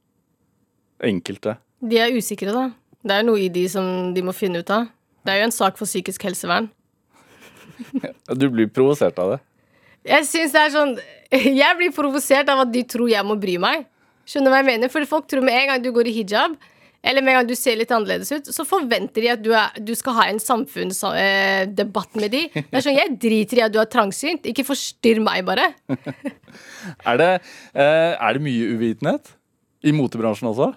Enkelte. 1.02 1.56
De 1.80 1.98
er 1.98 2.14
usikre, 2.14 2.52
da. 2.54 2.68
Det 3.02 3.16
er 3.16 3.24
noe 3.26 3.40
i 3.40 3.48
de 3.52 3.64
som 3.72 4.12
de 4.14 4.22
må 4.22 4.34
finne 4.36 4.60
ut 4.60 4.70
av. 4.70 4.86
Det 5.24 5.32
er 5.32 5.40
jo 5.40 5.48
en 5.48 5.56
sak 5.56 5.78
for 5.80 5.88
psykisk 5.88 6.22
helsevern. 6.28 6.68
Du 8.36 8.46
blir 8.52 8.68
provosert 8.68 9.18
av 9.18 9.34
det. 9.34 9.40
Jeg 10.04 10.26
synes 10.28 10.52
det 10.54 10.60
er 10.60 10.70
sånn 10.72 10.92
Jeg 11.30 11.76
blir 11.76 11.90
provosert 11.92 12.48
av 12.48 12.62
at 12.62 12.70
de 12.72 12.82
tror 12.88 13.10
jeg 13.10 13.24
må 13.26 13.36
bry 13.40 13.56
meg. 13.60 13.86
Skjønner 14.28 14.50
du 14.50 14.54
hva 14.54 14.60
jeg 14.62 14.68
mener? 14.68 14.92
For 14.92 15.08
folk 15.08 15.26
tror 15.30 15.44
med 15.44 15.56
en 15.56 15.72
gang 15.72 15.82
du 15.84 15.90
går 15.94 16.08
i 16.10 16.14
hijab, 16.20 16.54
eller 17.00 17.24
med 17.24 17.32
en 17.32 17.38
gang 17.40 17.48
du 17.48 17.56
ser 17.56 17.78
litt 17.80 17.92
annerledes 17.94 18.28
ut, 18.32 18.50
så 18.52 18.64
forventer 18.68 19.24
de 19.24 19.30
at 19.32 19.40
du, 19.40 19.50
er, 19.56 19.72
du 19.80 19.94
skal 19.96 20.18
ha 20.18 20.26
en 20.28 20.40
samfunnsdebatt 20.42 22.18
med 22.20 22.34
de. 22.34 22.42
Det 22.52 22.76
er 22.76 22.84
sånn, 22.84 22.98
Jeg 22.98 23.14
driter 23.22 23.60
i 23.60 23.64
at 23.64 23.72
du 23.72 23.78
er 23.80 23.88
trangsynt. 23.88 24.48
Ikke 24.50 24.66
forstyrr 24.68 25.22
meg, 25.24 25.46
bare. 25.48 25.70
Er 27.06 27.18
det, 27.20 27.28
eh, 27.76 28.14
er 28.16 28.36
det 28.36 28.40
mye 28.42 28.68
uvitenhet? 28.74 29.34
I 29.86 29.92
motebransjen 29.94 30.48
også? 30.50 30.70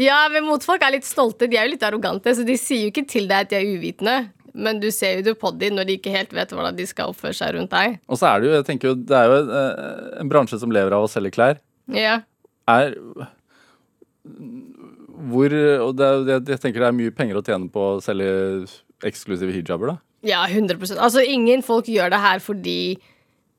Ja, 0.00 0.24
men 0.32 0.44
motfolk 0.48 0.82
er 0.84 0.94
litt 0.96 1.06
stolte. 1.06 1.46
De 1.48 1.56
er 1.56 1.68
jo 1.68 1.74
litt 1.74 1.84
arrogante, 1.86 2.32
så 2.36 2.44
de 2.44 2.56
sier 2.60 2.86
jo 2.86 2.92
ikke 2.92 3.06
til 3.08 3.28
deg 3.30 3.46
at 3.46 3.52
de 3.52 3.58
er 3.60 3.68
uvitende. 3.68 4.16
Men 4.52 4.80
du 4.82 4.88
ser 4.92 5.20
jo 5.20 5.26
det 5.28 5.36
på 5.40 5.52
dem 5.60 5.76
når 5.78 5.86
de 5.88 5.98
ikke 6.00 6.12
helt 6.14 6.32
vet 6.34 6.52
hvordan 6.52 6.76
de 6.76 6.86
skal 6.88 7.12
oppføre 7.12 7.36
seg 7.36 7.54
rundt 7.56 7.72
deg. 7.72 8.00
Og 8.10 8.18
så 8.18 8.32
er 8.32 8.40
det 8.40 8.48
jo, 8.50 8.54
jeg 8.58 8.66
tenker 8.66 8.90
jo, 8.90 8.96
det 8.98 9.16
er 9.20 9.30
jo 9.30 9.38
eh, 9.60 10.08
en 10.24 10.32
bransje 10.32 10.58
som 10.60 10.74
lever 10.74 10.96
av 10.96 11.06
å 11.06 11.12
selge 11.12 11.32
klær. 11.36 11.60
Ja. 11.94 12.18
Er 12.70 12.96
hvor 15.30 15.54
Og 15.86 15.94
det, 15.98 16.10
jeg, 16.30 16.44
jeg 16.54 16.62
tenker 16.62 16.84
det 16.84 16.88
er 16.90 16.96
mye 16.96 17.14
penger 17.14 17.40
å 17.40 17.44
tjene 17.44 17.70
på 17.72 17.86
å 17.94 18.00
selge 18.04 18.30
eksklusive 19.06 19.54
hijaber, 19.54 19.94
da. 19.94 19.96
Ja, 20.26 20.42
100% 20.44 21.00
Altså, 21.00 21.22
ingen 21.24 21.64
folk 21.64 21.88
gjør 21.88 22.12
det 22.12 22.20
her 22.20 22.42
fordi 22.44 22.80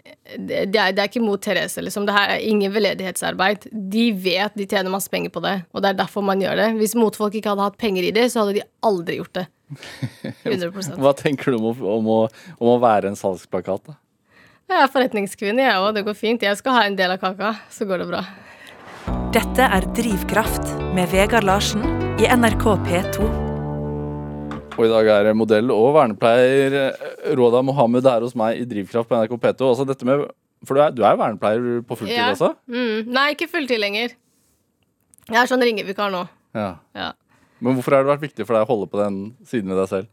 det, 0.02 0.66
det, 0.74 0.80
er, 0.80 0.94
det 0.96 1.02
er 1.02 1.10
ikke 1.10 1.24
mot 1.24 1.42
Therese, 1.42 1.82
liksom. 1.86 2.08
Det 2.08 2.16
her 2.16 2.36
er 2.36 2.44
ingen 2.46 2.74
veldedighetsarbeid. 2.74 3.68
De 3.72 4.06
vet 4.18 4.56
de 4.58 4.66
tjener 4.66 4.94
masse 4.94 5.12
penger 5.12 5.34
på 5.34 5.44
det, 5.46 5.60
og 5.72 5.84
det 5.84 5.92
er 5.92 6.00
derfor 6.00 6.26
man 6.26 6.42
gjør 6.42 6.58
det. 6.58 6.70
Hvis 6.80 6.98
motfolk 6.98 7.38
ikke 7.38 7.54
hadde 7.54 7.68
hatt 7.68 7.78
penger 7.82 8.08
i 8.08 8.14
det, 8.16 8.28
så 8.34 8.42
hadde 8.42 8.58
de 8.58 8.66
aldri 8.86 9.20
gjort 9.20 9.36
det. 9.38 9.46
100% 10.44 10.98
Hva 11.00 11.14
tenker 11.18 11.54
du 11.54 11.60
om 11.60 11.70
å, 11.70 11.76
om 11.96 12.10
å, 12.12 12.22
om 12.58 12.74
å 12.74 12.80
være 12.82 13.12
en 13.12 13.20
salgsplakat, 13.20 13.92
da? 13.92 14.00
Jeg 14.72 14.80
er 14.86 14.92
forretningskvinne, 14.94 15.66
jeg 15.68 15.80
òg. 15.84 15.90
Det 15.98 16.06
går 16.08 16.16
fint. 16.16 16.44
Jeg 16.48 16.60
skal 16.60 16.78
ha 16.78 16.86
en 16.88 16.96
del 16.98 17.12
av 17.14 17.20
kaka, 17.22 17.54
så 17.74 17.88
går 17.88 18.04
det 18.04 18.12
bra. 18.14 18.22
Dette 19.10 19.64
er 19.66 19.86
Drivkraft 19.96 20.68
med 20.96 21.10
Vegard 21.12 21.46
Larsen 21.48 21.82
i 22.22 22.28
NRK 22.30 22.66
P2. 22.86 23.30
Og 24.78 24.84
i 24.86 24.90
dag 24.92 25.10
er 25.14 25.30
modell 25.38 25.72
og 25.74 25.94
vernepleier 25.96 26.76
eh, 26.80 27.08
Råda 27.38 27.62
Mohammed 27.66 28.06
her 28.08 28.24
hos 28.26 28.36
meg 28.40 28.62
i 28.62 28.68
Drivkraft 28.70 29.10
på 29.10 29.18
NRK 29.18 29.34
P2. 29.42 29.70
Altså 29.72 29.86
dette 29.90 30.08
med, 30.08 30.24
for 30.68 30.78
du 30.78 30.84
er, 30.84 30.94
du 30.96 31.02
er 31.08 31.18
vernepleier 31.20 31.82
på 31.88 31.98
fulltid 32.00 32.18
Ja. 32.18 32.30
også? 32.34 32.54
Mm. 32.72 33.10
Nei, 33.14 33.26
ikke 33.36 33.50
fulltid 33.52 33.82
lenger. 33.82 34.14
Jeg 35.32 35.40
er 35.42 35.50
sånn 35.50 35.64
ringevikar 35.66 36.12
nå. 36.14 36.26
Ja. 36.58 36.70
Ja. 36.98 37.12
Men 37.62 37.78
hvorfor 37.78 37.96
har 37.98 38.06
det 38.06 38.14
vært 38.16 38.26
viktig 38.30 38.46
for 38.48 38.58
deg 38.58 38.66
å 38.66 38.72
holde 38.72 38.90
på 38.92 39.02
den 39.02 39.20
siden 39.48 39.70
ved 39.72 39.82
deg 39.84 39.92
selv? 39.92 40.10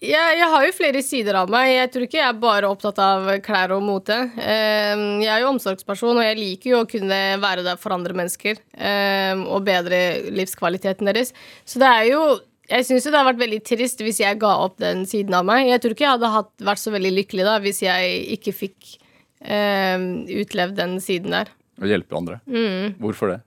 Jeg, 0.00 0.36
jeg 0.40 0.46
har 0.48 0.62
jo 0.64 0.72
flere 0.72 1.00
sider 1.04 1.36
av 1.42 1.50
meg. 1.52 1.74
Jeg 1.74 1.88
tror 1.92 2.04
ikke 2.06 2.16
jeg 2.22 2.28
er 2.30 2.38
bare 2.40 2.68
opptatt 2.72 3.00
av 3.04 3.26
klær 3.44 3.74
og 3.76 3.82
mote. 3.84 4.16
Eh, 4.40 5.02
Jeg 5.20 5.28
er 5.34 5.42
jo 5.42 5.50
omsorgsperson, 5.52 6.16
og 6.16 6.24
jeg 6.24 6.38
liker 6.38 6.70
jo 6.72 6.78
å 6.84 6.88
kunne 6.88 7.18
være 7.42 7.64
der 7.66 7.76
for 7.76 7.92
andre 7.92 8.16
mennesker. 8.16 8.62
eh, 8.72 9.34
Og 9.36 9.60
bedre 9.66 10.00
livskvaliteten 10.32 11.04
deres. 11.10 11.34
Så 11.68 11.78
det 11.82 11.90
er 11.90 12.06
jo 12.14 12.22
Jeg 12.70 12.86
syns 12.86 13.02
det 13.02 13.12
har 13.18 13.26
vært 13.26 13.40
veldig 13.42 13.64
trist 13.66 13.98
hvis 13.98 14.20
jeg 14.22 14.38
ga 14.38 14.54
opp 14.62 14.76
den 14.78 15.04
siden 15.04 15.34
av 15.34 15.44
meg. 15.44 15.66
Jeg 15.66 15.80
tror 15.82 15.90
ikke 15.96 16.04
jeg 16.06 16.14
hadde 16.16 16.28
hatt, 16.30 16.50
vært 16.62 16.78
så 16.78 16.92
veldig 16.94 17.10
lykkelig 17.16 17.44
da 17.44 17.58
hvis 17.58 17.80
jeg 17.82 18.38
ikke 18.38 18.52
fikk 18.54 18.92
eh, 19.42 19.98
utlevd 20.40 20.76
den 20.78 21.00
siden 21.02 21.34
der. 21.34 21.50
Å 21.82 21.88
hjelpe 21.90 22.14
andre. 22.16 22.38
Mm. 22.46 22.94
Hvorfor 23.02 23.34
det? 23.34 23.40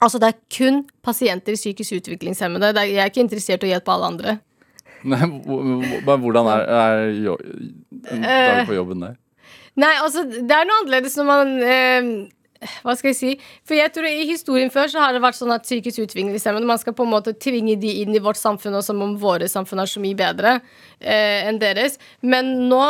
Altså, 0.00 0.18
det 0.18 0.30
er 0.32 0.38
kun 0.48 0.86
pasienter 1.04 1.52
i 1.52 1.60
psykisk 1.60 1.98
utviklingshemmede. 2.00 2.72
Jeg 2.88 2.96
er 2.96 3.10
ikke 3.12 3.20
interessert 3.26 3.62
i 3.62 3.68
å 3.68 3.74
hjelpe 3.76 3.92
alle 3.92 4.08
andre. 4.14 4.38
Hvor- 5.04 6.20
hvordan 6.20 6.50
er, 6.52 6.66
er 6.80 7.06
jo, 7.24 7.36
en 8.10 8.22
dag 8.26 8.66
på 8.68 8.74
jobben 8.76 9.00
der? 9.06 9.16
Nei, 9.80 9.94
altså, 10.02 10.24
det 10.26 10.50
er 10.52 10.66
noe 10.68 10.82
annerledes 10.82 11.14
når 11.16 11.26
man 11.28 11.52
eh, 11.62 12.08
Hva 12.84 12.92
skal 12.98 13.12
jeg 13.12 13.16
si? 13.16 13.30
For 13.64 13.78
jeg 13.78 13.92
tror 13.94 14.08
I 14.10 14.26
historien 14.28 14.68
før 14.74 14.90
så 14.92 15.00
har 15.00 15.14
det 15.16 15.22
vært 15.24 15.38
sånn 15.38 15.54
at 15.54 15.64
psykisk 15.64 16.02
utviklingshemmede 16.04 16.68
Man 16.68 16.80
skal 16.82 16.92
på 16.98 17.06
en 17.06 17.12
måte 17.14 17.32
tvinge 17.38 17.78
de 17.80 17.94
inn 18.02 18.12
i 18.12 18.20
vårt 18.20 18.36
samfunn, 18.40 18.76
og 18.76 18.84
som 18.84 19.00
om 19.06 19.14
våre 19.22 19.48
samfunn 19.48 19.80
er 19.80 19.88
så 19.88 20.02
mye 20.02 20.18
bedre 20.18 20.56
eh, 21.00 21.46
enn 21.48 21.60
deres. 21.62 21.96
Men 22.20 22.50
nå, 22.68 22.82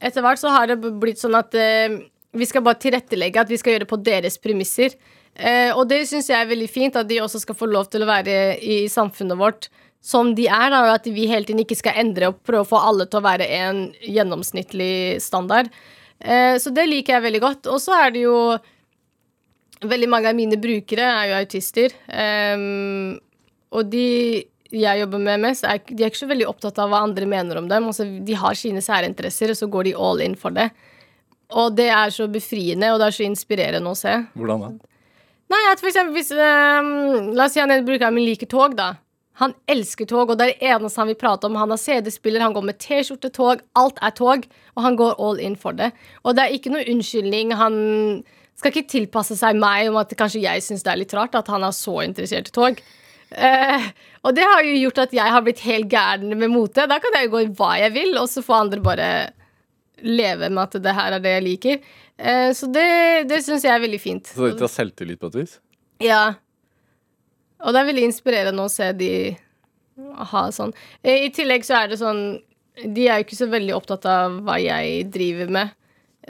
etter 0.00 0.22
hvert, 0.22 0.38
så 0.42 0.52
har 0.54 0.70
det 0.70 0.78
blitt 1.02 1.18
sånn 1.18 1.34
at 1.40 1.56
eh, 1.58 1.96
vi 2.36 2.46
skal 2.46 2.62
bare 2.62 2.78
tilrettelegge 2.78 3.40
at 3.42 3.50
vi 3.50 3.58
skal 3.58 3.74
gjøre 3.74 3.86
det 3.88 3.90
på 3.90 3.98
deres 4.06 4.38
premisser. 4.38 4.94
Eh, 5.34 5.72
og 5.74 5.88
det 5.90 6.04
syns 6.06 6.28
jeg 6.30 6.38
er 6.38 6.52
veldig 6.52 6.68
fint, 6.70 6.96
at 7.00 7.08
de 7.10 7.18
også 7.24 7.40
skal 7.42 7.56
få 7.58 7.66
lov 7.72 7.88
til 7.90 8.04
å 8.04 8.10
være 8.12 8.36
i 8.62 8.82
samfunnet 8.92 9.40
vårt 9.40 9.70
som 10.00 10.32
de 10.34 10.46
er, 10.48 10.68
da, 10.72 10.82
og 10.86 10.94
at 10.94 11.08
vi 11.12 11.28
hele 11.28 11.44
tiden 11.44 11.62
ikke 11.62 11.78
skal 11.78 11.98
endre 12.00 12.30
og 12.30 12.40
prøve 12.46 12.64
å 12.64 12.70
få 12.70 12.80
alle 12.88 13.06
til 13.06 13.20
å 13.20 13.26
være 13.26 13.48
en 13.60 13.82
gjennomsnittlig 14.00 15.20
standard. 15.20 15.68
Eh, 16.20 16.56
så 16.60 16.72
det 16.72 16.86
liker 16.88 17.18
jeg 17.18 17.26
veldig 17.26 17.42
godt. 17.44 17.68
Og 17.72 17.80
så 17.82 17.96
er 18.06 18.14
det 18.16 18.26
jo 18.28 18.36
Veldig 19.80 20.10
mange 20.12 20.28
av 20.28 20.36
mine 20.36 20.58
brukere 20.60 21.06
er 21.08 21.30
jo 21.30 21.36
autister. 21.38 21.94
Ehm, 22.12 23.14
og 23.72 23.86
de 23.88 24.44
jeg 24.70 25.00
jobber 25.00 25.22
med 25.24 25.40
mest, 25.40 25.64
er, 25.64 25.80
de 25.82 26.04
er 26.04 26.12
ikke 26.12 26.20
så 26.20 26.28
veldig 26.30 26.46
opptatt 26.50 26.78
av 26.78 26.92
hva 26.92 27.00
andre 27.02 27.24
mener 27.24 27.58
om 27.58 27.66
dem. 27.70 27.88
Altså, 27.88 28.04
de 28.04 28.36
har 28.38 28.58
sine 28.58 28.82
særinteresser, 28.84 29.50
og 29.54 29.58
så 29.58 29.70
går 29.72 29.88
de 29.88 29.94
all 29.96 30.20
in 30.22 30.36
for 30.38 30.54
det. 30.54 30.68
Og 31.50 31.72
det 31.74 31.88
er 31.90 32.12
så 32.14 32.28
befriende, 32.30 32.92
og 32.92 33.00
det 33.00 33.08
er 33.08 33.16
så 33.16 33.26
inspirerende 33.26 33.90
å 33.90 33.98
se. 33.98 34.12
Hvordan 34.38 34.66
da? 34.66 34.70
Nei, 35.50 35.62
at 35.72 35.80
for 35.82 35.90
eksempel 35.90 36.14
hvis 36.14 36.30
um, 36.36 37.32
La 37.34 37.48
oss 37.48 37.56
si 37.56 37.62
er 37.62 37.72
en 37.72 37.88
bruker 37.88 38.12
min 38.14 38.28
liker 38.28 38.46
tog, 38.52 38.76
da. 38.78 38.92
Han 39.40 39.54
elsker 39.72 40.08
tog, 40.08 40.30
og 40.30 40.36
det 40.38 40.46
er 40.46 40.52
det 40.52 40.70
eneste 40.74 41.00
han 41.00 41.08
vil 41.10 41.18
prate 41.20 41.48
om. 41.48 41.56
Han 41.56 41.72
har 41.72 41.80
CD-spiller, 41.80 42.44
han 42.44 42.54
går 42.56 42.66
med 42.68 42.80
T-skjorte, 42.82 43.32
tog. 43.32 43.62
Alt 43.80 44.00
er 44.04 44.12
tog, 44.16 44.44
og 44.76 44.84
han 44.84 44.98
går 45.00 45.16
all 45.16 45.40
in 45.40 45.56
for 45.60 45.76
det. 45.76 45.90
Og 46.24 46.36
det 46.36 46.44
er 46.44 46.56
ikke 46.56 46.72
noe 46.74 46.84
unnskyldning. 46.92 47.54
Han 47.56 47.78
skal 48.60 48.74
ikke 48.74 48.92
tilpasse 48.92 49.38
seg 49.40 49.56
meg 49.60 49.88
om 49.88 49.96
at 50.00 50.12
kanskje 50.18 50.42
jeg 50.44 50.64
syns 50.64 50.84
det 50.84 50.92
er 50.92 51.00
litt 51.00 51.14
rart 51.16 51.38
at 51.38 51.48
han 51.48 51.64
er 51.64 51.72
så 51.76 52.02
interessert 52.04 52.50
i 52.52 52.56
tog. 52.56 52.82
Eh, 53.30 53.86
og 54.26 54.34
det 54.36 54.44
har 54.44 54.64
jo 54.66 54.76
gjort 54.82 55.04
at 55.06 55.14
jeg 55.14 55.32
har 55.32 55.44
blitt 55.46 55.62
helt 55.64 55.88
gæren 55.92 56.34
med 56.36 56.52
mote. 56.52 56.84
Da 56.90 56.98
kan 57.00 57.16
jeg 57.16 57.28
jo 57.28 57.34
gå 57.36 57.44
i 57.46 57.50
hva 57.56 57.72
jeg 57.80 57.94
vil, 57.96 58.12
og 58.20 58.28
så 58.28 58.44
får 58.44 58.64
andre 58.66 58.84
bare 58.84 59.10
leve 60.04 60.48
med 60.50 60.62
at 60.66 60.78
det 60.84 60.94
her 60.96 61.16
er 61.16 61.24
det 61.24 61.34
jeg 61.36 61.46
liker. 61.46 61.90
Eh, 62.20 62.50
så 62.56 62.68
det, 62.72 62.86
det 63.30 63.40
syns 63.46 63.64
jeg 63.64 63.72
er 63.72 63.84
veldig 63.86 64.02
fint. 64.02 64.28
Så 64.34 64.50
dere 64.50 64.66
har 64.66 64.74
selvtillit 64.74 65.20
på 65.20 65.32
et 65.32 65.40
vis? 65.42 65.58
Ja. 66.04 66.22
Og 67.60 67.74
det 67.74 67.80
er 67.80 67.90
veldig 67.90 68.06
inspirerende 68.08 68.64
å 68.64 68.72
se 68.72 68.90
de 68.96 69.12
ha 70.30 70.46
sånn. 70.54 70.72
Eh, 71.02 71.26
I 71.26 71.34
tillegg 71.34 71.66
så 71.66 71.82
er 71.82 71.92
det 71.92 72.00
sånn 72.00 72.22
De 72.80 73.04
er 73.08 73.20
jo 73.20 73.26
ikke 73.26 73.36
så 73.36 73.50
veldig 73.50 73.74
opptatt 73.76 74.06
av 74.08 74.38
hva 74.46 74.56
jeg 74.62 75.04
driver 75.12 75.50
med. 75.52 75.72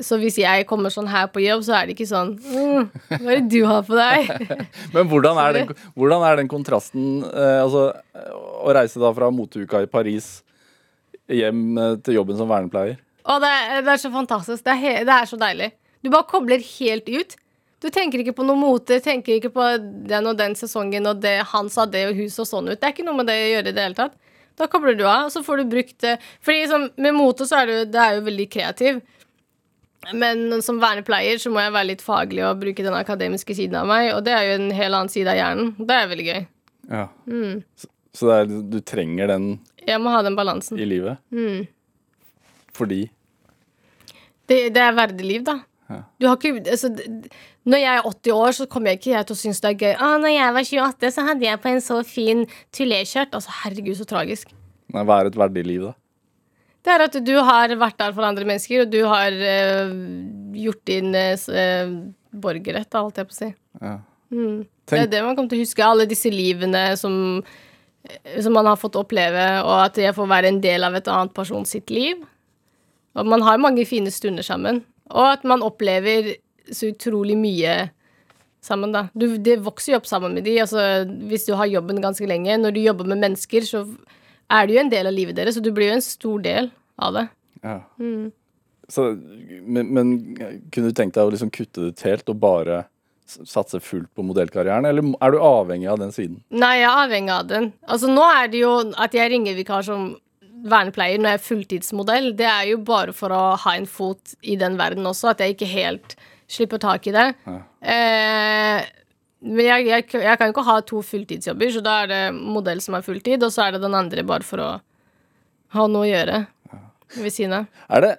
Så 0.01 0.17
hvis 0.23 0.39
jeg 0.41 0.67
kommer 0.71 0.93
sånn 0.95 1.11
her 1.11 1.27
på 1.31 1.43
jobb, 1.43 1.65
så 1.67 1.75
er 1.77 1.89
det 1.89 1.97
ikke 1.97 2.09
sånn 2.09 2.33
mm, 2.39 2.87
Hva 3.11 3.35
er 3.35 3.41
det 3.43 3.51
du 3.53 3.61
har 3.69 3.83
på 3.87 3.99
deg? 3.99 4.31
Men 4.95 5.11
hvordan 5.11 5.41
er 5.43 5.59
den, 5.59 5.75
hvordan 5.99 6.25
er 6.27 6.39
den 6.41 6.51
kontrasten 6.51 7.25
eh, 7.27 7.59
Altså, 7.61 7.91
å 8.65 8.75
reise 8.75 9.03
da 9.03 9.11
fra 9.17 9.31
moteuka 9.35 9.83
i 9.85 9.91
Paris 9.91 10.41
hjem 11.31 11.79
eh, 11.79 11.97
til 12.07 12.21
jobben 12.21 12.39
som 12.39 12.51
vernepleier? 12.51 12.99
Å, 13.21 13.37
det 13.43 13.51
er, 13.51 13.85
det 13.87 13.93
er 13.93 14.03
så 14.03 14.11
fantastisk. 14.15 14.65
Det 14.67 14.75
er, 14.75 15.03
det 15.07 15.15
er 15.15 15.29
så 15.29 15.39
deilig. 15.39 15.71
Du 16.01 16.09
bare 16.11 16.27
kobler 16.31 16.63
helt 16.65 17.11
ut. 17.11 17.37
Du 17.81 17.89
tenker 17.89 18.21
ikke 18.21 18.35
på 18.37 18.45
noe 18.45 18.59
mote, 18.61 18.99
tenker 19.01 19.39
ikke 19.39 19.53
på 19.55 19.67
den 20.11 20.27
og 20.29 20.37
den 20.37 20.53
sesongen 20.59 21.07
og 21.09 21.23
det 21.25 21.39
han 21.53 21.71
sa 21.73 21.87
det 21.89 22.03
og 22.11 22.19
hun 22.19 22.29
så 22.33 22.45
sånn 22.45 22.69
ut. 22.69 22.77
Det 22.81 22.85
er 22.91 22.93
ikke 22.93 23.07
noe 23.07 23.17
med 23.23 23.31
det 23.31 23.39
å 23.41 23.47
gjøre 23.55 23.73
i 23.73 23.77
det 23.77 23.87
hele 23.87 23.97
tatt. 23.97 24.19
Da 24.61 24.67
kobler 24.69 24.99
du 24.99 25.07
av, 25.09 25.29
og 25.29 25.33
så 25.33 25.41
får 25.47 25.63
du 25.63 25.71
brukt 25.73 25.97
det. 26.05 26.19
Fordi 26.45 26.67
sånn, 26.69 26.91
med 27.01 27.17
mote 27.17 27.47
så 27.49 27.63
er 27.63 27.71
du, 27.71 27.77
det 27.95 28.03
er 28.03 28.19
jo 28.19 28.27
veldig 28.27 28.47
kreativ. 28.53 28.99
Men 30.17 30.61
som 30.65 30.79
vernepleier 30.81 31.41
så 31.41 31.53
må 31.53 31.61
jeg 31.65 31.73
være 31.73 31.89
litt 31.95 32.05
faglig 32.05 32.45
og 32.49 32.61
bruke 32.61 32.85
den 32.85 32.97
akademiske 32.97 33.57
siden 33.57 33.79
av 33.81 33.89
meg, 33.89 34.11
og 34.17 34.23
det 34.25 34.33
er 34.37 34.47
jo 34.51 34.59
en 34.59 34.71
helt 34.77 34.97
annen 34.99 35.13
side 35.13 35.33
av 35.33 35.39
hjernen. 35.41 35.73
Det 35.81 35.97
er 35.97 36.11
veldig 36.13 36.27
gøy. 36.29 36.43
Ja. 36.91 37.07
Så, 37.81 37.91
så 38.17 38.29
det 38.31 38.37
er, 38.43 38.53
du 38.75 38.79
trenger 38.85 39.29
den 39.33 39.49
Jeg 39.87 40.01
må 40.03 40.13
ha 40.13 40.21
den 40.27 40.37
balansen. 40.37 40.81
i 40.81 40.89
livet? 40.89 41.21
Fordi 42.77 43.03
Det, 44.51 44.57
det 44.75 44.83
er 44.83 44.97
verdig 44.97 45.25
liv, 45.29 45.45
da. 45.47 45.61
Ja. 45.91 46.03
Du 46.21 46.27
har 46.29 46.37
ikke 46.39 46.63
altså, 46.71 46.91
Når 47.69 47.83
jeg 47.83 47.97
er 47.99 48.07
80 48.09 48.33
år, 48.33 48.55
så 48.57 48.67
kommer 48.73 48.91
jeg 48.91 49.01
ikke 49.01 49.23
til 49.29 49.37
å 49.37 49.39
synes 49.39 49.61
det 49.61 49.71
er 49.71 49.81
gøy. 49.81 49.95
Å, 50.01 50.11
når 50.23 50.33
jeg 50.33 50.55
var 50.57 50.69
28, 50.69 51.11
så 51.13 51.25
hadde 51.27 51.45
jeg 51.45 51.61
på 51.61 51.69
en 51.69 51.83
så 51.85 51.99
fin 52.09 52.45
tuléskjørt. 52.77 53.35
Altså, 53.37 53.53
herregud, 53.63 53.99
så 53.99 54.07
tragisk. 54.09 54.55
Nei, 54.95 55.05
Hva 55.05 55.21
er 55.21 55.29
et 55.29 55.37
verdig 55.39 55.67
liv, 55.69 55.85
da? 55.91 55.95
Det 56.81 56.93
er 56.95 57.05
at 57.05 57.19
du 57.21 57.35
har 57.45 57.75
vært 57.77 57.99
der 58.01 58.15
for 58.17 58.25
andre 58.25 58.47
mennesker, 58.49 58.87
og 58.87 58.93
du 58.93 59.03
har 59.05 59.35
øh, 59.37 59.91
gjort 60.57 60.81
din 60.89 61.13
øh, 61.13 61.97
borgerrett, 62.33 62.97
holdt 62.97 63.21
jeg 63.21 63.29
på 63.29 63.37
å 63.37 63.41
si. 63.43 63.51
Ja. 63.83 63.97
Mm. 64.31 64.63
Det 64.89 65.03
er 65.05 65.11
det 65.11 65.21
man 65.27 65.37
kommer 65.37 65.53
til 65.53 65.61
å 65.61 65.67
huske. 65.67 65.85
Alle 65.85 66.09
disse 66.09 66.33
livene 66.33 66.83
som, 66.99 67.15
som 68.41 68.57
man 68.57 68.71
har 68.71 68.81
fått 68.81 68.97
oppleve, 68.99 69.45
og 69.67 69.75
at 69.85 70.01
jeg 70.01 70.17
får 70.17 70.33
være 70.33 70.55
en 70.55 70.63
del 70.65 70.89
av 70.89 70.97
et 70.97 71.11
annet 71.13 71.37
person 71.37 71.69
sitt 71.69 71.93
liv. 71.93 72.25
Og 73.19 73.29
man 73.29 73.45
har 73.45 73.61
mange 73.61 73.85
fine 73.87 74.11
stunder 74.15 74.47
sammen. 74.47 74.81
Og 75.11 75.27
at 75.35 75.45
man 75.45 75.65
opplever 75.67 76.33
så 76.73 76.91
utrolig 76.93 77.37
mye 77.39 77.75
sammen, 78.65 78.93
da. 78.93 79.07
Du, 79.17 79.27
det 79.41 79.61
vokser 79.65 79.95
jo 79.95 80.01
opp 80.01 80.09
sammen 80.09 80.35
med 80.37 80.45
de. 80.49 80.59
Altså, 80.63 81.05
hvis 81.31 81.47
du 81.49 81.55
har 81.57 81.71
jobben 81.71 82.03
ganske 82.03 82.29
lenge, 82.29 82.59
når 82.61 82.77
du 82.77 82.83
jobber 82.83 83.09
med 83.09 83.23
mennesker, 83.23 83.65
så 83.67 83.85
er 84.51 84.67
det 84.67 84.77
jo 84.77 84.83
en 84.83 84.93
del 84.93 85.09
av 85.09 85.17
livet 85.17 85.39
deres, 85.39 85.57
så 85.57 85.65
du 85.65 85.73
blir 85.75 85.93
jo 85.93 85.99
en 85.99 86.05
stor 86.05 86.45
del 86.45 86.71
av 87.01 87.17
det. 87.17 87.27
ja. 87.65 87.81
Mm. 88.01 88.31
Så, 88.91 89.05
men, 89.63 89.93
men 89.95 90.09
kunne 90.75 90.89
du 90.91 90.97
tenkt 90.99 91.15
deg 91.15 91.29
å 91.29 91.31
liksom 91.31 91.53
kutte 91.55 91.79
det 91.79 91.93
ut 91.93 92.01
helt 92.09 92.33
og 92.33 92.41
bare 92.43 92.81
satse 93.31 93.79
fullt 93.79 94.11
på 94.19 94.25
modellkarrieren, 94.27 94.89
eller 94.89 95.13
er 95.23 95.31
du 95.31 95.39
avhengig 95.47 95.87
av 95.93 96.01
den 96.01 96.11
siden? 96.11 96.41
Nei, 96.51 96.81
jeg 96.81 96.89
er 96.89 97.03
avhengig 97.05 97.35
av 97.37 97.47
den. 97.53 97.69
Altså, 97.87 98.11
nå 98.11 98.25
er 98.27 98.51
det 98.51 98.65
jo 98.65 98.73
at 98.99 99.15
jeg 99.15 99.31
ringer 99.31 99.55
vikar 99.55 99.87
som 99.87 100.09
vernepleier 100.67 101.21
når 101.21 101.31
jeg 101.31 101.39
er 101.39 101.47
fulltidsmodell. 101.47 102.29
Det 102.37 102.49
er 102.51 102.67
jo 102.73 102.81
bare 102.91 103.15
for 103.17 103.31
å 103.31 103.45
ha 103.63 103.77
en 103.79 103.87
fot 103.89 104.35
i 104.43 104.59
den 104.61 104.75
verden 104.81 105.07
også, 105.09 105.31
at 105.33 105.45
jeg 105.45 105.55
ikke 105.55 105.71
helt 105.71 106.17
slipper 106.51 106.81
tak 106.83 107.07
i 107.07 107.15
det. 107.15 107.27
Ja. 107.47 107.59
Eh, 107.95 108.89
men 109.41 109.65
jeg, 109.65 109.87
jeg, 109.89 110.05
jeg 110.21 110.37
kan 110.41 110.51
jo 110.51 110.53
ikke 110.53 110.67
ha 110.67 110.79
to 110.85 111.01
fulltidsjobber, 111.07 111.71
så 111.73 111.81
da 111.85 111.95
er 112.03 112.11
det 112.11 112.23
modell 112.37 112.83
som 112.85 112.99
er 112.99 113.05
fulltid, 113.07 113.41
og 113.47 113.55
så 113.55 113.69
er 113.69 113.77
det 113.79 113.85
den 113.87 113.95
andre 113.97 114.25
bare 114.29 114.45
for 114.45 114.61
å 114.61 114.71
ha 115.77 115.87
noe 115.89 116.05
å 116.05 116.11
gjøre 116.11 116.43
ved 117.17 117.33
siden 117.33 117.55
av. 117.63 117.71
Er 117.89 118.05
det 118.09 118.17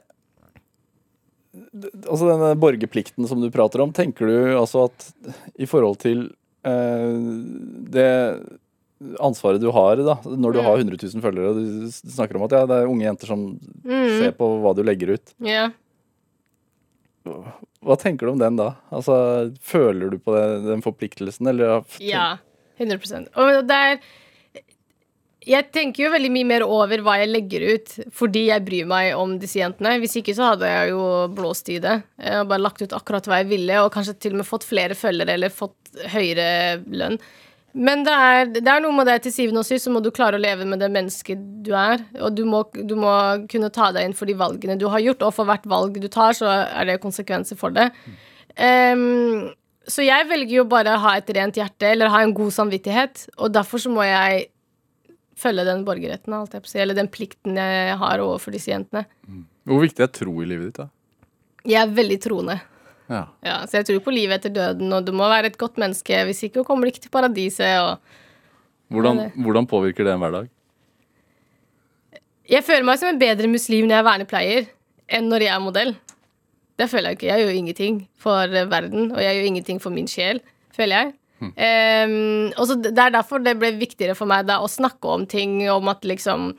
Altså 2.07 2.23
denne 2.29 2.53
borgerplikten 2.55 3.25
som 3.27 3.41
du 3.43 3.49
prater 3.51 3.82
om, 3.84 3.91
tenker 3.91 4.29
du 4.29 4.36
altså 4.55 4.86
at 4.88 5.07
i 5.59 5.67
forhold 5.67 5.97
til 5.99 6.21
eh, 6.63 7.17
det 7.91 8.07
ansvaret 9.19 9.59
du 9.59 9.67
har 9.75 9.99
da, 9.99 10.15
når 10.23 10.55
du 10.55 10.59
Mm. 10.61 10.65
har 10.69 10.77
100 10.79 10.95
000 11.11 11.23
følgere, 11.25 11.51
og 11.51 11.59
du 11.59 11.91
snakker 11.91 12.39
om 12.39 12.45
at 12.47 12.55
ja, 12.55 12.61
det 12.69 12.77
er 12.79 12.88
unge 12.88 13.03
jenter 13.03 13.27
som 13.34 13.43
ser 13.84 14.32
på 14.39 14.47
hva 14.63 14.71
du 14.77 14.82
legger 14.88 15.17
ut. 15.17 15.34
Ja. 15.43 15.65
Hva 17.82 17.97
tenker 17.97 18.27
du 18.27 18.36
om 18.36 18.41
den 18.41 18.57
da? 18.59 18.73
Altså, 18.93 19.15
Føler 19.65 20.13
du 20.13 20.19
på 20.21 20.36
det, 20.36 20.45
den 20.67 20.84
forpliktelsen, 20.86 21.49
eller 21.49 21.82
Ja, 22.03 22.36
100 22.77 23.29
Og 23.41 23.67
det 23.67 23.77
er 23.77 23.99
Jeg 25.41 25.71
tenker 25.73 26.05
jo 26.05 26.11
veldig 26.13 26.29
mye 26.34 26.49
mer 26.51 26.65
over 26.67 27.01
hva 27.01 27.15
jeg 27.17 27.32
legger 27.32 27.63
ut, 27.73 27.93
fordi 28.13 28.45
jeg 28.51 28.65
bryr 28.65 28.89
meg 28.89 29.15
om 29.17 29.39
disse 29.41 29.57
jentene. 29.57 29.95
Hvis 30.03 30.19
ikke 30.19 30.36
så 30.38 30.51
hadde 30.51 30.69
jeg 30.69 30.91
jo 30.93 31.05
blåst 31.34 31.71
i 31.73 31.79
det. 31.82 31.95
Jeg 32.21 32.36
har 32.38 32.45
bare 32.45 32.61
lagt 32.61 32.84
ut 32.84 32.93
akkurat 32.93 33.25
hva 33.25 33.39
jeg 33.41 33.49
ville, 33.49 33.79
og 33.82 33.89
kanskje 33.95 34.19
til 34.21 34.36
og 34.36 34.43
med 34.43 34.49
fått 34.51 34.67
flere 34.69 34.97
følgere 34.97 35.34
eller 35.34 35.49
fått 35.49 35.95
høyere 36.13 36.84
lønn. 36.93 37.17
Men 37.74 38.03
det 38.03 38.13
er, 38.13 38.49
det 38.51 38.67
er 38.67 38.82
noe 38.84 38.95
med 38.95 39.07
det 39.07 39.22
til 39.24 39.34
syvende 39.34 39.61
og 39.63 39.67
sist, 39.67 39.86
så 39.86 39.93
må 39.93 40.01
du 40.03 40.09
klare 40.13 40.36
å 40.36 40.41
leve 40.41 40.65
med 40.67 40.82
det 40.84 40.89
mennesket 40.91 41.39
du 41.65 41.72
er. 41.78 42.03
Og 42.19 42.36
du 42.36 42.43
må, 42.47 42.65
du 42.76 42.97
må 42.99 43.13
kunne 43.51 43.72
ta 43.74 43.91
deg 43.95 44.09
inn 44.09 44.15
for 44.17 44.28
de 44.28 44.36
valgene 44.39 44.78
du 44.80 44.89
har 44.91 45.03
gjort, 45.03 45.24
og 45.28 45.36
for 45.38 45.47
hvert 45.47 45.67
valg 45.72 45.99
du 46.01 46.09
tar, 46.11 46.36
så 46.38 46.49
er 46.51 46.89
det 46.89 47.01
konsekvenser 47.03 47.59
for 47.59 47.76
det. 47.76 47.88
Um, 48.59 49.51
så 49.88 50.03
jeg 50.05 50.28
velger 50.30 50.57
jo 50.59 50.65
bare 50.69 50.97
å 50.97 51.03
ha 51.05 51.15
et 51.19 51.32
rent 51.36 51.57
hjerte, 51.57 51.93
eller 51.93 52.11
ha 52.11 52.24
en 52.26 52.36
god 52.38 52.51
samvittighet, 52.53 53.28
og 53.39 53.53
derfor 53.55 53.82
så 53.82 53.91
må 53.93 54.03
jeg 54.05 54.49
følge 55.41 55.65
den 55.65 55.86
borgerretten, 55.88 56.36
eller 56.76 56.97
den 56.97 57.09
plikten 57.09 57.57
jeg 57.57 57.95
har 57.97 58.22
overfor 58.22 58.53
disse 58.53 58.74
jentene. 58.74 59.07
Hvor 59.65 59.82
viktig 59.82 60.05
er 60.05 60.11
tro 60.13 60.36
i 60.43 60.49
livet 60.49 60.69
ditt, 60.69 60.84
da? 60.84 60.91
Jeg 61.67 61.78
er 61.82 61.95
veldig 61.95 62.17
troende. 62.22 62.57
Ja. 63.12 63.26
Ja, 63.43 63.57
så 63.68 63.82
jeg 63.82 63.89
tror 63.89 64.03
på 64.05 64.14
livet 64.16 64.39
etter 64.39 64.53
døden, 64.55 64.91
og 64.95 65.03
du 65.05 65.12
må 65.12 65.28
være 65.28 65.51
et 65.51 65.59
godt 65.59 65.80
menneske. 65.82 66.24
Hvis 66.30 66.45
ikke 66.47 66.64
kommer 66.68 66.88
du 66.88 66.93
ikke 66.93 67.03
til 67.03 67.14
paradiset. 67.14 67.76
Og 67.84 67.99
Hvordan, 68.91 69.26
hvordan 69.36 69.68
påvirker 69.68 70.07
det 70.07 70.16
en 70.16 70.24
hverdag? 70.24 70.49
jeg 72.51 72.66
føler 72.68 72.84
meg 72.84 72.99
som 72.99 73.12
en 73.12 73.20
bedre 73.22 73.47
muslim 73.47 73.88
når 73.88 73.95
jeg 73.95 74.03
er 74.03 74.07
vernepleier, 74.09 74.66
enn 75.12 75.30
når 75.32 75.45
jeg 75.45 75.53
er 75.55 75.64
modell. 75.64 75.93
Det 76.80 76.88
føler 76.91 77.12
jeg 77.12 77.20
ikke. 77.20 77.30
Jeg 77.30 77.43
gjør 77.45 77.59
ingenting 77.59 77.97
for 78.20 78.55
verden, 78.72 79.12
og 79.14 79.22
jeg 79.24 79.38
gjør 79.38 79.49
ingenting 79.51 79.82
for 79.84 79.93
min 79.95 80.09
sjel, 80.09 80.41
føler 80.76 80.97
jeg. 80.97 81.14
Ehm, 81.41 82.51
og 82.53 82.68
så 82.70 82.76
Det 82.78 82.97
er 82.97 83.09
derfor 83.09 83.41
det 83.41 83.55
ble 83.57 83.72
viktigere 83.80 84.16
for 84.16 84.30
meg 84.30 84.45
da 84.45 84.59
å 84.62 84.70
snakke 84.70 85.09
om 85.09 85.26
ting, 85.26 85.62
om 85.72 85.88
at 85.89 86.03
liksom 86.05 86.51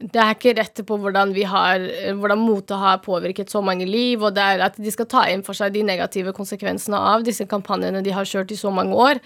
det 0.00 0.16
er 0.16 0.32
ikke 0.32 0.54
rett 0.56 0.80
på 0.88 0.96
hvordan 0.96 1.34
vi 1.36 1.42
har 1.44 1.82
Hvordan 2.16 2.40
mote 2.40 2.76
har 2.80 3.02
påvirket 3.04 3.52
så 3.52 3.60
mange 3.64 3.84
liv, 3.84 4.22
og 4.24 4.32
det 4.36 4.46
er 4.54 4.64
at 4.70 4.78
de 4.80 4.92
skal 4.92 5.08
ta 5.10 5.26
inn 5.28 5.44
for 5.44 5.56
seg 5.56 5.74
de 5.74 5.84
negative 5.84 6.32
konsekvensene 6.36 6.96
av 6.96 7.26
disse 7.26 7.44
kampanjene 7.48 8.00
de 8.04 8.14
har 8.16 8.28
kjørt 8.28 8.54
i 8.54 8.58
så 8.58 8.72
mange 8.72 8.96
år. 8.96 9.20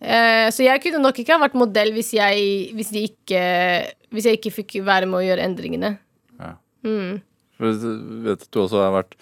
Eh, 0.00 0.48
så 0.52 0.64
jeg 0.64 0.82
kunne 0.84 1.02
nok 1.04 1.20
ikke 1.20 1.36
ha 1.36 1.40
vært 1.40 1.56
modell 1.56 1.92
hvis 1.96 2.14
jeg, 2.16 2.48
hvis, 2.76 2.92
de 2.96 3.04
ikke, 3.10 3.42
hvis 4.12 4.28
jeg 4.28 4.40
ikke 4.40 4.54
fikk 4.58 4.78
være 4.86 5.08
med 5.08 5.20
å 5.20 5.24
gjøre 5.26 5.48
endringene. 5.50 5.92
Ja. 6.40 6.54
Mm. 6.84 7.20
Jeg 7.60 7.76
vet 8.24 8.44
at 8.44 8.50
du 8.52 8.60
også 8.64 8.82
har 8.84 8.96
vært 8.96 9.16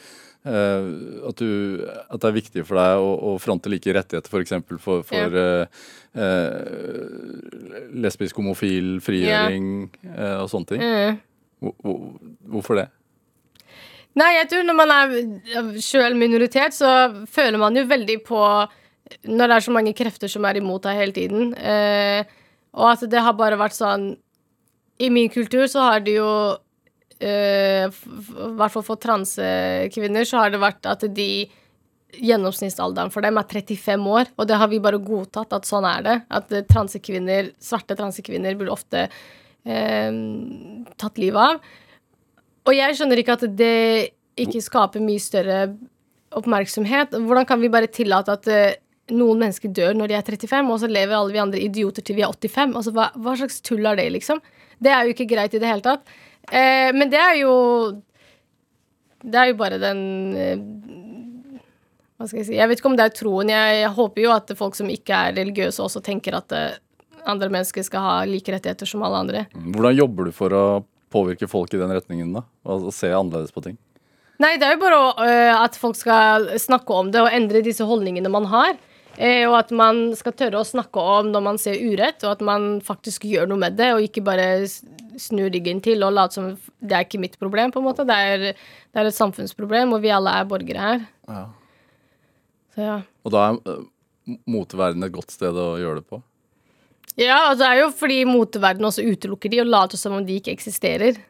at, 0.44 1.40
du, 1.40 1.84
at 1.88 2.20
det 2.20 2.28
er 2.28 2.36
viktig 2.36 2.64
for 2.68 2.76
deg 2.76 3.00
å, 3.00 3.12
å 3.30 3.36
fronte 3.40 3.70
like 3.72 3.94
rettigheter 3.96 4.28
f.eks. 4.28 4.52
for, 4.68 4.82
for, 4.82 5.06
for 5.08 5.38
eh, 5.40 5.86
eh, 6.20 7.86
lesbisk, 8.04 8.36
homofil, 8.36 8.98
frigjøring 9.04 9.70
eh, 10.12 10.36
og 10.42 10.50
sånne 10.52 10.70
ting. 10.74 10.84
Mm. 10.84 11.22
Hvor, 11.64 11.74
hvor, 11.80 12.02
hvorfor 12.56 12.82
det? 12.82 12.90
Nei, 14.14 14.30
jeg 14.36 14.50
tror 14.50 14.66
når 14.66 14.76
man 14.78 14.92
er 14.94 15.14
sjøl 15.82 16.14
minoritet, 16.18 16.76
så 16.76 16.90
føler 17.30 17.58
man 17.58 17.74
jo 17.74 17.86
veldig 17.90 18.20
på 18.26 18.40
Når 19.26 19.48
det 19.48 19.56
er 19.56 19.64
så 19.64 19.72
mange 19.74 19.92
krefter 19.96 20.30
som 20.30 20.44
er 20.48 20.56
imot 20.60 20.84
deg 20.86 20.96
hele 20.96 21.12
tiden. 21.12 21.54
Eh, 21.56 22.22
og 22.74 22.92
at 22.92 23.02
det 23.10 23.20
har 23.22 23.34
bare 23.38 23.58
vært 23.58 23.76
sånn 23.76 24.14
I 25.02 25.10
min 25.10 25.28
kultur 25.30 25.66
så 25.70 25.88
har 25.90 26.04
det 26.04 26.16
jo 26.16 26.30
eh, 26.30 26.60
I 27.22 28.54
hvert 28.58 28.72
fall 28.74 28.84
for 28.86 29.00
transekvinner 29.00 30.26
så 30.28 30.42
har 30.42 30.54
det 30.54 30.62
vært 30.62 30.88
at 30.90 31.04
de 31.14 31.28
Gjennomsnittsalderen 32.22 33.12
for 33.12 33.24
dem 33.24 33.38
er 33.40 33.46
35 33.48 34.10
år, 34.10 34.30
og 34.38 34.48
det 34.48 34.58
har 34.60 34.70
vi 34.70 34.82
bare 34.82 35.00
godtatt 35.02 35.54
at 35.56 35.68
sånn 35.68 35.86
er 35.88 36.04
det. 36.04 36.16
At 36.34 36.52
eh, 36.54 36.66
transekvinner, 36.68 37.52
svarte 37.62 37.96
transekvinner 37.98 38.58
blir 38.58 38.72
ofte 38.72 39.06
eh, 39.08 40.20
tatt 41.00 41.20
livet 41.22 41.40
av. 41.40 41.72
Og 42.64 42.76
jeg 42.76 42.96
skjønner 42.96 43.20
ikke 43.20 43.38
at 43.38 43.46
det 43.58 43.74
ikke 44.40 44.62
skaper 44.64 45.04
mye 45.04 45.22
større 45.22 45.58
oppmerksomhet. 46.34 47.14
Hvordan 47.14 47.48
kan 47.48 47.62
vi 47.62 47.72
bare 47.72 47.90
tillate 47.92 48.38
at 48.38 48.50
eh, 48.50 48.76
noen 49.14 49.42
mennesker 49.42 49.72
dør 49.74 49.96
når 49.98 50.12
de 50.12 50.18
er 50.18 50.28
35, 50.28 50.70
og 50.70 50.82
så 50.82 50.90
lever 50.90 51.16
alle 51.18 51.34
vi 51.34 51.42
andre 51.42 51.64
idioter 51.64 52.04
til 52.04 52.18
vi 52.18 52.26
er 52.26 52.32
85? 52.32 52.78
Altså, 52.78 52.94
hva, 52.96 53.10
hva 53.18 53.36
slags 53.40 53.60
tull 53.64 53.84
er 53.90 54.00
det, 54.00 54.10
liksom? 54.14 54.42
Det 54.82 54.92
er 54.92 55.04
jo 55.04 55.14
ikke 55.14 55.28
greit 55.30 55.54
i 55.54 55.60
det 55.62 55.70
hele 55.70 55.84
tatt. 55.84 56.06
Eh, 56.50 56.90
men 56.92 57.10
det 57.12 57.20
er 57.20 57.36
jo 57.40 57.52
Det 59.24 59.38
er 59.40 59.46
jo 59.48 59.54
bare 59.56 59.78
den 59.80 60.00
eh, 60.36 60.64
Hva 62.18 62.26
skal 62.28 62.42
jeg 62.42 62.48
si 62.50 62.58
Jeg 62.58 62.68
vet 62.68 62.82
ikke 62.82 62.90
om 62.90 62.98
det 62.98 63.06
er 63.06 63.14
troen. 63.16 63.52
Jeg, 63.52 63.78
jeg 63.80 63.92
håper 63.96 64.26
jo 64.26 64.34
at 64.34 64.52
folk 64.58 64.76
som 64.76 64.90
ikke 64.92 65.20
er 65.28 65.38
religiøse, 65.38 65.80
også 65.82 66.02
tenker 66.04 66.36
at 66.36 66.52
eh, 66.52 66.76
andre 67.24 67.48
mennesker 67.48 67.84
skal 67.86 68.04
ha 68.04 68.16
like 68.28 68.52
rettigheter 68.52 68.88
som 68.88 69.02
alle 69.06 69.22
andre. 69.24 69.46
Hvordan 69.54 69.96
jobber 69.96 70.28
du 70.28 70.34
for 70.36 70.52
å 70.52 70.64
påvirke 71.14 71.48
folk 71.48 71.72
i 71.72 71.80
den 71.80 71.92
retningen, 71.94 72.34
da? 72.36 72.44
Og 72.68 72.90
se 72.92 73.08
annerledes 73.08 73.54
på 73.54 73.62
ting? 73.64 73.78
Nei, 74.42 74.56
det 74.58 74.66
er 74.66 74.74
jo 74.74 74.82
bare 74.82 74.98
å, 74.98 75.10
øh, 75.22 75.52
at 75.62 75.78
folk 75.78 75.96
skal 75.96 76.50
snakke 76.58 76.96
om 76.96 77.12
det 77.14 77.22
og 77.22 77.30
endre 77.32 77.62
disse 77.64 77.86
holdningene 77.86 78.32
man 78.32 78.48
har. 78.50 78.74
Eh, 79.14 79.44
og 79.46 79.60
at 79.60 79.70
man 79.70 80.08
skal 80.18 80.34
tørre 80.34 80.58
å 80.58 80.66
snakke 80.66 80.98
om 80.98 81.30
når 81.30 81.44
man 81.44 81.60
ser 81.60 81.78
urett, 81.78 82.24
og 82.26 82.34
at 82.34 82.42
man 82.42 82.80
faktisk 82.82 83.28
gjør 83.30 83.46
noe 83.50 83.62
med 83.62 83.78
det, 83.78 83.92
og 83.94 84.02
ikke 84.02 84.24
bare 84.26 84.48
s- 85.14 85.28
snur 85.30 85.50
ryggen 85.54 85.80
til 85.84 86.02
og 86.04 86.12
late 86.12 86.34
som 86.34 86.50
det 86.80 86.92
er 86.98 87.04
ikke 87.06 87.20
mitt 87.22 87.38
problem, 87.38 87.70
på 87.72 87.80
en 87.82 87.86
måte. 87.88 88.06
Det 88.08 88.14
er, 88.16 88.38
det 88.54 89.00
er 89.02 89.06
et 89.10 89.14
samfunnsproblem, 89.16 89.92
og 89.96 90.02
vi 90.02 90.10
alle 90.14 90.30
er 90.40 90.44
borgere 90.50 90.80
her. 90.88 91.04
Ja. 91.28 91.44
Så 92.74 92.82
ja. 92.86 92.96
Og 93.24 93.32
da 93.32 93.44
er 93.52 93.58
eh, 93.74 93.82
moteverden 94.50 95.04
et 95.06 95.12
godt 95.14 95.30
sted 95.30 95.54
å 95.54 95.74
gjøre 95.80 96.00
det 96.02 96.08
på? 96.10 96.22
Ja, 97.16 97.36
altså 97.50 97.60
det 97.62 97.70
er 97.70 97.80
jo 97.84 97.90
fordi 97.94 98.20
moteverdenen 98.26 98.88
også 98.88 99.04
utelukker 99.06 99.50
de 99.52 99.60
og 99.62 99.68
later 99.70 100.00
som 100.00 100.16
om 100.16 100.24
de 100.26 100.40
ikke 100.40 100.50
eksisterer. 100.56 101.20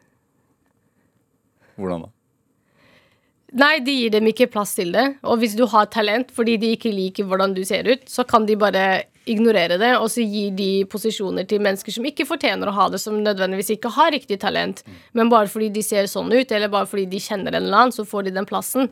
Hvordan 1.77 2.05
da? 2.07 2.11
Nei, 3.55 3.75
de 3.85 3.93
gir 3.93 4.11
dem 4.11 4.25
ikke 4.31 4.49
plass 4.51 4.73
til 4.75 4.89
det. 4.95 5.03
Og 5.23 5.37
hvis 5.39 5.53
du 5.55 5.65
har 5.71 5.85
talent 5.93 6.31
fordi 6.35 6.57
de 6.59 6.73
ikke 6.75 6.91
liker 6.91 7.27
hvordan 7.29 7.53
du 7.55 7.61
ser 7.67 7.87
ut, 7.87 8.01
så 8.09 8.25
kan 8.27 8.47
de 8.49 8.57
bare 8.59 9.03
ignorere 9.25 9.77
det, 9.81 9.91
og 9.97 10.07
så 10.13 10.21
gir 10.25 10.51
de 10.57 10.85
posisjoner 10.91 11.47
til 11.49 11.59
mennesker 11.65 11.91
som 11.95 12.05
ikke 12.05 12.27
fortjener 12.29 12.69
å 12.69 12.75
ha 12.77 12.87
det, 12.93 12.99
som 13.01 13.17
nødvendigvis 13.23 13.73
ikke 13.77 13.91
har 13.95 14.11
riktig 14.13 14.37
talent, 14.43 14.83
men 15.17 15.29
bare 15.33 15.49
fordi 15.51 15.71
de 15.73 15.81
ser 15.85 16.05
sånn 16.11 16.29
ut, 16.33 16.51
eller 16.51 16.69
bare 16.73 16.85
fordi 16.89 17.07
de 17.09 17.21
kjenner 17.23 17.55
en 17.57 17.63
eller 17.65 17.79
annen, 17.85 17.95
så 17.95 18.05
får 18.05 18.27
de 18.29 18.35
den 18.37 18.45
plassen. 18.49 18.89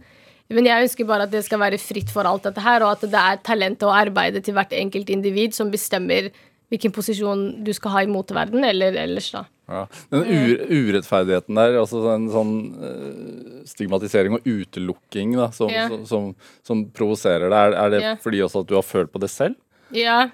Men 0.54 0.66
jeg 0.68 0.86
ønsker 0.88 1.08
bare 1.08 1.24
at 1.28 1.32
det 1.32 1.44
skal 1.46 1.62
være 1.62 1.80
fritt 1.82 2.10
for 2.14 2.28
alt 2.30 2.44
dette 2.50 2.62
her, 2.62 2.84
og 2.84 2.98
at 2.98 3.06
det 3.10 3.22
er 3.22 3.40
talentet 3.46 3.86
og 3.88 3.96
arbeidet 3.96 4.44
til 4.46 4.58
hvert 4.58 4.74
enkelt 4.76 5.10
individ 5.14 5.54
som 5.56 5.72
bestemmer 5.74 6.32
hvilken 6.74 6.92
posisjon 6.96 7.64
du 7.64 7.70
skal 7.74 7.94
ha 7.94 8.02
i 8.04 8.10
moteverden 8.10 8.66
eller 8.66 8.96
ellers, 8.98 9.30
da. 9.36 9.46
Ja. 9.70 9.86
Den 10.12 10.26
ure 10.28 10.66
urettferdigheten 10.76 11.56
der, 11.56 11.78
altså 11.80 12.02
en 12.12 12.26
sånn 12.34 12.56
eh, 12.84 13.62
stigmatisering 13.70 14.36
og 14.36 14.48
utelukking 14.50 15.38
da, 15.38 15.52
som, 15.56 15.70
Ja. 15.72 15.86
som, 15.88 16.02
som, 16.10 16.26
som 16.68 16.82
provoserer 16.92 17.48
deg, 17.54 17.78
er 17.80 17.94
det 17.94 18.02
Ja. 18.04 18.16
fordi 18.20 18.42
også 18.44 18.66
at 18.66 18.68
du 18.68 18.76
har 18.76 18.84
følt 18.84 19.14
på 19.14 19.22
det 19.24 19.30
selv? 19.32 19.56
Ja. 19.98 20.30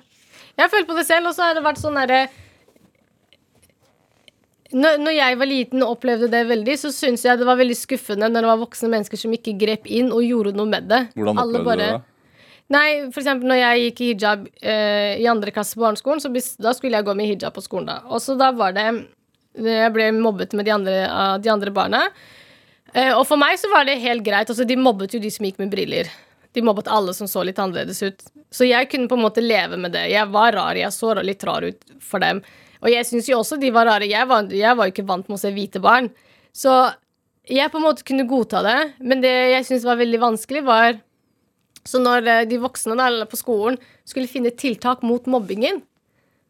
Jeg 0.56 0.66
har 0.66 0.72
følt 0.72 0.90
på 0.90 0.98
det 0.98 1.08
selv, 1.08 1.30
og 1.30 1.36
så 1.38 1.48
har 1.48 1.58
det 1.58 1.64
vært 1.66 1.82
sånn 1.82 2.00
derre 2.00 2.28
når, 4.70 5.00
når 5.02 5.16
jeg 5.16 5.38
var 5.40 5.50
liten 5.50 5.82
og 5.82 5.96
opplevde 5.96 6.28
det 6.30 6.44
veldig, 6.50 6.76
så 6.78 6.92
syns 6.94 7.24
jeg 7.26 7.40
det 7.40 7.48
var 7.48 7.58
veldig 7.58 7.78
skuffende 7.78 8.30
når 8.30 8.46
det 8.46 8.50
var 8.52 8.62
voksne 8.62 8.92
mennesker 8.94 9.18
som 9.18 9.34
ikke 9.34 9.56
grep 9.58 9.88
inn 9.90 10.12
og 10.14 10.22
gjorde 10.22 10.54
noe 10.58 10.70
med 10.70 10.86
det. 10.92 11.00
Hvordan 11.18 11.42
opplevde 11.42 11.78
du 11.80 11.82
det? 11.82 11.94
Nei, 12.70 12.90
for 13.10 13.24
eksempel 13.24 13.50
når 13.50 13.58
jeg 13.58 13.86
gikk 13.88 14.02
i 14.02 14.10
hijab 14.12 14.44
eh, 14.62 15.16
i 15.18 15.26
andre 15.30 15.54
klasse 15.56 15.74
på 15.74 15.82
barneskolen, 15.82 16.22
så 16.22 16.30
da 16.62 16.76
skulle 16.78 17.00
jeg 17.00 17.08
gå 17.08 17.16
med 17.18 17.32
hijab 17.32 17.56
på 17.56 17.64
skolen 17.66 17.90
da. 17.90 17.98
Og 18.14 18.22
så 18.22 18.38
da 18.38 18.52
var 18.54 18.76
det 18.78 18.86
Jeg 19.58 19.90
ble 19.96 20.12
mobbet 20.14 20.54
med 20.54 20.68
de 20.70 20.72
andre, 20.76 20.98
de 21.42 21.50
andre 21.50 21.74
barna. 21.74 22.04
Eh, 22.94 23.10
og 23.16 23.26
for 23.26 23.42
meg 23.42 23.58
så 23.58 23.72
var 23.74 23.90
det 23.90 23.98
helt 24.04 24.22
greit. 24.24 24.50
Altså, 24.50 24.68
de 24.70 24.78
mobbet 24.78 25.18
jo 25.18 25.22
de 25.24 25.32
som 25.34 25.48
gikk 25.48 25.58
med 25.58 25.74
briller. 25.74 26.12
De 26.56 26.64
mobbet 26.66 26.90
alle 26.90 27.14
som 27.14 27.30
så 27.30 27.44
litt 27.46 27.60
annerledes 27.62 28.02
ut. 28.04 28.24
Så 28.50 28.66
jeg 28.66 28.90
kunne 28.90 29.10
på 29.10 29.18
en 29.20 29.26
måte 29.28 29.44
leve 29.44 29.78
med 29.78 29.94
det. 29.94 30.08
Jeg 30.10 30.32
var 30.34 30.56
rar, 30.56 30.78
jeg 30.80 30.90
så 30.96 31.14
litt 31.22 31.44
rar 31.46 31.66
ut 31.68 31.86
for 32.02 32.24
dem. 32.24 32.42
Og 32.80 32.90
jeg 32.94 33.06
syns 33.06 33.28
jo 33.30 33.42
også 33.42 33.60
de 33.60 33.70
var 33.76 33.90
rare. 33.90 34.08
Jeg 34.10 34.28
var, 34.30 34.48
jeg 34.54 34.78
var 34.78 34.88
jo 34.88 34.96
ikke 34.96 35.10
vant 35.10 35.28
med 35.30 35.38
å 35.38 35.42
se 35.42 35.52
hvite 35.54 35.82
barn. 35.84 36.10
Så 36.56 36.74
jeg 37.50 37.72
på 37.72 37.80
en 37.80 37.86
måte 37.86 38.06
kunne 38.06 38.28
godta 38.30 38.62
det, 38.66 38.80
men 39.02 39.22
det 39.24 39.34
jeg 39.54 39.68
syntes 39.68 39.88
var 39.88 40.00
veldig 40.00 40.24
vanskelig, 40.26 40.66
var 40.66 41.00
Så 41.88 41.96
når 41.98 42.28
eh, 42.28 42.46
de 42.46 42.58
voksne 42.60 42.94
der, 43.00 43.24
på 43.26 43.38
skolen 43.40 43.78
skulle 44.06 44.28
finne 44.28 44.52
tiltak 44.52 45.00
mot 45.02 45.26
mobbingen, 45.26 45.80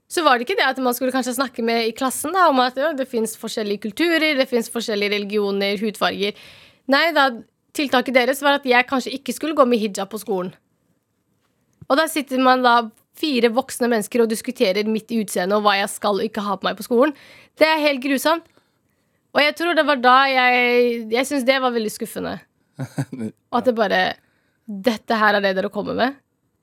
så 0.10 0.24
var 0.26 0.36
det 0.36 0.48
ikke 0.48 0.58
det 0.58 0.66
at 0.66 0.80
man 0.82 0.96
skulle 0.98 1.14
kanskje 1.14 1.36
snakke 1.38 1.62
med 1.64 1.86
i 1.86 1.94
klassen 1.96 2.34
da, 2.34 2.48
om 2.50 2.60
at 2.64 2.76
ja, 2.82 2.90
det 2.98 3.06
fins 3.08 3.38
forskjellige 3.38 3.84
kulturer, 3.84 4.34
det 4.36 4.48
fins 4.50 4.72
forskjellige 4.74 5.14
religioner, 5.14 5.78
hudfarger. 5.78 6.34
Nei 6.90 7.04
da, 7.14 7.28
tiltaket 7.76 8.16
deres 8.16 8.42
var 8.46 8.60
at 8.60 8.68
jeg 8.68 8.88
kanskje 8.90 9.14
ikke 9.18 9.36
skulle 9.36 9.58
gå 9.58 9.66
med 9.70 9.82
hijab 9.82 10.12
på 10.12 10.22
skolen. 10.22 10.54
Og 11.90 11.98
da 11.98 12.06
sitter 12.10 12.42
man 12.42 12.64
da 12.66 12.76
fire 13.20 13.52
voksne 13.52 13.90
mennesker 13.92 14.24
og 14.24 14.32
diskuterer 14.32 14.88
mitt 14.88 15.12
utseende 15.12 15.58
og 15.58 15.66
hva 15.66 15.76
jeg 15.80 15.92
skal 15.92 16.22
og 16.22 16.28
ikke 16.28 16.46
ha 16.46 16.56
på 16.60 16.70
meg 16.70 16.80
på 16.80 16.86
skolen. 16.86 17.14
Det 17.60 17.68
er 17.68 17.84
helt 17.84 18.04
grusomt. 18.04 18.46
Og 19.36 19.44
jeg 19.44 19.56
tror 19.60 19.76
det 19.78 19.86
var 19.86 20.00
da 20.02 20.16
jeg 20.26 21.10
Jeg 21.14 21.28
syns 21.30 21.44
det 21.46 21.60
var 21.62 21.74
veldig 21.76 21.92
skuffende. 21.94 22.40
Og 22.80 23.58
at 23.60 23.68
det 23.68 23.76
bare 23.78 24.02
Dette 24.66 25.18
her 25.18 25.38
er 25.38 25.44
det 25.44 25.56
dere 25.58 25.72
kommer 25.74 25.98
med? 25.98 26.18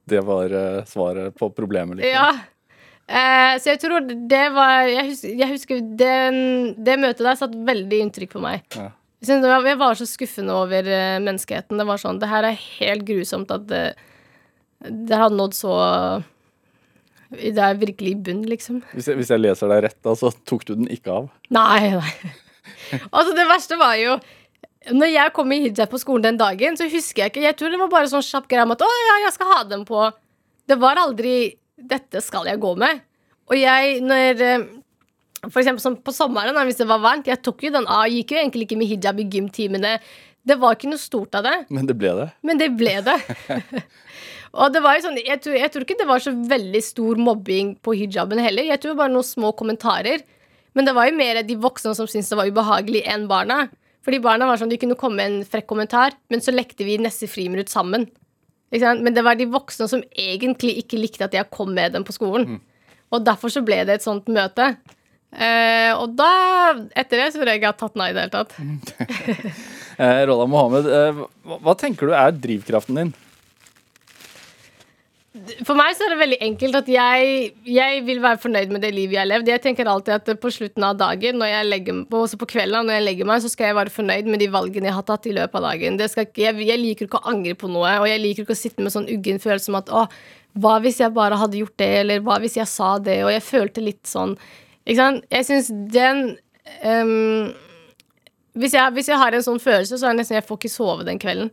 Det 0.07 0.21
var 0.23 0.53
eh, 0.55 0.85
svaret 0.87 1.35
på 1.35 1.49
problemet. 1.51 1.99
Liksom. 1.99 2.15
Ja. 2.15 2.31
Eh, 3.07 3.55
så 3.59 3.73
jeg 3.73 3.81
tror 3.83 4.07
det 4.07 4.45
var 4.55 4.87
Jeg 4.87 5.09
husker, 5.11 5.33
jeg 5.43 5.51
husker 5.51 5.83
den, 5.99 6.39
det 6.87 6.99
møtet 7.03 7.27
der 7.27 7.39
satt 7.39 7.55
veldig 7.67 8.01
inntrykk 8.05 8.37
på 8.37 8.43
meg. 8.43 8.63
Ja. 8.79 8.93
Jeg, 9.25 9.79
var, 9.81 9.97
så 9.97 10.07
skuffende 10.07 10.53
over 10.53 10.87
eh, 10.93 11.19
menneskeheten. 11.25 11.79
Det 11.81 11.87
var 11.89 12.01
sånn 12.01 12.21
Det 12.21 12.29
her 12.29 12.45
er 12.45 12.65
helt 12.79 13.07
grusomt 13.09 13.53
at 13.55 13.65
det, 13.71 13.85
det 14.85 15.17
har 15.17 15.33
nådd 15.33 15.57
så 15.57 15.77
Det 17.33 17.57
er 17.57 17.81
virkelig 17.81 18.13
i 18.13 18.19
bunn, 18.29 18.45
liksom. 18.47 18.83
Hvis, 18.93 19.09
jeg, 19.09 19.17
hvis 19.17 19.33
jeg 19.33 19.43
leser 19.43 19.73
deg 19.73 19.87
rett, 19.89 19.99
da, 20.05 20.15
så 20.19 20.31
tok 20.45 20.67
du 20.69 20.75
den 20.77 20.91
ikke 20.93 21.15
av. 21.15 21.31
Nei, 21.49 21.95
nei. 21.97 22.13
altså, 23.17 23.33
det 23.35 23.49
verste 23.49 23.81
var 23.81 23.97
jo 23.99 24.19
Når 24.93 25.11
jeg 25.11 25.35
kom 25.35 25.53
i 25.55 25.63
hijab 25.65 25.91
på 25.91 26.03
skolen 26.03 26.29
den 26.29 26.41
dagen, 26.41 26.77
så 26.79 26.91
husker 26.91 27.25
jeg 27.25 27.35
ikke 27.35 27.47
Jeg 27.49 27.59
tror 27.59 27.73
det 27.73 27.83
var 27.83 27.93
bare 27.97 28.13
sånn 28.13 28.25
kjapp 28.27 28.49
greie 28.53 28.69
om 28.69 28.77
at 28.77 28.85
å 28.85 28.93
ja, 28.93 29.21
jeg 29.25 29.37
skal 29.39 29.53
ha 29.55 29.61
den 29.73 29.87
på. 29.89 30.07
Det 30.69 30.77
var 30.83 31.01
aldri 31.01 31.57
Dette 31.77 32.23
skal 32.25 32.47
jeg 32.49 32.61
gå 32.61 32.77
med. 32.81 33.03
Og 33.47 33.59
jeg, 33.59 33.99
når 34.03 34.41
eh, 34.43 34.63
For 35.51 35.63
eksempel 35.63 35.83
som 35.83 35.97
på 35.99 36.15
sommeren, 36.15 36.57
hvis 36.69 36.81
det 36.81 36.89
var 36.91 37.03
varmt, 37.03 37.29
jeg 37.31 37.43
tok 37.45 37.67
jo 37.67 37.73
den 37.75 37.89
av. 37.89 38.07
Gikk 38.11 38.35
jo 38.35 38.41
egentlig 38.43 38.67
ikke 38.69 38.79
med 38.81 38.91
hijab 38.91 39.21
i 39.23 39.29
gymtimene. 39.31 39.97
Det 40.47 40.59
var 40.63 40.77
ikke 40.77 40.91
noe 40.93 41.03
stort 41.03 41.35
av 41.39 41.47
det. 41.47 41.57
Men 41.75 41.89
det 41.89 41.97
ble 41.99 42.13
det. 42.21 42.29
Men 42.47 42.61
det 42.61 42.71
ble 42.79 42.95
det. 43.07 43.17
og 44.61 44.75
det 44.75 44.83
var 44.85 44.97
jo 44.97 45.07
sånn, 45.09 45.19
jeg 45.19 45.43
tror, 45.43 45.57
jeg 45.59 45.73
tror 45.75 45.87
ikke 45.87 45.99
det 46.03 46.09
var 46.11 46.23
så 46.23 46.35
veldig 46.55 46.83
stor 46.87 47.19
mobbing 47.19 47.75
på 47.83 47.97
hijaben 47.99 48.43
heller. 48.43 48.69
Jeg 48.71 48.83
tror 48.83 48.99
bare 48.99 49.15
noen 49.15 49.27
små 49.27 49.51
kommentarer. 49.59 50.23
Men 50.77 50.87
det 50.87 50.95
var 50.95 51.09
jo 51.09 51.17
mer 51.17 51.41
de 51.47 51.57
voksne 51.59 51.95
som 51.97 52.09
syntes 52.11 52.29
det 52.31 52.39
var 52.39 52.51
ubehagelig, 52.53 53.03
enn 53.09 53.27
barna. 53.31 53.65
Fordi 54.07 54.21
barna 54.23 54.47
var 54.47 54.61
sånn, 54.61 54.71
De 54.71 54.79
kunne 54.79 54.99
komme 54.99 55.19
med 55.19 55.33
en 55.33 55.47
frekk 55.49 55.67
kommentar, 55.67 56.15
men 56.31 56.43
så 56.45 56.55
lekte 56.55 56.87
vi 56.87 56.99
neste 57.01 57.27
friminutt 57.27 57.73
sammen. 57.73 58.07
Men 58.71 59.15
det 59.15 59.25
var 59.25 59.39
de 59.39 59.49
voksne 59.51 59.89
som 59.89 60.03
egentlig 60.13 60.77
ikke 60.83 61.01
likte 61.01 61.27
at 61.27 61.35
jeg 61.35 61.51
kom 61.55 61.73
med 61.75 61.97
dem 61.97 62.05
på 62.07 62.15
skolen. 62.15 62.61
Og 63.15 63.25
derfor 63.25 63.51
så 63.51 63.63
ble 63.65 63.81
det 63.87 63.99
et 63.99 64.05
sånt 64.05 64.29
møte. 64.29 64.75
Eh, 65.35 65.93
og 65.97 66.15
da, 66.17 66.31
etter 66.97 67.21
det, 67.21 67.31
så 67.33 67.41
tror 67.41 67.51
jeg 67.51 67.61
ikke 67.61 67.69
jeg 67.69 67.75
har 67.75 67.81
tatt 67.83 67.99
nei 67.99 68.11
i 68.13 68.17
det 68.17 68.27
hele 68.27 68.37
tatt. 68.39 68.57
Eh, 69.97 70.27
Rolla 70.29 70.45
Mohammed, 70.45 70.85
eh, 70.93 71.21
hva, 71.49 71.57
hva 71.65 71.73
tenker 71.81 72.11
du 72.11 72.13
er 72.13 72.35
drivkraften 72.37 72.99
din? 72.99 73.15
For 75.67 75.77
meg 75.77 75.95
så 75.97 76.07
er 76.07 76.13
det 76.13 76.19
veldig 76.21 76.39
enkelt 76.47 76.79
at 76.79 76.89
jeg, 76.91 77.47
jeg 77.69 78.03
vil 78.07 78.21
være 78.25 78.41
fornøyd 78.43 78.73
med 78.73 78.85
det 78.85 78.91
livet 78.95 79.17
jeg 79.17 79.23
har 79.23 79.31
levd. 79.31 79.51
Jeg 79.53 79.63
tenker 79.65 79.89
alltid 79.89 80.15
at 80.15 80.43
på 80.43 80.53
slutten 80.53 80.85
av 80.87 80.99
dagen, 81.01 81.39
når 81.41 81.51
jeg 81.51 81.69
legger, 81.69 82.03
også 82.21 82.41
på 82.41 82.49
kvelden 82.55 82.89
når 82.89 82.99
jeg 82.99 83.07
legger 83.07 83.31
meg, 83.31 83.43
så 83.45 83.51
skal 83.53 83.71
jeg 83.71 83.79
være 83.79 83.95
fornøyd 83.95 84.31
med 84.33 84.45
de 84.45 84.51
valgene 84.53 84.91
jeg 84.91 84.97
har 84.97 85.07
tatt 85.09 85.29
i 85.29 85.35
løpet 85.37 85.61
av 85.61 85.67
dagen. 85.71 85.99
Det 86.01 86.09
skal, 86.13 86.29
jeg, 86.45 86.61
jeg 86.69 86.83
liker 86.83 87.09
ikke 87.09 87.21
å 87.21 87.33
angre 87.33 87.57
på 87.59 87.71
noe, 87.73 87.97
og 88.03 88.09
jeg 88.11 88.23
liker 88.23 88.47
ikke 88.47 88.57
å 88.57 88.63
sitte 88.67 88.85
med 88.85 88.95
sånn 88.95 89.09
uggen 89.13 89.41
følelse 89.43 89.73
om 89.73 89.81
at 89.81 89.93
å, 89.93 90.07
hva 90.61 90.77
hvis 90.85 91.03
jeg 91.03 91.17
bare 91.17 91.41
hadde 91.41 91.61
gjort 91.61 91.77
det, 91.81 91.91
eller 92.03 92.25
hva 92.25 92.39
hvis 92.43 92.57
jeg 92.61 92.69
sa 92.71 92.97
det, 93.01 93.21
og 93.27 93.33
jeg 93.35 93.45
følte 93.45 93.85
litt 93.85 94.05
sånn. 94.09 94.37
Ikke 94.87 95.01
sant? 95.01 95.25
Jeg 95.35 95.47
syns 95.49 95.71
den 95.93 96.37
um, 96.87 97.53
hvis, 98.57 98.73
jeg, 98.73 98.93
hvis 98.97 99.11
jeg 99.11 99.21
har 99.21 99.35
en 99.37 99.45
sånn 99.45 99.61
følelse, 99.63 99.99
så 99.99 100.07
er 100.07 100.15
det 100.15 100.23
nesten 100.23 100.39
jeg 100.39 100.47
får 100.47 100.61
ikke 100.61 100.73
sove 100.73 101.07
den 101.07 101.21
kvelden. 101.21 101.51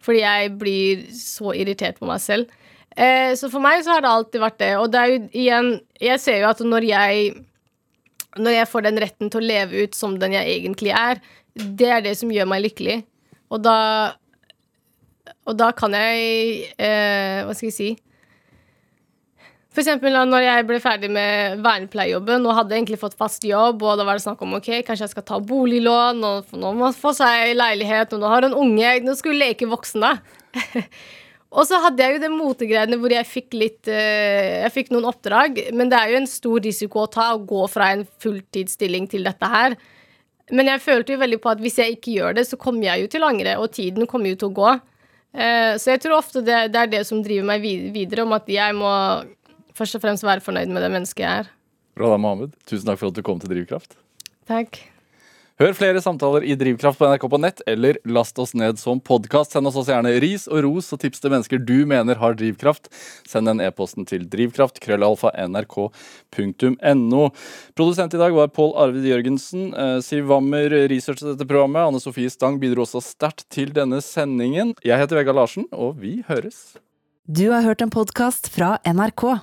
Fordi 0.00 0.22
jeg 0.22 0.54
blir 0.58 1.04
så 1.14 1.52
irritert 1.54 2.00
på 2.00 2.08
meg 2.08 2.22
selv. 2.24 2.50
Eh, 2.96 3.36
så 3.38 3.50
for 3.52 3.62
meg 3.62 3.84
så 3.84 3.94
har 3.94 4.04
det 4.04 4.10
alltid 4.10 4.42
vært 4.42 4.58
det. 4.62 4.70
Og 4.80 4.88
det 4.90 5.00
er 5.00 5.12
jo 5.12 5.20
igjen 5.30 5.68
Jeg 6.00 6.18
ser 6.18 6.40
jo 6.40 6.48
at 6.48 6.58
når 6.66 6.86
jeg 6.88 7.28
Når 8.40 8.56
jeg 8.56 8.70
får 8.70 8.82
den 8.86 8.98
retten 8.98 9.30
til 9.30 9.38
å 9.38 9.46
leve 9.46 9.84
ut 9.84 9.94
som 9.94 10.16
den 10.18 10.34
jeg 10.34 10.56
egentlig 10.56 10.90
er, 10.90 11.20
det 11.54 11.86
er 11.86 12.02
det 12.02 12.16
som 12.18 12.30
gjør 12.30 12.48
meg 12.50 12.64
lykkelig. 12.64 12.96
Og 13.50 13.62
da 13.62 13.78
Og 15.46 15.54
da 15.58 15.70
kan 15.70 15.94
jeg 15.94 16.72
eh, 16.78 17.46
Hva 17.46 17.54
skal 17.54 17.70
jeg 17.70 17.78
si 17.78 17.90
for 19.80 19.88
eksempel 19.88 20.16
når 20.28 20.42
jeg 20.44 20.64
ble 20.68 20.78
ferdig 20.82 21.08
med 21.12 21.62
vernepleierjobben 21.64 22.44
og 22.44 22.56
hadde 22.58 22.76
egentlig 22.76 22.98
fått 23.00 23.16
fast 23.16 23.44
jobb, 23.48 23.80
og 23.80 23.96
da 23.96 24.04
var 24.04 24.18
det 24.18 24.24
snakk 24.26 24.42
om 24.44 24.58
ok, 24.58 24.68
kanskje 24.84 25.06
jeg 25.06 25.12
skal 25.14 25.24
ta 25.30 25.38
boliglån, 25.40 26.20
og 26.20 26.52
nå 26.52 26.72
må 26.74 26.84
man 26.90 26.96
få 26.96 27.14
seg 27.16 27.54
leilighet, 27.56 28.12
og 28.12 28.20
nå 28.20 28.28
har 28.28 28.44
en 28.44 28.58
unge, 28.60 28.90
nå 29.06 29.14
skulle 29.16 29.40
leke 29.40 29.70
voksen 29.70 30.04
da. 30.04 30.12
og 31.56 31.64
så 31.64 31.80
hadde 31.86 32.04
jeg 32.04 32.18
jo 32.18 32.22
det 32.26 32.32
motegreiene 32.34 32.98
hvor 33.00 33.14
jeg 33.14 33.28
fikk 33.30 33.56
litt 33.56 33.88
eh, 33.88 34.66
Jeg 34.66 34.74
fikk 34.74 34.92
noen 34.92 35.08
oppdrag, 35.08 35.62
men 35.72 35.88
det 35.88 35.96
er 35.96 36.12
jo 36.12 36.20
en 36.20 36.30
stor 36.34 36.60
risiko 36.68 37.06
å 37.06 37.10
ta 37.16 37.30
å 37.32 37.40
gå 37.40 37.64
fra 37.72 37.94
en 37.94 38.04
fulltidsstilling 38.20 39.08
til 39.08 39.24
dette 39.30 39.52
her. 39.54 39.78
Men 40.52 40.74
jeg 40.74 40.84
følte 40.84 41.16
jo 41.16 41.24
veldig 41.24 41.40
på 41.40 41.54
at 41.54 41.64
hvis 41.64 41.80
jeg 41.80 41.96
ikke 41.96 42.18
gjør 42.18 42.36
det, 42.36 42.48
så 42.50 42.60
kommer 42.60 42.90
jeg 42.90 43.06
jo 43.06 43.12
til 43.16 43.24
å 43.24 43.32
angre, 43.32 43.56
og 43.62 43.72
tiden 43.72 44.10
kommer 44.10 44.34
jo 44.34 44.42
til 44.44 44.52
å 44.52 44.56
gå. 44.60 44.78
Eh, 45.30 45.74
så 45.80 45.94
jeg 45.94 46.04
tror 46.04 46.20
ofte 46.20 46.44
det, 46.44 46.66
det, 46.74 46.84
er 46.84 46.96
det 46.98 47.04
som 47.08 47.24
driver 47.24 47.54
meg 47.54 47.64
videre, 47.94 48.28
om 48.28 48.34
at 48.36 48.50
jeg 48.50 48.76
må 48.76 48.90
først 49.80 49.98
og 49.98 50.04
fremst 50.04 50.26
være 50.26 50.44
fornøyd 50.44 50.70
med 50.70 50.84
det 50.84 50.92
mennesket 50.92 51.24
jeg 51.24 51.42
er. 51.44 51.50
Bra 51.98 52.12
da, 52.12 52.20
Mohammed. 52.20 52.54
Tusen 52.68 52.88
takk 52.88 53.00
for 53.02 53.10
at 53.10 53.18
du 53.18 53.24
kom 53.26 53.40
til 53.42 53.50
Drivkraft. 53.52 53.98
Takk. 54.48 54.82
Hør 55.60 55.74
flere 55.76 56.00
samtaler 56.00 56.40
i 56.48 56.54
Drivkraft 56.56 56.96
på 56.96 57.04
NRK 57.04 57.24
på 57.28 57.38
nett, 57.42 57.58
eller 57.68 57.98
last 58.08 58.38
oss 58.40 58.54
ned 58.56 58.78
som 58.80 58.96
podkast. 59.04 59.52
Send 59.52 59.68
oss 59.68 59.76
også 59.76 59.92
gjerne 59.92 60.14
ris 60.24 60.46
og 60.48 60.62
ros 60.64 60.88
og 60.96 61.02
tips 61.02 61.20
til 61.20 61.34
mennesker 61.34 61.60
du 61.60 61.82
mener 61.90 62.16
har 62.16 62.38
drivkraft. 62.38 62.88
Send 63.28 63.50
den 63.50 63.60
e-posten 63.60 64.08
til 64.08 64.24
drivkraft, 64.32 64.80
krøllalfa, 64.80 65.34
nrk.no. 65.44 67.26
Produsent 67.76 68.16
i 68.16 68.22
dag 68.22 68.38
var 68.38 68.48
Pål 68.56 68.72
Arvid 68.86 69.10
Jørgensen. 69.10 69.68
Eh, 69.76 69.98
Siv 70.06 70.32
Wammer 70.32 70.72
researchet 70.88 71.34
dette 71.34 71.48
programmet. 71.50 71.90
Anne 71.90 72.00
Sofie 72.00 72.32
Stang 72.32 72.56
bidro 72.62 72.88
også 72.88 73.04
sterkt 73.04 73.44
til 73.52 73.76
denne 73.76 74.00
sendingen. 74.00 74.72
Jeg 74.80 74.96
heter 75.04 75.20
Vegard 75.20 75.42
Larsen, 75.42 75.68
og 75.76 76.00
vi 76.00 76.22
høres. 76.30 76.70
Du 77.28 77.50
har 77.52 77.68
hørt 77.68 77.84
en 77.84 77.92
podkast 77.92 78.48
fra 78.48 78.78
NRK. 78.88 79.42